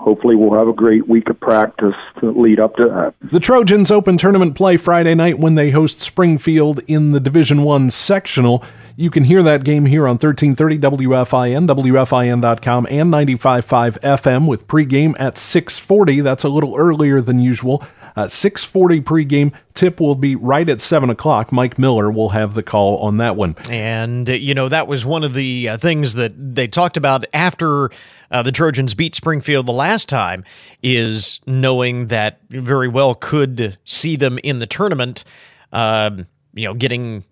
hopefully 0.01 0.35
we'll 0.35 0.59
have 0.59 0.66
a 0.68 0.73
great 0.73 1.07
week 1.09 1.29
of 1.29 1.39
practice 1.39 1.95
to 2.18 2.31
lead 2.31 2.59
up 2.59 2.75
to 2.77 2.87
that. 2.87 3.14
The 3.31 3.39
Trojans 3.39 3.91
open 3.91 4.16
tournament 4.16 4.57
play 4.57 4.77
Friday 4.79 5.14
night 5.14 5.39
when 5.39 5.55
they 5.55 5.71
host 5.71 6.01
Springfield 6.01 6.81
in 6.87 7.12
the 7.12 7.21
Division 7.21 7.62
1 7.62 7.91
sectional. 7.91 8.64
You 9.01 9.09
can 9.09 9.24
hear 9.24 9.42
that 9.44 9.64
game 9.64 9.86
here 9.86 10.03
on 10.03 10.18
1330 10.18 11.07
WFIN, 11.07 11.66
WFIN.com, 11.66 12.86
and 12.90 13.11
95.5 13.11 13.98
FM 14.01 14.46
with 14.46 14.66
pregame 14.66 15.16
at 15.18 15.38
640. 15.38 16.20
That's 16.20 16.44
a 16.44 16.51
little 16.51 16.76
earlier 16.76 17.22
than 17.22 17.40
usual. 17.40 17.82
Uh, 18.14 18.28
640 18.28 19.01
pregame. 19.01 19.55
Tip 19.72 20.01
will 20.01 20.16
be 20.16 20.36
right 20.36 20.68
at 20.68 20.82
7 20.82 21.09
o'clock. 21.09 21.51
Mike 21.51 21.78
Miller 21.78 22.11
will 22.11 22.28
have 22.28 22.53
the 22.53 22.62
call 22.62 22.98
on 22.98 23.16
that 23.16 23.36
one. 23.36 23.57
And, 23.70 24.28
uh, 24.28 24.34
you 24.34 24.53
know, 24.53 24.68
that 24.68 24.86
was 24.86 25.07
one 25.07 25.24
of 25.24 25.32
the 25.32 25.70
uh, 25.70 25.78
things 25.78 26.12
that 26.16 26.34
they 26.55 26.68
talked 26.68 26.98
about 26.98 27.24
after 27.32 27.88
uh, 28.30 28.42
the 28.42 28.53
Trojans 28.53 28.94
beat 28.94 29.14
Springfield 29.14 29.64
the 29.64 29.72
last 29.72 30.11
time 30.11 30.44
is 30.82 31.40
knowing 31.46 32.09
that 32.09 32.38
very 32.51 32.88
well 32.88 33.14
could 33.14 33.78
see 33.86 34.16
them 34.16 34.38
in 34.44 34.59
the 34.59 34.66
tournament, 34.66 35.24
um, 35.72 36.26
you 36.53 36.64
know, 36.64 36.74
getting 36.74 37.24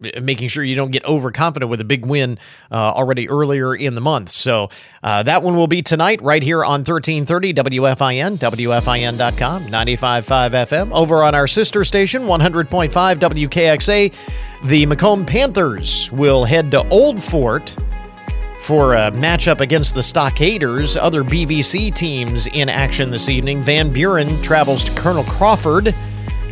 making 0.00 0.48
sure 0.48 0.62
you 0.62 0.74
don't 0.74 0.90
get 0.90 1.04
overconfident 1.06 1.70
with 1.70 1.80
a 1.80 1.84
big 1.84 2.04
win 2.04 2.38
uh, 2.70 2.74
already 2.74 3.28
earlier 3.28 3.74
in 3.74 3.94
the 3.94 4.00
month. 4.00 4.28
So 4.28 4.68
uh, 5.02 5.22
that 5.22 5.42
one 5.42 5.56
will 5.56 5.66
be 5.66 5.82
tonight 5.82 6.20
right 6.20 6.42
here 6.42 6.64
on 6.64 6.80
1330 6.80 7.54
WFIN, 7.54 8.38
WFIN.com, 8.38 9.66
95.5 9.66 10.50
FM. 10.50 10.94
Over 10.94 11.24
on 11.24 11.34
our 11.34 11.46
sister 11.46 11.82
station, 11.84 12.22
100.5 12.22 12.90
WKXA, 12.90 14.14
the 14.64 14.86
McComb 14.86 15.26
Panthers 15.26 16.10
will 16.12 16.44
head 16.44 16.70
to 16.72 16.86
Old 16.88 17.22
Fort 17.22 17.74
for 18.60 18.94
a 18.94 19.12
matchup 19.12 19.60
against 19.60 19.94
the 19.94 20.00
Stockaders. 20.00 20.96
Other 21.00 21.22
BVC 21.22 21.94
teams 21.94 22.48
in 22.48 22.68
action 22.68 23.10
this 23.10 23.28
evening. 23.28 23.62
Van 23.62 23.92
Buren 23.92 24.42
travels 24.42 24.84
to 24.84 24.92
Colonel 25.00 25.24
Crawford, 25.24 25.94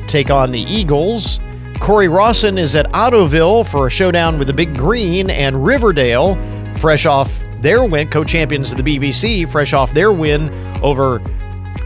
take 0.07 0.31
on 0.31 0.51
the 0.51 0.63
Eagles. 0.63 1.41
Cory 1.81 2.09
Rawson 2.09 2.57
is 2.57 2.75
at 2.75 2.87
Ottoville 2.93 3.66
for 3.66 3.87
a 3.87 3.91
showdown 3.91 4.39
with 4.39 4.47
the 4.47 4.53
Big 4.53 4.75
Green, 4.75 5.29
and 5.31 5.64
Riverdale, 5.64 6.37
fresh 6.77 7.07
off 7.07 7.39
their 7.61 7.85
win, 7.85 8.09
co 8.09 8.25
champions 8.25 8.70
of 8.72 8.83
the 8.83 8.99
BVC, 8.99 9.49
fresh 9.49 9.72
off 9.72 9.93
their 9.93 10.12
win 10.12 10.51
over 10.83 11.20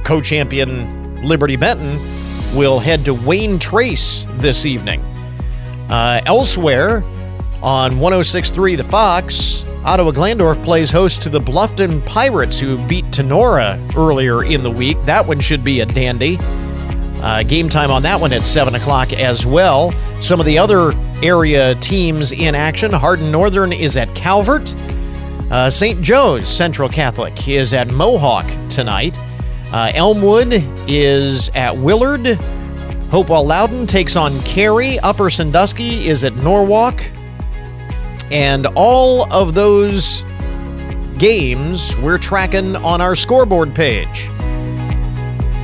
co 0.04 0.20
champion 0.20 1.22
Liberty 1.22 1.56
Benton, 1.56 1.98
will 2.56 2.78
head 2.78 3.04
to 3.04 3.14
Wayne 3.14 3.58
Trace 3.58 4.24
this 4.36 4.66
evening. 4.66 5.00
Uh, 5.90 6.20
elsewhere 6.26 7.02
on 7.62 7.98
1063 7.98 8.76
The 8.76 8.84
Fox, 8.84 9.64
Ottawa 9.84 10.10
Glandorf 10.10 10.62
plays 10.64 10.90
host 10.90 11.22
to 11.22 11.30
the 11.30 11.40
Bluffton 11.40 12.04
Pirates, 12.04 12.60
who 12.60 12.76
beat 12.88 13.04
Tinora 13.06 13.78
earlier 13.96 14.44
in 14.44 14.62
the 14.62 14.70
week. 14.70 14.96
That 15.06 15.26
one 15.26 15.40
should 15.40 15.64
be 15.64 15.80
a 15.80 15.86
dandy. 15.86 16.36
Uh, 17.20 17.42
game 17.42 17.68
time 17.68 17.90
on 17.90 18.02
that 18.02 18.20
one 18.20 18.32
at 18.32 18.42
7 18.42 18.74
o'clock 18.74 19.12
as 19.12 19.44
well. 19.44 19.90
Some 20.20 20.38
of 20.40 20.46
the 20.46 20.58
other 20.58 20.92
area 21.22 21.74
teams 21.76 22.32
in 22.32 22.54
action 22.54 22.92
Hardin 22.92 23.30
Northern 23.30 23.72
is 23.72 23.96
at 23.96 24.14
Calvert. 24.14 24.72
Uh, 25.50 25.70
St. 25.70 26.00
Joe's 26.02 26.48
Central 26.48 26.88
Catholic 26.88 27.48
is 27.48 27.72
at 27.72 27.88
Mohawk 27.88 28.46
tonight. 28.68 29.18
Uh, 29.72 29.90
Elmwood 29.94 30.62
is 30.86 31.50
at 31.50 31.76
Willard. 31.76 32.34
Hopewell 33.10 33.46
Loudon 33.46 33.86
takes 33.86 34.16
on 34.16 34.38
Carey. 34.42 34.98
Upper 35.00 35.30
Sandusky 35.30 36.08
is 36.08 36.24
at 36.24 36.36
Norwalk. 36.36 37.00
And 38.30 38.66
all 38.74 39.30
of 39.32 39.54
those 39.54 40.22
games 41.18 41.96
we're 41.96 42.18
tracking 42.18 42.76
on 42.76 43.00
our 43.00 43.16
scoreboard 43.16 43.74
page. 43.74 44.28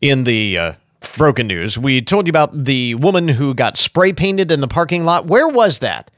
in 0.00 0.24
the 0.24 0.76
broken 1.16 1.46
news, 1.46 1.78
we 1.78 2.02
told 2.02 2.26
you 2.26 2.30
about 2.30 2.64
the 2.64 2.94
woman 2.96 3.28
who 3.28 3.54
got 3.54 3.76
spray 3.76 4.12
painted 4.12 4.50
in 4.50 4.60
the 4.60 4.68
parking 4.68 5.04
lot. 5.04 5.26
Where 5.26 5.48
was 5.48 5.78
that? 5.78 6.10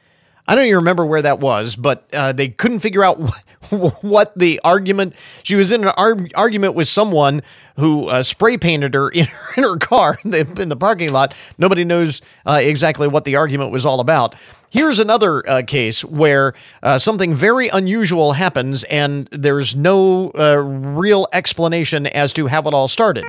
I 0.47 0.55
don't 0.55 0.65
even 0.65 0.77
remember 0.77 1.07
where 1.07 1.23
that 1.23 1.41
was, 1.41 1.75
but 1.75 2.07
uh, 2.13 2.33
they 2.33 2.49
couldn't 2.49 2.81
figure 2.81 3.03
out 3.03 3.19
what 4.03 4.37
the 4.37 4.61
argument. 4.63 5.15
She 5.43 5.55
was 5.55 5.73
in 5.73 5.85
an 5.85 5.93
ar- 5.97 6.19
argument 6.35 6.75
with 6.75 6.87
someone 6.87 7.43
who 7.77 8.07
uh, 8.09 8.23
spray 8.23 8.59
painted 8.59 8.95
her 8.95 9.09
in, 9.15 9.27
her 9.27 9.55
in 9.57 9.63
her 9.63 9.77
car 9.77 10.19
in 10.25 10.31
the, 10.31 10.41
in 10.61 10.69
the, 10.69 10.77
parking 10.77 11.13
lot. 11.13 11.35
Nobody 11.57 11.85
knows 11.85 12.21
uh, 12.45 12.61
exactly 12.63 13.09
what 13.09 13.25
the 13.25 13.37
argument 13.37 13.73
was 13.73 13.87
all 13.87 14.01
about. 14.01 14.35
Here's 14.71 14.99
another 14.99 15.49
uh, 15.49 15.63
case 15.65 16.05
where 16.05 16.53
uh, 16.83 16.99
something 16.99 17.35
very 17.35 17.69
unusual 17.69 18.33
happens, 18.33 18.83
and 18.85 19.29
there's 19.31 19.77
no 19.77 20.33
uh, 20.33 20.57
real 20.57 21.29
explanation 21.33 22.09
as 22.09 22.33
to 22.33 22.49
how 22.49 22.63
it 22.63 22.75
all 22.75 22.89
started. 22.89 23.25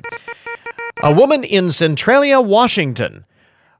A 1.02 1.12
woman 1.12 1.44
in 1.44 1.70
Centralia, 1.70 2.40
Washington 2.40 3.24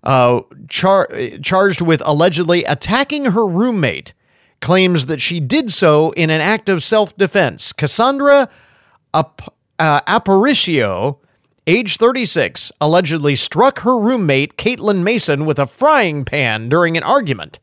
uh, 0.07 0.41
char- 0.69 1.09
charged 1.43 1.81
with 1.81 2.01
allegedly 2.05 2.65
attacking 2.65 3.27
her 3.27 3.47
roommate, 3.47 4.15
claims 4.61 5.07
that 5.07 5.21
she 5.21 5.41
did 5.41 5.71
so 5.73 6.13
in 6.13 6.31
an 6.31 6.41
act 6.41 6.69
of 6.69 6.83
self 6.83 7.15
defense. 7.17 7.73
Cassandra 7.73 8.49
Ap- 9.13 9.53
uh, 9.79 10.01
Aparicio, 10.03 11.19
age 11.67 11.97
36, 11.97 12.71
allegedly 12.81 13.35
struck 13.35 13.81
her 13.81 13.99
roommate, 13.99 14.57
Caitlin 14.57 15.03
Mason, 15.03 15.45
with 15.45 15.59
a 15.59 15.67
frying 15.67 16.25
pan 16.25 16.69
during 16.69 16.97
an 16.97 17.03
argument 17.03 17.59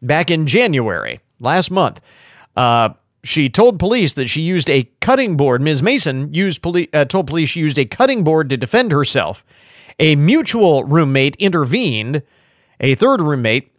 back 0.00 0.30
in 0.30 0.46
January, 0.46 1.20
last 1.40 1.72
month. 1.72 2.00
Uh, 2.56 2.90
she 3.24 3.50
told 3.50 3.78
police 3.80 4.14
that 4.14 4.28
she 4.28 4.42
used 4.42 4.70
a 4.70 4.88
cutting 5.00 5.36
board. 5.36 5.60
Ms. 5.60 5.82
Mason 5.82 6.32
used 6.32 6.62
poli- 6.62 6.88
uh, 6.94 7.04
told 7.04 7.26
police 7.26 7.48
she 7.50 7.60
used 7.60 7.78
a 7.78 7.84
cutting 7.84 8.22
board 8.22 8.48
to 8.48 8.56
defend 8.56 8.92
herself. 8.92 9.44
A 10.00 10.16
mutual 10.16 10.84
roommate 10.84 11.36
intervened, 11.36 12.22
a 12.80 12.94
third 12.94 13.20
roommate, 13.20 13.70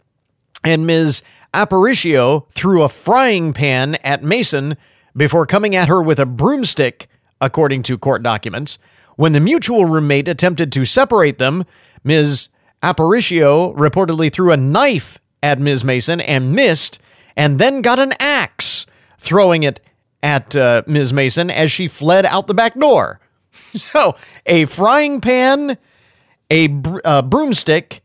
and 0.64 0.86
Ms. 0.86 1.24
Aparicio 1.52 2.48
threw 2.52 2.84
a 2.84 2.90
frying 2.90 3.54
pan 3.54 3.96
at 4.04 4.24
Mason 4.24 4.78
before 5.18 5.48
coming 5.48 5.76
at 5.76 5.88
her 5.88 6.02
with 6.02 6.20
a 6.20 6.28
broomstick, 6.28 7.10
according 7.42 7.82
to 7.84 7.98
court 7.98 8.22
documents. 8.22 8.78
When 9.16 9.34
the 9.34 9.40
mutual 9.40 9.86
roommate 9.86 10.28
attempted 10.28 10.72
to 10.74 10.86
separate 10.86 11.40
them, 11.40 11.66
Ms. 12.04 12.50
Aparicio 12.84 13.76
reportedly 13.76 14.32
threw 14.32 14.52
a 14.52 14.58
knife 14.58 15.18
at 15.42 15.60
Ms. 15.60 15.84
Mason 15.84 16.22
and 16.22 16.54
missed, 16.54 17.00
and 17.36 17.58
then 17.58 17.82
got 17.82 17.98
an 17.98 18.14
axe, 18.20 18.86
throwing 19.18 19.64
it 19.64 19.82
at 20.22 20.56
uh, 20.56 20.84
Ms. 20.86 21.14
Mason 21.14 21.50
as 21.50 21.72
she 21.72 21.88
fled 21.88 22.28
out 22.28 22.46
the 22.46 22.54
back 22.54 22.78
door. 22.78 23.20
So, 23.72 24.16
a 24.46 24.66
frying 24.66 25.22
pan, 25.22 25.78
a 26.52 26.68
br- 26.68 27.00
uh, 27.04 27.24
broomstick, 27.24 28.04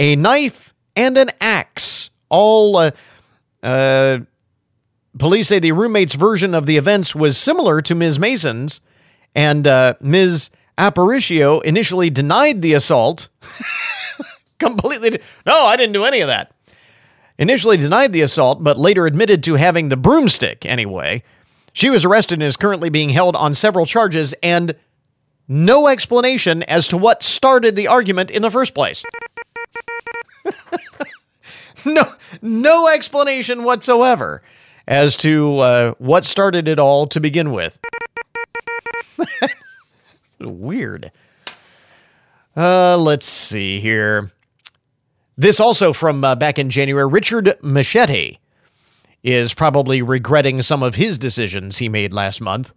a 0.00 0.16
knife, 0.16 0.74
and 0.96 1.16
an 1.16 1.30
axe. 1.40 2.10
All 2.28 2.76
uh, 2.76 2.90
uh, 3.62 4.20
police 5.18 5.48
say 5.48 5.60
the 5.60 5.72
roommate's 5.72 6.14
version 6.14 6.54
of 6.54 6.66
the 6.66 6.78
events 6.78 7.14
was 7.14 7.36
similar 7.36 7.80
to 7.82 7.94
Ms. 7.94 8.18
Mason's, 8.18 8.80
and 9.36 9.66
uh, 9.66 9.94
Ms. 10.00 10.50
Aparicio 10.78 11.62
initially 11.62 12.10
denied 12.10 12.62
the 12.62 12.72
assault. 12.72 13.28
Completely. 14.58 15.10
De- 15.10 15.20
no, 15.46 15.66
I 15.66 15.76
didn't 15.76 15.92
do 15.92 16.04
any 16.04 16.20
of 16.20 16.28
that. 16.28 16.52
Initially 17.38 17.76
denied 17.76 18.12
the 18.12 18.22
assault, 18.22 18.64
but 18.64 18.78
later 18.78 19.06
admitted 19.06 19.42
to 19.44 19.54
having 19.54 19.88
the 19.88 19.96
broomstick 19.96 20.64
anyway. 20.64 21.22
She 21.72 21.90
was 21.90 22.04
arrested 22.04 22.34
and 22.34 22.42
is 22.44 22.56
currently 22.56 22.88
being 22.88 23.10
held 23.10 23.36
on 23.36 23.54
several 23.54 23.84
charges 23.84 24.34
and 24.42 24.74
no 25.48 25.88
explanation 25.88 26.62
as 26.64 26.88
to 26.88 26.96
what 26.96 27.22
started 27.22 27.76
the 27.76 27.88
argument 27.88 28.30
in 28.30 28.42
the 28.42 28.50
first 28.50 28.74
place. 28.74 29.04
no, 31.84 32.04
no 32.40 32.88
explanation 32.88 33.64
whatsoever 33.64 34.42
as 34.86 35.16
to 35.18 35.58
uh, 35.58 35.94
what 35.98 36.24
started 36.24 36.68
it 36.68 36.78
all 36.78 37.06
to 37.08 37.20
begin 37.20 37.52
with. 37.52 37.78
Weird. 40.40 41.12
Uh, 42.56 42.96
let's 42.98 43.26
see 43.26 43.80
here. 43.80 44.32
This 45.36 45.60
also 45.60 45.92
from 45.92 46.24
uh, 46.24 46.34
back 46.34 46.58
in 46.58 46.68
January. 46.70 47.06
Richard 47.06 47.56
Michetti 47.62 48.38
is 49.22 49.54
probably 49.54 50.02
regretting 50.02 50.62
some 50.62 50.82
of 50.82 50.96
his 50.96 51.16
decisions 51.16 51.78
he 51.78 51.88
made 51.88 52.12
last 52.12 52.40
month. 52.40 52.74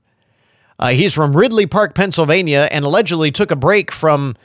Uh, 0.78 0.90
he's 0.90 1.14
from 1.14 1.36
Ridley 1.36 1.66
Park, 1.66 1.96
Pennsylvania, 1.96 2.68
and 2.72 2.84
allegedly 2.84 3.32
took 3.32 3.52
a 3.52 3.56
break 3.56 3.92
from 3.92 4.36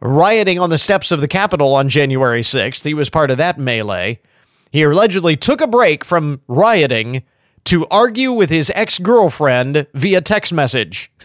rioting 0.00 0.58
on 0.58 0.70
the 0.70 0.78
steps 0.78 1.10
of 1.10 1.20
the 1.20 1.28
Capitol 1.28 1.74
on 1.74 1.88
January 1.88 2.42
6th. 2.42 2.84
He 2.84 2.94
was 2.94 3.10
part 3.10 3.30
of 3.30 3.38
that 3.38 3.58
melee. 3.58 4.20
He 4.70 4.82
allegedly 4.82 5.36
took 5.36 5.60
a 5.60 5.66
break 5.66 6.04
from 6.04 6.40
rioting 6.48 7.22
to 7.64 7.86
argue 7.88 8.32
with 8.32 8.50
his 8.50 8.70
ex 8.74 8.98
girlfriend 8.98 9.86
via 9.94 10.20
text 10.20 10.52
message. 10.52 11.10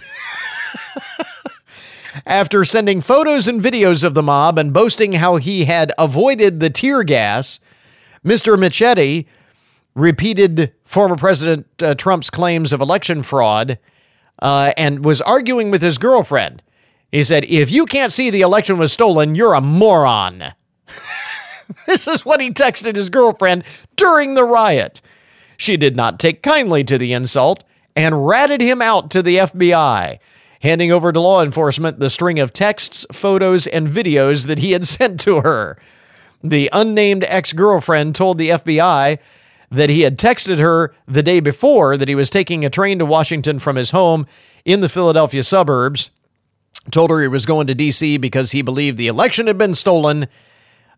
After 2.26 2.66
sending 2.66 3.02
photos 3.02 3.48
and 3.48 3.62
videos 3.62 4.04
of 4.04 4.14
the 4.14 4.24
mob 4.24 4.58
and 4.58 4.74
boasting 4.74 5.14
how 5.14 5.38
he 5.38 5.66
had 5.66 5.92
avoided 5.98 6.60
the 6.60 6.70
tear 6.70 7.04
gas, 7.04 7.60
Mr. 8.26 8.58
Michetti 8.58 9.26
repeated 9.96 10.74
former 10.84 11.16
President 11.16 11.68
uh, 11.82 11.96
Trump's 11.96 12.30
claims 12.30 12.74
of 12.74 12.82
election 12.82 13.24
fraud 13.24 13.80
uh, 14.40 14.72
and 14.78 15.06
was 15.06 15.22
arguing 15.22 15.72
with 15.72 15.82
his 15.82 15.98
girlfriend. 15.98 16.62
He 17.12 17.24
said, 17.24 17.46
If 17.46 17.72
you 17.72 17.86
can't 17.86 18.14
see 18.14 18.30
the 18.30 18.42
election 18.42 18.78
was 18.78 18.94
stolen, 18.94 19.36
you're 19.36 19.54
a 19.54 19.62
moron. 19.62 20.54
this 21.86 22.08
is 22.08 22.26
what 22.26 22.42
he 22.42 22.52
texted 22.52 22.96
his 22.96 23.10
girlfriend 23.10 23.64
during 23.96 24.34
the 24.34 24.44
riot. 24.44 25.02
She 25.58 25.78
did 25.78 25.96
not 25.96 26.20
take 26.20 26.42
kindly 26.42 26.84
to 26.86 26.98
the 26.98 27.14
insult 27.14 27.64
and 27.96 28.26
ratted 28.26 28.62
him 28.62 28.82
out 28.82 29.12
to 29.12 29.22
the 29.22 29.38
FBI, 29.38 30.20
handing 30.62 30.92
over 30.92 31.12
to 31.12 31.20
law 31.20 31.44
enforcement 31.44 32.00
the 32.00 32.10
string 32.10 32.40
of 32.40 32.54
texts, 32.54 33.06
photos, 33.12 33.68
and 33.68 33.88
videos 33.88 34.48
that 34.48 34.60
he 34.60 34.72
had 34.72 34.86
sent 34.88 35.20
to 35.22 35.42
her. 35.42 35.78
The 36.44 36.70
unnamed 36.74 37.26
ex 37.28 37.54
girlfriend 37.54 38.16
told 38.16 38.38
the 38.38 38.50
FBI 38.50 39.20
that 39.72 39.90
he 39.90 40.02
had 40.02 40.20
texted 40.20 40.60
her 40.60 40.94
the 41.08 41.24
day 41.24 41.40
before 41.40 41.98
that 41.98 42.10
he 42.10 42.16
was 42.16 42.30
taking 42.30 42.64
a 42.64 42.70
train 42.70 43.00
to 43.00 43.06
Washington 43.06 43.58
from 43.58 43.78
his 43.78 43.92
home 43.92 44.28
in 44.66 44.82
the 44.82 44.90
Philadelphia 44.90 45.44
suburbs. 45.44 46.12
Told 46.92 47.10
her 47.10 47.22
he 47.22 47.28
was 47.28 47.46
going 47.46 47.68
to 47.68 47.76
D.C. 47.76 48.18
because 48.18 48.52
he 48.52 48.62
believed 48.62 48.98
the 48.98 49.08
election 49.08 49.48
had 49.48 49.58
been 49.58 49.76
stolen. 49.76 50.28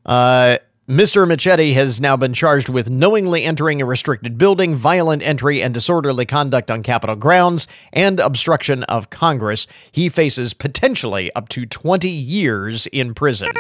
Uh, 0.06 0.58
Mr. 0.90 1.26
Michetti 1.26 1.74
has 1.76 2.02
now 2.02 2.18
been 2.18 2.34
charged 2.34 2.68
with 2.68 2.90
knowingly 2.90 3.44
entering 3.44 3.82
a 3.82 3.86
restricted 3.86 4.38
building, 4.38 4.76
violent 4.76 5.24
entry 5.24 5.62
and 5.62 5.74
disorderly 5.74 6.26
conduct 6.26 6.70
on 6.70 6.84
Capitol 6.84 7.16
grounds, 7.16 7.68
and 7.94 8.20
obstruction 8.20 8.84
of 8.84 9.10
Congress. 9.10 9.66
He 9.92 10.10
faces 10.10 10.54
potentially 10.54 11.32
up 11.36 11.48
to 11.50 11.66
20 11.66 12.10
years 12.10 12.88
in 12.88 13.14
prison. 13.14 13.52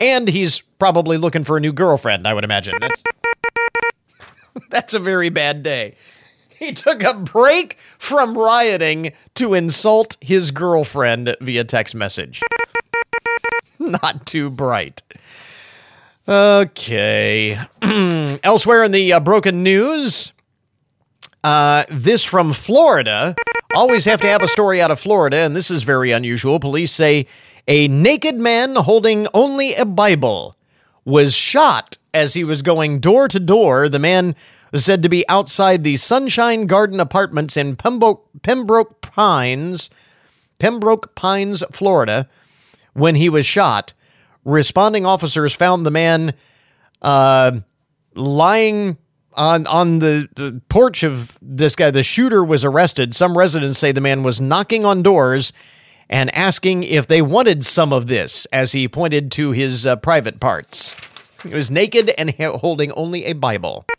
And 0.00 0.28
he's 0.28 0.60
probably 0.78 1.16
looking 1.16 1.44
for 1.44 1.56
a 1.56 1.60
new 1.60 1.72
girlfriend, 1.72 2.26
I 2.26 2.34
would 2.34 2.44
imagine. 2.44 2.74
That's, 2.80 3.02
that's 4.70 4.94
a 4.94 4.98
very 4.98 5.28
bad 5.28 5.62
day. 5.62 5.94
He 6.58 6.72
took 6.72 7.02
a 7.02 7.14
break 7.14 7.76
from 7.98 8.36
rioting 8.36 9.12
to 9.34 9.54
insult 9.54 10.16
his 10.20 10.50
girlfriend 10.50 11.36
via 11.40 11.64
text 11.64 11.94
message. 11.94 12.42
Not 13.78 14.26
too 14.26 14.48
bright. 14.50 15.02
Okay. 16.26 17.60
Elsewhere 18.42 18.84
in 18.84 18.92
the 18.92 19.12
uh, 19.12 19.20
broken 19.20 19.62
news, 19.62 20.32
uh, 21.44 21.84
this 21.90 22.24
from 22.24 22.52
Florida. 22.52 23.36
Always 23.74 24.04
have 24.06 24.20
to 24.22 24.26
have 24.26 24.42
a 24.42 24.48
story 24.48 24.80
out 24.80 24.90
of 24.90 24.98
Florida, 24.98 25.38
and 25.38 25.54
this 25.54 25.70
is 25.70 25.82
very 25.82 26.10
unusual. 26.10 26.58
Police 26.58 26.90
say 26.90 27.26
a 27.66 27.88
naked 27.88 28.36
man 28.36 28.76
holding 28.76 29.26
only 29.34 29.74
a 29.74 29.84
Bible 29.84 30.56
was 31.04 31.34
shot 31.34 31.98
as 32.14 32.34
he 32.34 32.44
was 32.44 32.62
going 32.62 33.00
door 33.00 33.28
to 33.28 33.40
door. 33.40 33.88
The 33.88 33.98
man 33.98 34.34
was 34.72 34.84
said 34.84 35.02
to 35.02 35.08
be 35.08 35.28
outside 35.28 35.84
the 35.84 35.96
Sunshine 35.96 36.66
Garden 36.66 37.00
Apartments 37.00 37.56
in 37.56 37.76
Pembroke, 37.76 38.28
Pembroke 38.42 39.00
Pines, 39.00 39.90
Pembroke 40.58 41.14
Pines, 41.14 41.62
Florida, 41.70 42.28
when 42.94 43.14
he 43.14 43.28
was 43.28 43.46
shot. 43.46 43.92
Responding 44.44 45.06
officers 45.06 45.52
found 45.52 45.84
the 45.84 45.90
man 45.90 46.32
uh, 47.02 47.52
lying 48.14 48.96
on 49.34 49.66
on 49.66 49.98
the, 49.98 50.28
the 50.34 50.60
porch 50.68 51.02
of 51.02 51.38
this 51.42 51.76
guy. 51.76 51.90
The 51.90 52.02
shooter 52.02 52.44
was 52.44 52.64
arrested. 52.64 53.14
Some 53.14 53.36
residents 53.36 53.78
say 53.78 53.92
the 53.92 54.00
man 54.00 54.22
was 54.22 54.40
knocking 54.40 54.86
on 54.86 55.02
doors 55.02 55.52
and 56.08 56.34
asking 56.34 56.82
if 56.84 57.06
they 57.06 57.20
wanted 57.22 57.64
some 57.64 57.92
of 57.92 58.06
this, 58.06 58.46
as 58.46 58.72
he 58.72 58.88
pointed 58.88 59.30
to 59.32 59.50
his 59.50 59.86
uh, 59.86 59.96
private 59.96 60.40
parts. 60.40 60.94
He 61.42 61.48
was 61.54 61.70
naked 61.70 62.10
and 62.18 62.30
holding 62.30 62.92
only 62.92 63.24
a 63.24 63.32
Bible. 63.34 63.84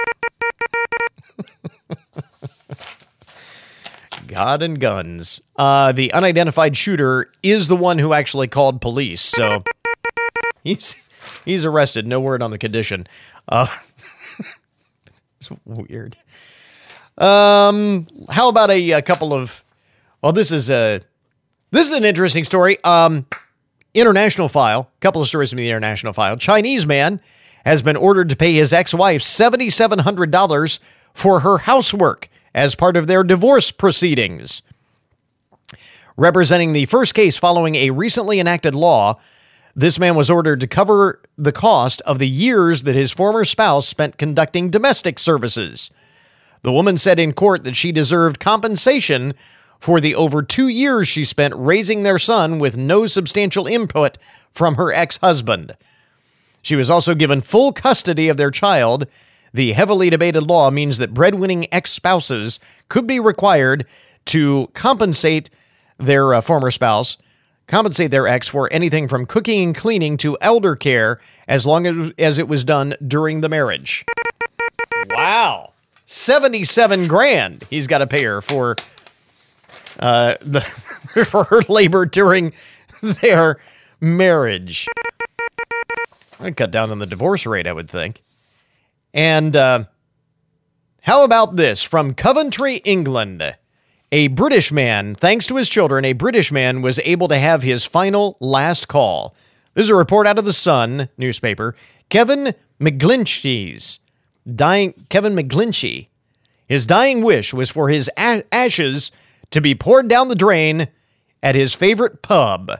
God 4.27 4.61
and 4.61 4.79
guns. 4.79 5.41
Uh, 5.55 5.91
the 5.93 6.13
unidentified 6.13 6.75
shooter 6.75 7.31
is 7.41 7.67
the 7.67 7.75
one 7.75 7.97
who 7.97 8.13
actually 8.13 8.47
called 8.47 8.81
police, 8.81 9.21
so 9.21 9.63
he's 10.63 10.95
he's 11.45 11.63
arrested. 11.63 12.05
No 12.05 12.19
word 12.19 12.41
on 12.41 12.51
the 12.51 12.57
condition. 12.57 13.07
Uh, 13.47 13.67
it's 15.39 15.49
weird. 15.65 16.17
Um, 17.17 18.05
how 18.29 18.49
about 18.49 18.69
a, 18.69 18.91
a 18.91 19.01
couple 19.01 19.33
of? 19.33 19.63
Well, 20.21 20.33
this 20.33 20.51
is 20.51 20.69
a 20.69 21.01
this 21.71 21.87
is 21.87 21.91
an 21.91 22.05
interesting 22.05 22.43
story. 22.43 22.81
Um, 22.83 23.25
international 23.93 24.49
file. 24.49 24.89
Couple 24.99 25.21
of 25.21 25.27
stories 25.27 25.49
from 25.49 25.57
the 25.57 25.67
international 25.67 26.13
file. 26.13 26.37
Chinese 26.37 26.85
man 26.85 27.21
has 27.65 27.81
been 27.81 27.97
ordered 27.97 28.29
to 28.29 28.35
pay 28.35 28.53
his 28.53 28.69
seven 28.69 29.99
hundred 29.99 30.31
dollars 30.31 30.79
for 31.13 31.41
her 31.41 31.57
housework 31.59 32.29
as 32.53 32.75
part 32.75 32.95
of 32.95 33.07
their 33.07 33.23
divorce 33.23 33.71
proceedings. 33.71 34.61
Representing 36.15 36.73
the 36.73 36.85
first 36.85 37.13
case 37.13 37.37
following 37.37 37.75
a 37.75 37.91
recently 37.91 38.39
enacted 38.39 38.73
law, 38.73 39.19
this 39.75 39.99
man 39.99 40.15
was 40.15 40.29
ordered 40.29 40.59
to 40.61 40.67
cover 40.67 41.21
the 41.37 41.51
cost 41.51 42.01
of 42.01 42.17
the 42.17 42.27
years 42.27 42.83
that 42.83 42.95
his 42.95 43.11
former 43.11 43.45
spouse 43.45 43.87
spent 43.87 44.17
conducting 44.17 44.71
domestic 44.71 45.19
services. 45.19 45.91
The 46.63 46.71
woman 46.71 46.97
said 46.97 47.19
in 47.19 47.33
court 47.33 47.63
that 47.65 47.75
she 47.75 47.91
deserved 47.91 48.39
compensation 48.39 49.35
for 49.79 50.01
the 50.01 50.15
over 50.15 50.41
two 50.41 50.67
years 50.67 51.07
she 51.07 51.23
spent 51.23 51.53
raising 51.55 52.03
their 52.03 52.19
son 52.19 52.59
with 52.59 52.77
no 52.77 53.05
substantial 53.05 53.67
input 53.67 54.17
from 54.51 54.75
her 54.75 54.91
ex 54.91 55.17
husband. 55.17 55.75
She 56.61 56.75
was 56.75 56.89
also 56.89 57.15
given 57.15 57.41
full 57.41 57.71
custody 57.71 58.27
of 58.27 58.37
their 58.37 58.51
child 58.51 59.07
the 59.53 59.73
heavily 59.73 60.09
debated 60.09 60.43
law 60.43 60.69
means 60.69 60.97
that 60.97 61.13
breadwinning 61.13 61.67
ex 61.71 61.91
spouses 61.91 62.59
could 62.89 63.07
be 63.07 63.19
required 63.19 63.85
to 64.25 64.69
compensate 64.73 65.49
their 65.97 66.33
uh, 66.33 66.41
former 66.41 66.69
spouse, 66.69 67.17
compensate 67.67 68.11
their 68.11 68.27
ex 68.27 68.47
for 68.47 68.71
anything 68.71 69.07
from 69.07 69.25
cooking 69.25 69.63
and 69.63 69.75
cleaning 69.75 70.17
to 70.17 70.37
elder 70.41 70.75
care 70.75 71.19
as 71.47 71.65
long 71.65 71.87
as, 71.87 72.11
as 72.19 72.37
it 72.37 72.47
was 72.47 72.63
done 72.63 72.93
during 73.07 73.41
the 73.41 73.49
marriage. 73.49 74.05
Wow. 75.09 75.73
77 76.05 77.07
grand 77.07 77.63
he's 77.69 77.87
got 77.87 77.97
to 77.97 78.07
pay 78.07 78.23
her 78.23 78.41
for 78.41 78.75
uh, 79.99 80.35
the 80.41 80.61
for 81.25 81.45
her 81.45 81.61
labor 81.69 82.05
during 82.05 82.53
their 83.01 83.59
marriage. 83.99 84.87
I'd 86.39 86.57
cut 86.57 86.71
down 86.71 86.91
on 86.91 86.99
the 86.99 87.05
divorce 87.05 87.45
rate, 87.45 87.67
I 87.67 87.73
would 87.73 87.89
think. 87.89 88.21
And 89.13 89.55
uh, 89.55 89.85
how 91.01 91.23
about 91.23 91.55
this 91.55 91.81
from 91.81 92.13
Coventry, 92.13 92.75
England? 92.77 93.55
A 94.11 94.27
British 94.27 94.71
man, 94.71 95.15
thanks 95.15 95.47
to 95.47 95.55
his 95.55 95.67
children, 95.67 96.05
a 96.05 96.13
British 96.13 96.51
man 96.51 96.81
was 96.81 96.99
able 96.99 97.27
to 97.27 97.37
have 97.37 97.63
his 97.63 97.83
final 97.85 98.37
last 98.39 98.87
call. 98.87 99.35
This 99.73 99.85
is 99.85 99.89
a 99.89 99.95
report 99.95 100.27
out 100.27 100.39
of 100.39 100.45
the 100.45 100.53
Sun 100.53 101.09
newspaper. 101.17 101.75
Kevin 102.09 102.53
McGlinchey's 102.79 103.99
dying 104.55 104.93
Kevin 105.09 105.35
McGlinchey. 105.35 106.07
His 106.67 106.85
dying 106.85 107.21
wish 107.21 107.53
was 107.53 107.69
for 107.69 107.89
his 107.89 108.09
ashes 108.17 109.11
to 109.51 109.61
be 109.61 109.75
poured 109.75 110.07
down 110.07 110.27
the 110.27 110.35
drain 110.35 110.87
at 111.41 111.55
his 111.55 111.73
favorite 111.73 112.21
pub. 112.21 112.71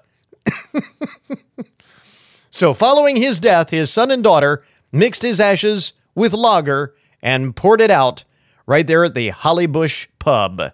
so, 2.50 2.74
following 2.74 3.16
his 3.16 3.40
death, 3.40 3.70
his 3.70 3.92
son 3.92 4.12
and 4.12 4.24
daughter 4.24 4.64
mixed 4.92 5.22
his 5.22 5.40
ashes 5.40 5.94
with 6.16 6.34
lager 6.34 6.96
and 7.22 7.56
poured 7.56 7.82
it 7.82 7.92
out 7.92 8.24
right 8.66 8.88
there 8.88 9.06
at 9.06 9.14
the 9.14 9.32
Hollybush 9.32 10.08
pub. 10.20 10.74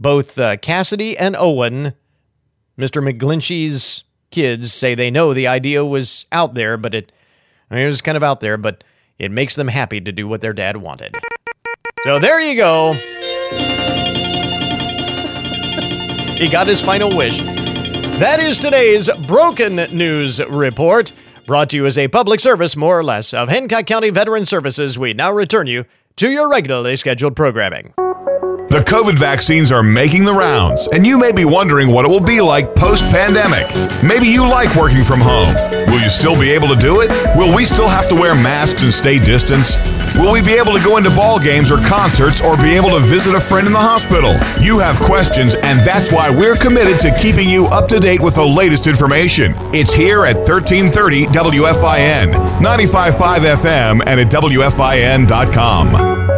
Both 0.00 0.38
uh, 0.38 0.56
Cassidy 0.56 1.16
and 1.16 1.36
Owen, 1.36 1.94
Mr. 2.78 3.02
McGlinchey's 3.02 4.04
kids, 4.30 4.72
say 4.72 4.94
they 4.94 5.10
know 5.10 5.32
the 5.32 5.46
idea 5.46 5.84
was 5.84 6.26
out 6.32 6.54
there, 6.54 6.76
but 6.76 6.94
it, 6.94 7.12
I 7.70 7.76
mean, 7.76 7.84
it 7.84 7.88
was 7.88 8.02
kind 8.02 8.16
of 8.16 8.22
out 8.22 8.40
there, 8.40 8.56
but 8.56 8.82
it 9.18 9.30
makes 9.30 9.54
them 9.54 9.68
happy 9.68 10.00
to 10.00 10.10
do 10.10 10.26
what 10.26 10.40
their 10.40 10.52
dad 10.52 10.78
wanted. 10.78 11.16
So 12.04 12.18
there 12.18 12.40
you 12.40 12.56
go. 12.56 14.11
He 16.36 16.48
got 16.48 16.66
his 16.66 16.80
final 16.80 17.16
wish. 17.16 17.42
That 18.18 18.40
is 18.40 18.58
today's 18.58 19.08
Broken 19.26 19.76
News 19.76 20.40
Report, 20.44 21.12
brought 21.46 21.70
to 21.70 21.76
you 21.76 21.86
as 21.86 21.98
a 21.98 22.08
public 22.08 22.40
service, 22.40 22.76
more 22.76 22.98
or 22.98 23.04
less, 23.04 23.32
of 23.32 23.48
Hancock 23.48 23.86
County 23.86 24.10
Veteran 24.10 24.44
Services. 24.44 24.98
We 24.98 25.12
now 25.12 25.32
return 25.32 25.66
you 25.66 25.84
to 26.16 26.30
your 26.30 26.48
regularly 26.48 26.96
scheduled 26.96 27.36
programming. 27.36 27.94
The 28.72 28.78
COVID 28.78 29.18
vaccines 29.18 29.70
are 29.70 29.82
making 29.82 30.24
the 30.24 30.32
rounds, 30.32 30.88
and 30.94 31.06
you 31.06 31.18
may 31.18 31.30
be 31.30 31.44
wondering 31.44 31.92
what 31.92 32.06
it 32.06 32.08
will 32.08 32.24
be 32.24 32.40
like 32.40 32.74
post 32.74 33.04
pandemic. 33.04 33.68
Maybe 34.02 34.28
you 34.28 34.48
like 34.48 34.74
working 34.74 35.04
from 35.04 35.20
home. 35.20 35.54
Will 35.92 36.00
you 36.00 36.08
still 36.08 36.40
be 36.40 36.50
able 36.52 36.68
to 36.68 36.76
do 36.76 37.02
it? 37.02 37.10
Will 37.36 37.54
we 37.54 37.66
still 37.66 37.86
have 37.86 38.08
to 38.08 38.14
wear 38.14 38.34
masks 38.34 38.80
and 38.80 38.90
stay 38.90 39.18
distance? 39.18 39.78
Will 40.16 40.32
we 40.32 40.40
be 40.40 40.54
able 40.54 40.72
to 40.72 40.82
go 40.82 40.96
into 40.96 41.10
ball 41.10 41.38
games 41.38 41.70
or 41.70 41.84
concerts 41.84 42.40
or 42.40 42.56
be 42.56 42.70
able 42.70 42.88
to 42.88 43.00
visit 43.00 43.34
a 43.34 43.40
friend 43.40 43.66
in 43.66 43.74
the 43.74 43.78
hospital? 43.78 44.32
You 44.64 44.78
have 44.78 44.98
questions, 45.00 45.54
and 45.54 45.80
that's 45.80 46.10
why 46.10 46.30
we're 46.30 46.56
committed 46.56 46.98
to 47.00 47.12
keeping 47.20 47.50
you 47.50 47.66
up 47.66 47.88
to 47.88 48.00
date 48.00 48.22
with 48.22 48.36
the 48.36 48.46
latest 48.46 48.86
information. 48.86 49.52
It's 49.74 49.92
here 49.92 50.24
at 50.24 50.36
1330 50.36 51.26
WFIN, 51.26 52.32
95.5 52.62 53.54
FM, 53.54 54.02
and 54.06 54.18
at 54.18 54.32
WFIN.com. 54.32 56.31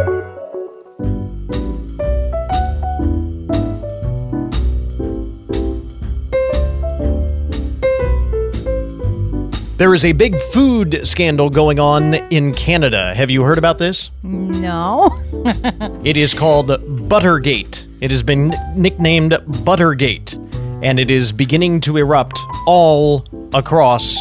There 9.77 9.93
is 9.93 10.05
a 10.05 10.13
big 10.13 10.39
food 10.39 11.05
scandal 11.05 11.49
going 11.49 11.79
on 11.79 12.13
in 12.31 12.53
Canada. 12.53 13.13
Have 13.13 13.29
you 13.29 13.43
heard 13.43 13.57
about 13.57 13.77
this? 13.77 14.09
No. 14.23 15.09
It 16.03 16.17
is 16.17 16.33
called 16.33 16.67
Buttergate. 17.09 17.85
It 18.01 18.09
has 18.11 18.23
been 18.23 18.53
nicknamed 18.75 19.37
Buttergate, 19.63 20.33
and 20.81 20.99
it 20.99 21.11
is 21.11 21.31
beginning 21.31 21.81
to 21.81 21.97
erupt 21.97 22.39
all 22.67 23.25
across 23.53 24.15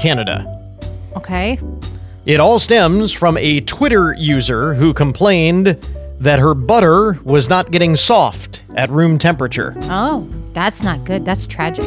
Canada. 0.00 0.44
okay. 1.16 1.58
It 2.26 2.40
all 2.40 2.58
stems 2.58 3.12
from 3.12 3.36
a 3.36 3.60
Twitter 3.60 4.14
user 4.14 4.72
who 4.74 4.94
complained 4.94 5.66
that 6.18 6.38
her 6.38 6.54
butter 6.54 7.18
was 7.24 7.50
not 7.50 7.70
getting 7.70 7.94
soft 7.94 8.62
at 8.76 8.88
room 8.90 9.18
temperature. 9.18 9.74
Oh, 9.82 10.26
that's 10.54 10.82
not 10.82 11.04
good. 11.04 11.24
That's 11.26 11.46
tragic. 11.46 11.84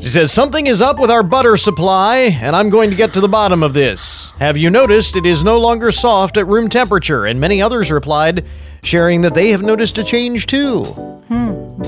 She 0.00 0.08
says, 0.08 0.32
Something 0.32 0.66
is 0.66 0.80
up 0.80 0.98
with 0.98 1.10
our 1.10 1.22
butter 1.22 1.56
supply, 1.56 2.16
and 2.40 2.54
I'm 2.56 2.70
going 2.70 2.90
to 2.90 2.96
get 2.96 3.12
to 3.14 3.20
the 3.20 3.28
bottom 3.28 3.62
of 3.62 3.72
this. 3.74 4.32
Have 4.38 4.56
you 4.56 4.70
noticed 4.70 5.16
it 5.16 5.26
is 5.26 5.44
no 5.44 5.58
longer 5.58 5.90
soft 5.90 6.36
at 6.36 6.46
room 6.46 6.68
temperature? 6.68 7.26
And 7.26 7.38
many 7.40 7.62
others 7.62 7.90
replied, 7.90 8.44
sharing 8.82 9.20
that 9.22 9.34
they 9.34 9.50
have 9.50 9.62
noticed 9.62 9.98
a 9.98 10.04
change 10.04 10.46
too. 10.46 10.84
Hmm. 10.84 11.82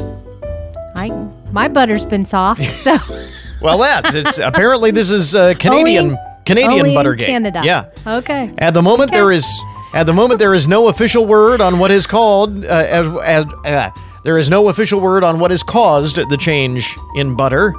I 0.97 1.11
my 1.53 1.69
butter's 1.69 2.05
been 2.05 2.25
soft, 2.25 2.65
so 2.71 2.97
Well, 3.61 3.79
that's 3.79 4.15
it's 4.15 4.39
apparently 4.39 4.91
this 4.91 5.11
is 5.11 5.35
uh, 5.35 5.55
Canadian 5.59 6.07
Only- 6.11 6.19
Canadian 6.45 6.73
only 6.81 6.95
Buttergate. 6.95 7.29
Canada. 7.29 7.61
Yeah. 7.65 7.91
Okay. 8.07 8.55
At 8.59 8.73
the 8.75 8.81
moment, 8.83 9.11
there 9.13 9.31
is 9.33 9.47
at 9.95 10.05
the 10.05 10.13
moment 10.15 10.39
there 10.39 10.55
is 10.55 10.67
no 10.67 10.89
official 10.89 11.27
word 11.27 11.61
on 11.61 11.79
what 11.79 11.91
is 11.91 12.07
called 12.07 12.65
uh, 12.65 12.69
as, 12.69 13.07
as 13.25 13.45
uh, 13.67 13.91
there 14.25 14.39
is 14.39 14.49
no 14.51 14.69
official 14.69 15.01
word 15.01 15.23
on 15.25 15.39
what 15.39 15.51
has 15.51 15.63
caused 15.63 16.17
the 16.17 16.37
change 16.39 16.97
in 17.17 17.37
butter, 17.37 17.73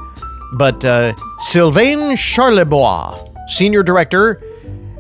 but 0.53 0.83
uh, 0.85 1.13
Sylvain 1.39 2.15
Charlebois, 2.15 3.49
senior 3.49 3.83
director 3.83 4.41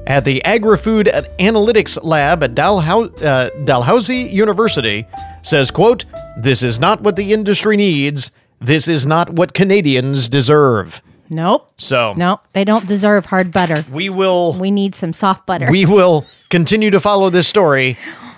at 0.07 0.25
the 0.25 0.43
Agri-Food 0.45 1.07
Analytics 1.39 1.97
Lab 2.03 2.43
at 2.43 2.55
Dalhou- 2.55 3.23
uh, 3.23 3.49
Dalhousie 3.65 4.29
University, 4.31 5.05
says, 5.43 5.71
"quote 5.71 6.05
This 6.37 6.63
is 6.63 6.79
not 6.79 7.01
what 7.01 7.15
the 7.15 7.33
industry 7.33 7.77
needs. 7.77 8.31
This 8.59 8.87
is 8.87 9.05
not 9.05 9.31
what 9.31 9.53
Canadians 9.53 10.27
deserve." 10.27 11.01
Nope. 11.31 11.71
So 11.77 12.13
Nope. 12.17 12.41
They 12.53 12.63
don't 12.63 12.87
deserve 12.87 13.27
hard 13.27 13.51
butter. 13.51 13.85
we 13.91 14.09
will 14.09 14.53
We 14.53 14.71
need 14.71 14.95
some 14.95 15.13
soft 15.13 15.45
butter. 15.45 15.67
we 15.69 15.85
will 15.85 16.25
continue 16.49 16.89
to 16.89 16.99
follow 16.99 17.29
this 17.29 17.47
story 17.47 17.97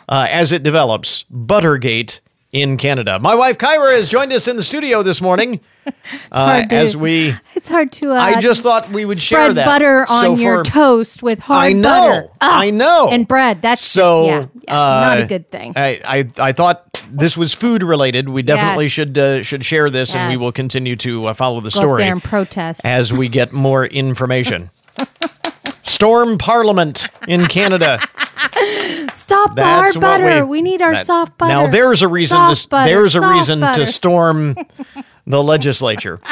uh, 0.09 0.27
as 0.29 0.51
it 0.51 0.61
develops. 0.61 1.23
Buttergate 1.29 2.19
in 2.51 2.77
Canada. 2.77 3.17
My 3.19 3.35
wife 3.35 3.57
Kyra 3.57 3.95
has 3.95 4.09
joined 4.09 4.33
us 4.33 4.47
in 4.47 4.57
the 4.57 4.63
studio 4.63 5.03
this 5.03 5.21
morning 5.21 5.61
uh, 6.31 6.63
to- 6.63 6.75
as 6.75 6.97
we. 6.97 7.33
it's 7.55 7.67
hard 7.67 7.91
to. 7.93 8.11
Uh, 8.11 8.15
I 8.15 8.39
just 8.39 8.61
thought 8.63 8.89
we 8.89 9.05
would 9.05 9.17
share 9.19 9.45
spread 9.45 9.57
that. 9.57 9.65
butter 9.65 10.01
on 10.09 10.21
So 10.21 10.35
your 10.35 10.63
for- 10.65 10.69
toast 10.71 11.23
with 11.23 11.39
hard 11.39 11.65
I 11.65 11.71
know, 11.73 11.89
butter. 12.09 12.29
I 12.41 12.69
know. 12.71 13.09
And 13.09 13.27
bread. 13.27 13.61
That's 13.61 13.81
So 13.81 14.27
just, 14.27 14.49
yeah, 14.55 14.61
yeah, 14.67 14.73
uh, 14.81 15.01
not 15.15 15.19
a 15.19 15.25
good 15.27 15.49
thing. 15.49 15.73
I, 15.75 15.99
I 16.05 16.27
I 16.49 16.51
thought 16.51 17.01
this 17.09 17.35
was 17.37 17.53
food 17.53 17.83
related. 17.83 18.29
We 18.29 18.41
definitely 18.41 18.85
Yes. 18.85 18.91
should 18.93 19.17
uh, 19.17 19.43
should 19.43 19.63
share 19.65 19.89
this, 19.89 20.13
and 20.15 20.29
we 20.29 20.37
will 20.37 20.51
continue 20.51 20.95
to 20.97 21.27
uh, 21.27 21.33
follow 21.33 21.61
the 21.61 21.69
Go 21.71 21.79
story 21.79 22.03
and 22.03 22.21
protest. 22.21 22.81
as 22.85 23.13
we 23.13 23.29
get 23.29 23.53
more 23.53 23.85
information. 24.03 24.69
Storm 25.83 26.37
Parliament 26.37 27.07
in 27.27 27.47
Canada. 27.47 27.99
Stop 29.31 29.49
the 29.51 29.55
That's 29.55 29.93
hard 29.95 30.01
butter. 30.01 30.45
we, 30.45 30.59
We, 30.59 30.61
need 30.61 30.81
our 30.81 30.93
that- 30.93 31.05
soft 31.07 31.37
butter. 31.37 31.51
Now 31.53 31.67
there's 31.67 32.01
a 32.01 32.07
reason 32.07 32.35
Soft 32.37 32.61
to 32.63 32.67
butter, 32.69 32.89
there's 32.91 33.15
a 33.15 33.27
reason 33.27 33.59
butter. 33.61 33.85
to 33.85 33.91
storm 33.91 34.55
the 35.25 35.43
legislature. 35.43 36.19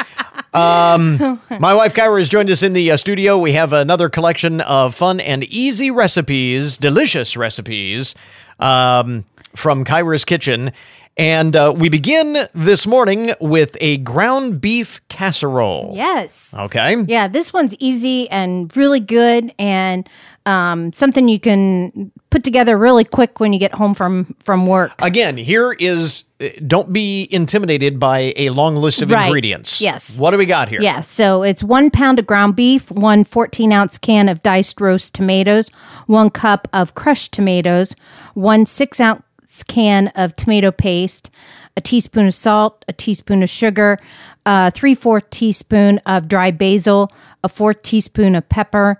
Um, 0.52 1.40
my 1.60 1.74
wife 1.74 1.94
Kyra 1.94 2.18
has 2.18 2.28
joined 2.28 2.50
us 2.50 2.64
in 2.64 2.72
the 2.72 2.90
uh, 2.90 2.96
studio. 2.96 3.38
We 3.38 3.52
have 3.52 3.72
another 3.72 4.08
collection 4.08 4.60
of 4.62 4.96
fun 4.96 5.20
and 5.20 5.44
easy 5.44 5.92
recipes, 5.92 6.76
delicious 6.76 7.36
recipes 7.36 8.16
um, 8.58 9.24
from 9.54 9.84
Kyra's 9.84 10.24
kitchen. 10.24 10.72
And 11.16 11.54
uh, 11.54 11.72
we 11.76 11.88
begin 11.88 12.36
this 12.52 12.84
morning 12.84 13.30
with 13.40 13.76
a 13.80 13.98
ground 13.98 14.60
beef 14.60 15.00
casserole. 15.08 15.92
Yes. 15.94 16.52
Okay. 16.52 16.96
Yeah, 17.06 17.28
this 17.28 17.52
one's 17.52 17.76
easy 17.78 18.28
and 18.30 18.76
really 18.76 19.00
good, 19.00 19.52
and 19.56 20.08
um, 20.46 20.92
something 20.92 21.28
you 21.28 21.38
can 21.38 22.10
put 22.30 22.44
together 22.44 22.78
really 22.78 23.04
quick 23.04 23.40
when 23.40 23.52
you 23.52 23.58
get 23.58 23.74
home 23.74 23.92
from 23.94 24.34
from 24.42 24.66
work. 24.66 24.92
Again, 25.00 25.36
here 25.36 25.72
is 25.78 26.24
uh, 26.40 26.48
don't 26.66 26.92
be 26.92 27.28
intimidated 27.30 27.98
by 27.98 28.32
a 28.36 28.48
long 28.50 28.76
list 28.76 29.02
of 29.02 29.10
Right. 29.10 29.26
ingredients. 29.26 29.80
Yes. 29.80 30.16
What 30.16 30.30
do 30.30 30.38
we 30.38 30.46
got 30.46 30.68
here? 30.68 30.80
Yeah, 30.80 31.00
so 31.00 31.42
it's 31.42 31.62
one 31.62 31.90
pound 31.90 32.18
of 32.18 32.26
ground 32.26 32.56
beef, 32.56 32.90
one 32.90 33.24
14 33.24 33.72
ounce 33.72 33.98
can 33.98 34.28
of 34.28 34.42
diced 34.42 34.80
roast 34.80 35.12
tomatoes, 35.14 35.68
one 36.06 36.30
cup 36.30 36.68
of 36.72 36.94
crushed 36.94 37.32
tomatoes, 37.32 37.94
one 38.34 38.64
six 38.66 39.00
ounce 39.00 39.22
can 39.66 40.08
of 40.14 40.36
tomato 40.36 40.70
paste, 40.70 41.30
a 41.76 41.80
teaspoon 41.80 42.26
of 42.28 42.34
salt, 42.34 42.84
a 42.88 42.92
teaspoon 42.92 43.42
of 43.42 43.50
sugar, 43.50 43.98
uh, 44.46 44.70
three 44.70 44.94
fourth 44.94 45.28
teaspoon 45.30 45.98
of 46.06 46.28
dry 46.28 46.50
basil, 46.50 47.12
a 47.42 47.48
fourth 47.48 47.82
teaspoon 47.82 48.34
of 48.34 48.48
pepper, 48.48 48.96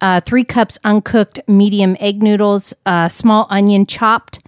uh, 0.00 0.20
three 0.20 0.44
cups 0.44 0.78
uncooked 0.84 1.40
medium 1.48 1.96
egg 2.00 2.22
noodles, 2.22 2.74
a 2.86 3.08
small 3.10 3.46
onion 3.50 3.86
chopped, 3.86 4.40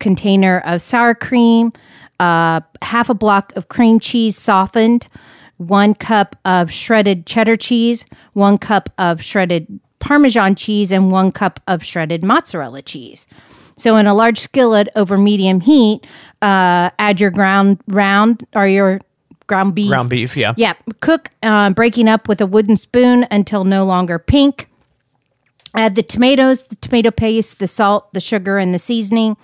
container 0.00 0.60
of 0.64 0.82
sour 0.82 1.14
cream, 1.14 1.72
uh, 2.20 2.60
half 2.82 3.08
a 3.08 3.14
block 3.14 3.52
of 3.56 3.68
cream 3.68 4.00
cheese 4.00 4.36
softened, 4.36 5.08
one 5.56 5.94
cup 5.94 6.36
of 6.44 6.72
shredded 6.72 7.26
cheddar 7.26 7.56
cheese, 7.56 8.04
one 8.32 8.58
cup 8.58 8.90
of 8.98 9.22
shredded 9.22 9.80
Parmesan 10.00 10.54
cheese, 10.54 10.92
and 10.92 11.10
one 11.10 11.32
cup 11.32 11.60
of 11.66 11.84
shredded 11.84 12.22
mozzarella 12.22 12.82
cheese. 12.82 13.26
So, 13.76 13.96
in 13.96 14.06
a 14.06 14.14
large 14.14 14.38
skillet 14.38 14.88
over 14.94 15.16
medium 15.16 15.60
heat, 15.60 16.06
uh, 16.42 16.90
add 16.98 17.20
your 17.20 17.30
ground 17.30 17.80
round 17.88 18.46
or 18.54 18.66
your 18.66 19.00
ground 19.48 19.74
beef. 19.74 19.88
Ground 19.88 20.10
beef, 20.10 20.36
yeah. 20.36 20.54
Yeah, 20.56 20.74
cook, 21.00 21.30
uh, 21.42 21.70
breaking 21.70 22.08
up 22.08 22.28
with 22.28 22.40
a 22.40 22.46
wooden 22.46 22.76
spoon 22.76 23.26
until 23.30 23.64
no 23.64 23.84
longer 23.84 24.18
pink. 24.18 24.67
Add 25.74 25.94
the 25.94 26.02
tomatoes, 26.02 26.64
the 26.64 26.76
tomato 26.76 27.10
paste, 27.10 27.58
the 27.58 27.68
salt, 27.68 28.12
the 28.12 28.20
sugar, 28.20 28.58
and 28.58 28.74
the 28.74 28.78
seasoning. 28.78 29.36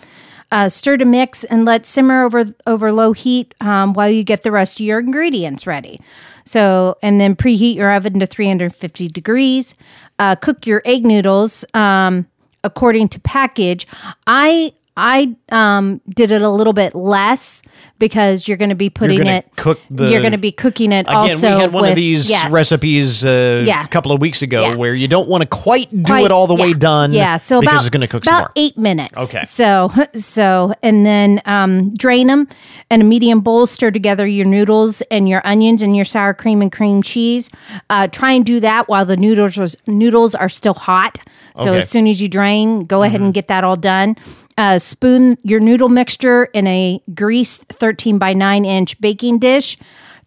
Uh, 0.53 0.68
stir 0.68 0.97
to 0.97 1.05
mix 1.05 1.43
and 1.45 1.64
let 1.64 1.85
simmer 1.85 2.22
over 2.22 2.55
over 2.66 2.93
low 2.93 3.12
heat 3.12 3.55
um, 3.61 3.93
while 3.93 4.09
you 4.09 4.22
get 4.22 4.43
the 4.43 4.53
rest 4.53 4.79
of 4.79 4.87
your 4.87 5.01
ingredients 5.01 5.66
ready. 5.66 6.01
So, 6.45 6.97
and 7.03 7.20
then 7.20 7.35
preheat 7.35 7.75
your 7.77 7.93
oven 7.93 8.20
to 8.20 8.27
350 8.27 9.09
degrees. 9.09 9.75
Uh, 10.18 10.37
cook 10.37 10.66
your 10.66 10.83
egg 10.85 11.05
noodles 11.05 11.64
um, 11.75 12.27
according 12.62 13.09
to 13.09 13.20
package. 13.20 13.87
I 14.27 14.72
I 14.97 15.34
um, 15.51 16.01
did 16.09 16.30
it 16.30 16.40
a 16.42 16.49
little 16.49 16.72
bit 16.72 16.95
less 16.95 17.62
because 17.99 18.47
you're 18.47 18.57
going 18.57 18.68
to 18.70 18.76
be 18.76 18.90
putting 18.90 19.26
it. 19.26 19.49
cook 19.57 19.80
the- 19.90 20.09
you're 20.11 20.20
going 20.20 20.32
to 20.32 20.38
be 20.38 20.53
cooking 20.53 20.92
it 20.92 21.07
Again, 21.07 21.16
also. 21.16 21.55
we 21.55 21.61
had 21.61 21.72
one 21.72 21.82
with- 21.82 21.90
of 21.92 21.97
these 21.97 22.30
yes. 22.30 22.53
recipes 22.53 23.24
uh, 23.24 23.64
Yeah. 23.66 23.84
a 23.84 23.88
couple 23.88 24.12
of 24.12 24.20
weeks 24.20 24.42
ago 24.42 24.62
Yeah. 24.62 24.74
where 24.76 24.95
you 24.95 25.09
don't 25.09 25.28
want 25.28 25.42
to 25.42 25.49
quite 25.49 25.90
do 25.90 26.03
Quite- 26.05 26.24
it 26.26 26.30
all 26.30 26.47
the 26.47 26.55
way 26.55 26.74
done. 26.74 27.12
Yeah, 27.12 27.38
so 27.38 27.61
because 27.61 27.72
about 27.72 27.80
it's 27.82 27.90
going 27.90 28.01
to 28.03 28.07
cook 28.09 28.22
about 28.24 28.30
some 28.30 28.38
more. 28.42 28.51
eight 28.57 28.78
minutes. 28.78 29.16
Okay. 29.16 29.42
So 29.45 29.90
so 30.14 30.74
and 30.82 31.05
then 31.05 31.40
um, 31.45 31.92
drain 31.95 32.28
them 32.28 32.47
in 32.90 33.01
a 33.01 33.05
medium 33.05 33.40
bowl. 33.40 33.66
Stir 33.66 33.90
together 33.90 34.26
your 34.26 34.47
noodles 34.47 35.01
and 35.11 35.28
your 35.28 35.45
onions 35.45 35.82
and 35.82 35.97
your 35.97 36.05
sour 36.05 36.34
cream 36.34 36.62
and 36.62 36.70
cream 36.70 37.03
cheese. 37.03 37.51
Uh, 37.90 38.07
try 38.07 38.32
and 38.32 38.45
do 38.47 38.61
that 38.61 38.88
while 38.88 39.05
the 39.05 39.16
noodles 39.16 39.57
was, 39.57 39.76
noodles 39.88 40.34
are 40.36 40.49
still 40.49 40.74
hot. 40.74 41.18
So 41.57 41.70
Okay. 41.70 41.78
as 41.78 41.88
soon 41.88 42.07
as 42.09 42.20
you 42.20 42.28
drain, 42.28 42.84
go 42.84 43.03
ahead 43.05 43.20
and 43.20 43.32
get 43.32 43.47
that 43.49 43.62
all 43.64 43.76
done. 43.76 44.16
Uh, 44.57 44.79
spoon 44.79 45.37
your 45.43 45.59
noodle 45.59 45.89
mixture 45.89 46.45
in 46.47 46.67
a 46.67 47.01
greased 47.15 47.65
13 47.67 48.19
by 48.19 48.33
9 48.33 48.65
inch 48.65 49.01
baking 49.01 49.39
dish. 49.39 49.77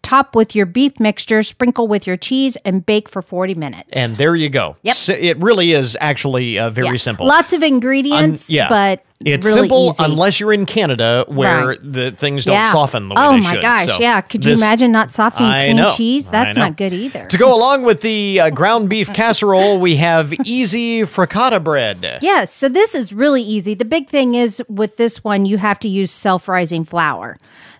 Top 0.08 0.34
with 0.34 0.54
your 0.54 0.64
beef 0.64 0.98
mixture, 0.98 1.42
sprinkle 1.42 1.86
with 1.86 2.06
your 2.06 2.16
cheese, 2.16 2.56
and 2.64 2.86
bake 2.86 3.10
for 3.10 3.20
40 3.20 3.54
minutes. 3.56 3.90
And 3.92 4.16
there 4.16 4.34
you 4.34 4.48
go. 4.48 4.76
Yep. 4.82 4.94
So 4.94 5.12
it 5.12 5.36
really 5.38 5.72
is 5.72 5.98
actually 6.00 6.58
uh, 6.58 6.70
very 6.70 6.88
Yeah. 6.88 6.96
simple. 6.96 7.26
Lots 7.26 7.52
of 7.52 7.62
ingredients, 7.62 8.48
Un- 8.48 8.54
yeah. 8.56 8.68
but 8.70 9.04
It's 9.22 9.44
really 9.44 9.60
simple 9.68 9.90
easy. 9.90 10.04
unless 10.04 10.40
you're 10.40 10.54
in 10.54 10.64
Canada 10.64 11.26
where 11.28 11.66
Right. 11.66 11.78
the 11.82 12.10
things 12.12 12.46
don't 12.46 12.54
Yeah. 12.54 12.72
soften 12.72 13.10
the 13.10 13.16
way 13.16 13.20
Oh 13.22 13.32
they 13.32 13.40
my 13.40 13.56
gosh, 13.60 13.86
So 13.88 13.98
yeah. 14.00 14.22
Could 14.22 14.46
you 14.46 14.54
imagine 14.54 14.90
not 14.92 15.12
softening 15.12 15.50
I 15.50 15.66
cream 15.66 15.76
know. 15.76 15.92
cheese? 15.94 16.30
That's 16.30 16.56
not 16.56 16.78
good 16.78 16.94
either. 16.94 17.26
To 17.26 17.36
go 17.36 17.54
along 17.54 17.82
with 17.82 18.00
the 18.00 18.40
uh, 18.40 18.48
ground 18.50 18.88
beef 18.88 19.12
casserole, 19.12 19.78
we 19.78 19.96
have 19.96 20.32
easy 20.46 21.02
frittata 21.02 21.62
bread. 21.62 22.18
Yes, 22.22 22.50
so 22.50 22.70
this 22.70 22.94
is 22.94 23.12
really 23.12 23.42
easy. 23.42 23.74
The 23.74 23.84
big 23.84 24.08
thing 24.08 24.34
is 24.34 24.62
with 24.70 24.96
this 24.96 25.22
one, 25.22 25.44
you 25.44 25.58
have 25.58 25.78
to 25.80 25.88
use 25.88 26.10
self 26.12 26.48
rising 26.48 26.84
flour. 26.86 27.36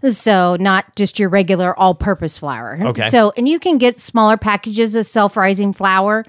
So, 0.06 0.56
not 0.60 0.94
just 0.96 1.18
your 1.18 1.28
regular 1.28 1.78
all 1.78 1.94
purpose 1.94 2.38
flour. 2.38 2.78
Okay. 2.80 3.08
So, 3.08 3.32
and 3.36 3.48
you 3.48 3.58
can 3.58 3.78
get 3.78 3.98
smaller 3.98 4.36
packages 4.36 4.94
of 4.94 5.06
self 5.06 5.36
rising 5.36 5.72
flour. 5.72 6.24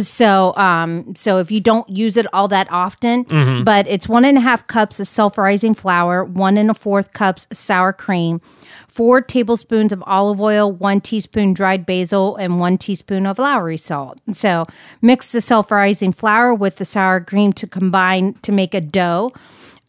So, 0.00 0.54
um, 0.56 1.14
so 1.16 1.38
if 1.38 1.50
you 1.50 1.60
don't 1.60 1.88
use 1.88 2.16
it 2.16 2.26
all 2.32 2.46
that 2.48 2.70
often, 2.70 3.24
Mhm. 3.24 3.64
but 3.64 3.86
it's 3.88 4.08
one 4.08 4.24
and 4.24 4.38
a 4.38 4.40
half 4.40 4.66
cups 4.68 5.00
of 5.00 5.08
self 5.08 5.36
rising 5.36 5.74
flour, 5.74 6.24
one 6.24 6.56
and 6.56 6.70
a 6.70 6.74
fourth 6.74 7.12
cups 7.12 7.46
sour 7.52 7.92
cream, 7.92 8.40
four 8.86 9.20
tablespoons 9.20 9.92
of 9.92 10.02
olive 10.06 10.40
oil, 10.40 10.70
one 10.70 11.00
teaspoon 11.00 11.52
dried 11.52 11.84
basil, 11.86 12.36
and 12.36 12.60
one 12.60 12.78
teaspoon 12.78 13.26
of 13.26 13.38
Lowry 13.38 13.76
salt. 13.76 14.18
So 14.32 14.64
mix 15.02 15.32
the 15.32 15.40
self 15.40 15.70
rising 15.72 16.12
flour 16.12 16.54
with 16.54 16.76
the 16.76 16.84
sour 16.84 17.20
cream 17.20 17.52
to 17.54 17.66
combine 17.66 18.34
to 18.42 18.52
make 18.52 18.74
a 18.74 18.80
dough. 18.80 19.32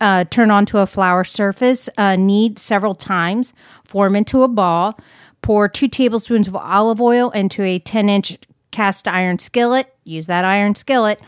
Uh, 0.01 0.23
turn 0.25 0.49
onto 0.49 0.79
a 0.79 0.87
flour 0.87 1.23
surface, 1.23 1.87
uh, 1.95 2.15
knead 2.15 2.57
several 2.57 2.95
times, 2.95 3.53
form 3.85 4.15
into 4.15 4.41
a 4.41 4.47
ball. 4.47 4.99
Pour 5.43 5.67
two 5.67 5.87
tablespoons 5.87 6.47
of 6.47 6.55
olive 6.55 6.99
oil 6.99 7.29
into 7.31 7.61
a 7.63 7.79
10 7.79 8.09
inch 8.09 8.37
cast 8.71 9.07
iron 9.07 9.37
skillet. 9.37 9.93
Use 10.03 10.25
that 10.25 10.43
iron 10.43 10.75
skillet. 10.75 11.19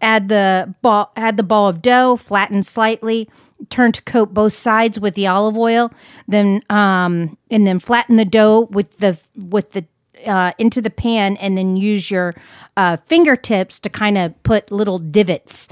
Add 0.00 0.28
the 0.28 0.74
ball. 0.82 1.12
Add 1.16 1.36
the 1.36 1.42
ball 1.42 1.68
of 1.68 1.80
dough. 1.80 2.16
Flatten 2.16 2.62
slightly. 2.62 3.28
Turn 3.68 3.92
to 3.92 4.02
coat 4.02 4.32
both 4.34 4.52
sides 4.52 5.00
with 5.00 5.14
the 5.14 5.26
olive 5.26 5.56
oil. 5.56 5.92
Then 6.28 6.62
um, 6.70 7.36
and 7.50 7.66
then 7.66 7.78
flatten 7.78 8.16
the 8.16 8.24
dough 8.24 8.68
with 8.70 8.98
the 8.98 9.18
with 9.36 9.72
the 9.72 9.84
uh, 10.26 10.52
into 10.58 10.82
the 10.82 10.90
pan, 10.90 11.36
and 11.38 11.56
then 11.56 11.76
use 11.76 12.10
your 12.10 12.34
uh, 12.76 12.98
fingertips 12.98 13.78
to 13.80 13.88
kind 13.88 14.18
of 14.18 14.42
put 14.42 14.70
little 14.70 14.98
divots 14.98 15.68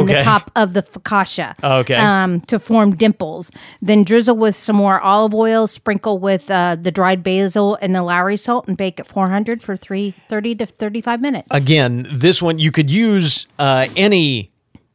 in 0.00 0.06
the 0.06 0.20
top 0.20 0.50
of 0.56 0.72
the 0.72 0.82
focaccia. 0.82 1.54
Okay. 1.62 1.94
Um, 1.96 2.40
to 2.42 2.58
form 2.58 2.94
dimples. 2.94 3.50
Then 3.80 4.04
drizzle 4.04 4.36
with 4.36 4.56
some 4.56 4.76
more 4.76 5.00
olive 5.00 5.34
oil. 5.34 5.66
Sprinkle 5.66 6.18
with 6.18 6.50
uh, 6.50 6.76
the 6.80 6.90
dried 6.90 7.22
basil 7.22 7.78
and 7.80 7.94
the 7.94 8.02
Lowry 8.02 8.36
salt, 8.36 8.68
and 8.68 8.76
bake 8.76 9.00
at 9.00 9.06
400 9.06 9.62
for 9.62 9.76
three 9.76 10.14
thirty 10.28 10.54
to 10.54 10.66
35 10.66 11.20
minutes. 11.20 11.48
Again, 11.50 12.06
this 12.10 12.40
one 12.40 12.58
you 12.58 12.70
could 12.70 12.90
use 12.90 13.46
uh, 13.58 13.88
any 13.96 14.51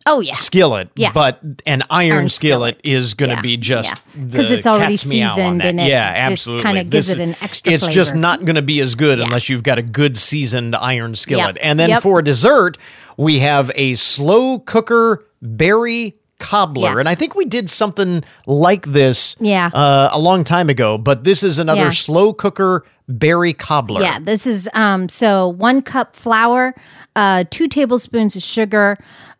oh 0.08 0.20
yeah. 0.22 0.34
skillet, 0.34 0.89
Yeah. 0.95 1.12
but 1.12 1.39
an 1.66 1.84
iron, 1.89 2.12
Iron 2.18 2.30
skillet, 2.30 2.80
is 2.84 3.14
going 3.14 3.30
to 3.30 3.36
Yeah, 3.36 3.41
be 3.41 3.58
just 3.58 3.93
because 4.14 4.49
the 4.49 4.58
it's 4.58 4.66
already 4.68 4.97
seasoned 4.97 5.62
and 5.62 5.80
it 5.80 5.88
yeah, 5.89 6.14
absolutely. 6.16 6.64
kinda 6.64 6.84
gives 6.86 7.10
it 7.10 7.20
an 7.20 7.36
extra 7.41 7.72
It's 7.74 7.88
just 7.88 8.16
not 8.16 8.45
going 8.45 8.55
to 8.55 8.62
be 8.62 8.80
as 8.82 8.95
good 8.95 9.20
unless 9.20 9.49
you've 9.49 9.64
got 9.64 9.78
a 9.78 9.84
good 9.84 10.18
seasoned 10.18 10.76
iron 10.76 11.14
skillet. 11.16 11.58
Yep. 11.58 11.58
And 11.62 11.80
then 11.80 11.89
Yep. 11.89 12.01
for 12.03 12.22
dessert, 12.22 12.78
we 13.18 13.39
have 13.39 13.72
a 13.76 13.93
slow 13.95 14.60
cooker 14.60 15.26
berry 15.41 16.16
cobbler, 16.39 16.93
Yeah. 16.93 16.99
and 16.99 17.10
I 17.10 17.16
think 17.16 17.36
we 17.36 17.45
did 17.45 17.70
something 17.70 18.24
like 18.45 18.86
this 18.86 19.36
Yeah. 19.39 19.68
uh, 19.74 20.10
a 20.12 20.20
long 20.20 20.43
time 20.43 20.70
ago. 20.70 20.97
But 20.97 21.24
this 21.24 21.41
is 21.43 21.58
another 21.60 21.86
Yeah. 21.86 21.89
slow 21.89 22.32
cooker 22.32 22.86
berry 23.10 23.53
cobbler. 23.53 24.01
Yeah, 24.01 24.20
this 24.20 24.45
is 24.45 24.68
um 24.74 25.08
so 25.10 25.47
one 25.47 25.82
cup 25.82 26.16
flour, 26.16 26.76
uh 27.16 27.45
two 27.49 27.68
tablespoons 27.68 28.36
of 28.36 28.43
sugar, 28.43 28.97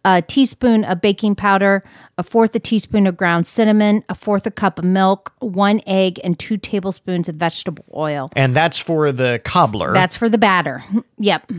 a 0.08 0.22
teaspoon 0.22 0.86
of 0.86 1.02
baking 1.02 1.36
powder, 1.36 1.84
a 2.18 2.24
fourth 2.24 2.56
a 2.56 2.60
teaspoon 2.60 3.06
of 3.06 3.18
ground 3.18 3.46
cinnamon, 3.46 4.04
a 4.08 4.16
fourth 4.16 4.48
a 4.48 4.52
cup 4.52 4.80
of 4.80 4.86
milk, 4.86 5.34
one 5.40 5.82
egg, 5.86 6.18
and 6.24 6.40
two 6.40 6.56
tablespoons 6.56 7.28
of 7.28 7.36
vegetable 7.36 7.84
oil. 7.94 8.30
And 8.34 8.56
that's 8.56 8.78
for 8.78 9.12
the 9.12 9.42
cobbler. 9.44 9.92
That's 9.92 10.16
for 10.16 10.30
the 10.30 10.38
batter. 10.38 10.84
Yep. 11.20 11.52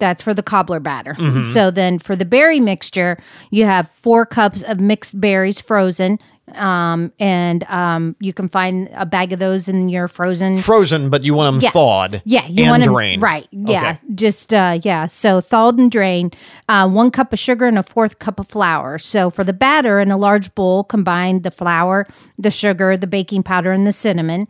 That's 0.00 0.22
for 0.22 0.34
the 0.34 0.42
cobbler 0.42 0.80
batter. 0.80 1.14
Mhm. 1.14 1.44
So 1.44 1.70
then 1.70 1.98
for 2.00 2.16
the 2.16 2.24
berry 2.24 2.58
mixture, 2.58 3.16
you 3.50 3.64
have 3.64 3.88
four 3.90 4.26
cups 4.26 4.62
of 4.64 4.80
mixed 4.80 5.20
berries 5.20 5.60
frozen. 5.60 6.18
Um, 6.52 7.10
and 7.18 7.64
um, 7.64 8.16
you 8.20 8.32
can 8.34 8.48
find 8.48 8.88
a 8.94 9.06
bag 9.06 9.32
of 9.32 9.38
those 9.38 9.66
in 9.66 9.88
your 9.88 10.08
frozen 10.08 10.58
frozen, 10.58 11.08
but 11.08 11.24
you 11.24 11.32
want 11.34 11.54
them 11.54 11.60
Yeah. 11.62 11.70
thawed. 11.70 12.22
yeah, 12.26 12.46
you 12.46 12.64
and 12.64 12.70
want 12.70 12.82
'em- 12.86 12.92
drained. 12.92 13.22
right? 13.22 13.48
Yeah, 13.50 13.96
Okay. 13.96 13.98
just 14.14 14.52
uh, 14.52 14.78
yeah. 14.82 15.06
So 15.06 15.40
thawed 15.40 15.78
and 15.78 15.90
drained. 15.90 16.36
Uh, 16.68 16.86
one 16.88 17.10
cup 17.10 17.32
of 17.32 17.38
sugar 17.38 17.66
and 17.66 17.78
a 17.78 17.82
fourth 17.82 18.18
cup 18.18 18.38
of 18.38 18.46
flour. 18.46 18.98
So 18.98 19.30
for 19.30 19.42
the 19.42 19.54
batter 19.54 20.00
in 20.00 20.10
a 20.10 20.18
large 20.18 20.54
bowl, 20.54 20.84
combine 20.84 21.42
the 21.42 21.50
flour, 21.50 22.06
the 22.38 22.50
sugar, 22.50 22.96
the 22.96 23.06
baking 23.06 23.42
powder, 23.42 23.72
and 23.72 23.86
the 23.86 23.92
cinnamon. 23.92 24.46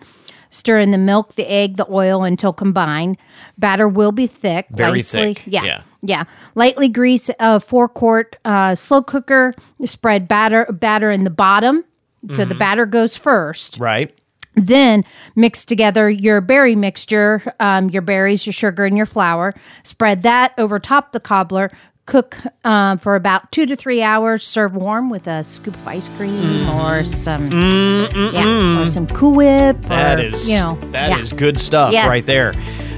Stir 0.55 0.79
in 0.79 0.93
the 0.93 0.99
milk, 0.99 1.35
the 1.35 1.51
egg, 1.51 1.77
the 1.77 1.87
oil 1.91 2.23
until 2.23 2.53
combined. 2.53 3.17
Batter 3.59 3.89
will 3.89 4.13
be 4.13 4.29
thick, 4.29 4.67
Very 4.71 5.03
lightly- 5.03 5.35
thick, 5.35 5.43
Yeah, 5.47 5.65
yeah. 5.65 5.81
yeah. 6.03 6.25
Lightly 6.55 6.89
grease 6.89 7.29
a 7.41 7.59
four 7.59 7.89
quart 7.89 8.37
uh, 8.45 8.77
slow 8.77 9.03
cooker. 9.03 9.53
Spread 9.85 10.29
batter 10.29 10.65
batter 10.71 11.11
in 11.11 11.25
the 11.25 11.31
bottom, 11.31 11.83
so 12.31 12.45
the 12.45 12.55
Mhm. 12.55 12.59
batter 12.61 12.87
goes 12.87 13.17
first. 13.17 13.79
Right. 13.81 14.15
Then 14.55 15.03
mix 15.35 15.65
together 15.65 16.09
your 16.09 16.41
berry 16.41 16.77
mixture, 16.77 17.43
um, 17.59 17.91
your 17.91 18.03
berries, 18.03 18.47
your 18.47 18.53
sugar, 18.53 18.85
and 18.85 18.97
your 18.97 19.07
flour. 19.07 19.53
Spread 19.83 20.23
that 20.23 20.53
over 20.57 20.79
top 20.79 21.11
the 21.11 21.19
cobbler. 21.19 21.73
Cook 22.07 22.39
um, 22.65 22.99
for 22.99 23.17
about 23.17 23.51
two 23.51 23.65
to 23.67 23.77
three 23.77 24.03
hours. 24.03 24.45
Serve 24.47 24.75
warm 24.75 25.09
with 25.09 25.27
a 25.27 25.43
scoop 25.45 25.75
of 25.75 25.89
ice 25.89 26.09
cream 26.11 26.69
or 26.71 27.05
some, 27.05 27.51
yeah, 27.51 28.81
or 28.81 28.87
some 28.87 29.07
Cool 29.07 29.35
Whip. 29.37 29.77
Mm. 29.77 29.89
That 29.89 30.21
or, 30.21 30.25
is 30.25 30.49
you 30.49 30.57
know, 30.59 30.79
that 30.93 31.19
is 31.19 31.33
yeah. 31.33 31.39
good 31.39 31.59
stuff 31.59 31.93
Yes. 31.93 32.07
right 32.07 32.25
there. 32.25 32.53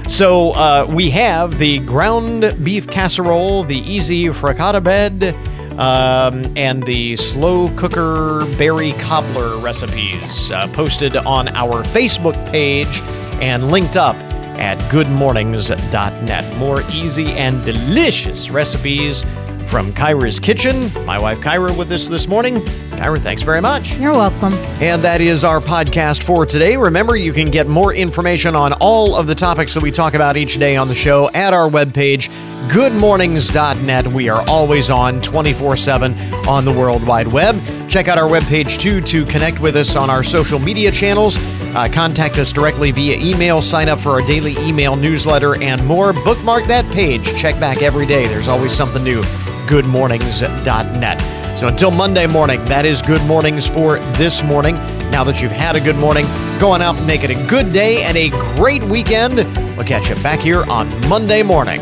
So 0.09 0.50
uh, 0.52 0.86
we 0.88 1.11
have 1.11 1.59
the 1.59 1.78
ground 1.80 2.64
beef 2.64 2.86
casserole, 2.88 3.64
the 3.64 3.78
easy 3.78 4.24
frittata 4.26 4.82
bed, 4.82 5.34
um, 5.78 6.52
and 6.57 6.82
the 6.84 7.16
slow 7.16 7.68
cooker 7.76 8.44
berry 8.57 8.92
cobbler 8.94 9.59
recipes 9.59 10.50
uh, 10.50 10.68
posted 10.72 11.16
on 11.16 11.48
our 11.48 11.82
Facebook 11.84 12.34
page 12.50 13.00
and 13.42 13.70
linked 13.70 13.96
up 13.96 14.16
at 14.59 14.78
goodmornings.net. 14.90 16.57
More 16.59 16.82
easy 16.90 17.32
and 17.32 17.64
delicious 17.64 18.50
recipes 18.50 19.24
from 19.66 19.92
Kyra's 19.92 20.40
Kitchen. 20.40 20.90
My 21.04 21.18
wife 21.18 21.40
Kyra 21.40 21.76
with 21.76 21.90
us 21.92 22.08
this 22.08 22.26
morning. 22.28 22.60
Kyra, 22.90 23.18
thanks 23.18 23.42
very 23.42 23.60
much. 23.60 23.94
You're 23.96 24.12
welcome. 24.12 24.54
And 24.80 25.02
that 25.02 25.20
is 25.20 25.44
our 25.44 25.60
podcast 25.60 26.22
for 26.22 26.46
today. 26.46 26.76
Remember, 26.76 27.16
you 27.16 27.32
can 27.32 27.50
get 27.50 27.66
more 27.66 27.92
information 27.92 28.56
on 28.56 28.72
all 28.74 29.16
of 29.16 29.26
the 29.26 29.34
topics 29.34 29.74
that 29.74 29.82
we 29.82 29.90
talk 29.90 30.14
about 30.14 30.36
each 30.36 30.58
day 30.58 30.76
on 30.76 30.88
the 30.88 30.94
show 30.94 31.28
at 31.30 31.52
our 31.52 31.68
webpage, 31.68 32.28
goodmornings.net. 32.68 34.06
We 34.08 34.28
are 34.28 34.46
always 34.48 34.88
on 34.88 35.20
24 35.20 35.76
7 35.76 36.14
on 36.48 36.64
the 36.64 36.72
World 36.72 37.06
Wide 37.06 37.28
Web. 37.28 37.60
Check 37.88 38.08
out 38.08 38.18
our 38.18 38.28
webpage 38.28 38.78
too 38.78 39.00
to 39.02 39.24
connect 39.26 39.60
with 39.60 39.76
us 39.76 39.96
on 39.96 40.10
our 40.10 40.22
social 40.22 40.58
media 40.58 40.90
channels. 40.90 41.36
Uh, 41.76 41.88
contact 41.92 42.38
us 42.38 42.52
directly 42.52 42.90
via 42.90 43.18
email, 43.18 43.60
sign 43.60 43.88
up 43.88 44.00
for 44.00 44.10
our 44.10 44.22
daily 44.22 44.56
email 44.58 44.96
newsletter, 44.96 45.60
and 45.62 45.84
more. 45.86 46.12
Bookmark 46.12 46.64
that 46.66 46.84
page. 46.94 47.36
Check 47.36 47.60
back 47.60 47.82
every 47.82 48.06
day. 48.06 48.26
There's 48.26 48.48
always 48.48 48.72
something 48.72 49.04
new. 49.04 49.22
Goodmornings.net. 49.66 51.58
So 51.58 51.68
until 51.68 51.90
Monday 51.90 52.26
morning, 52.26 52.64
that 52.66 52.84
is 52.84 53.00
good 53.00 53.22
mornings 53.22 53.66
for 53.66 53.98
this 54.16 54.42
morning. 54.42 54.74
Now 55.10 55.24
that 55.24 55.40
you've 55.40 55.52
had 55.52 55.76
a 55.76 55.80
good 55.80 55.96
morning, 55.96 56.26
go 56.58 56.70
on 56.70 56.82
out 56.82 56.96
and 56.96 57.06
make 57.06 57.24
it 57.24 57.30
a 57.30 57.46
good 57.46 57.72
day 57.72 58.02
and 58.02 58.16
a 58.16 58.28
great 58.56 58.82
weekend. 58.84 59.36
We'll 59.76 59.86
catch 59.86 60.08
you 60.08 60.14
back 60.16 60.40
here 60.40 60.64
on 60.64 60.88
Monday 61.08 61.42
morning. 61.42 61.80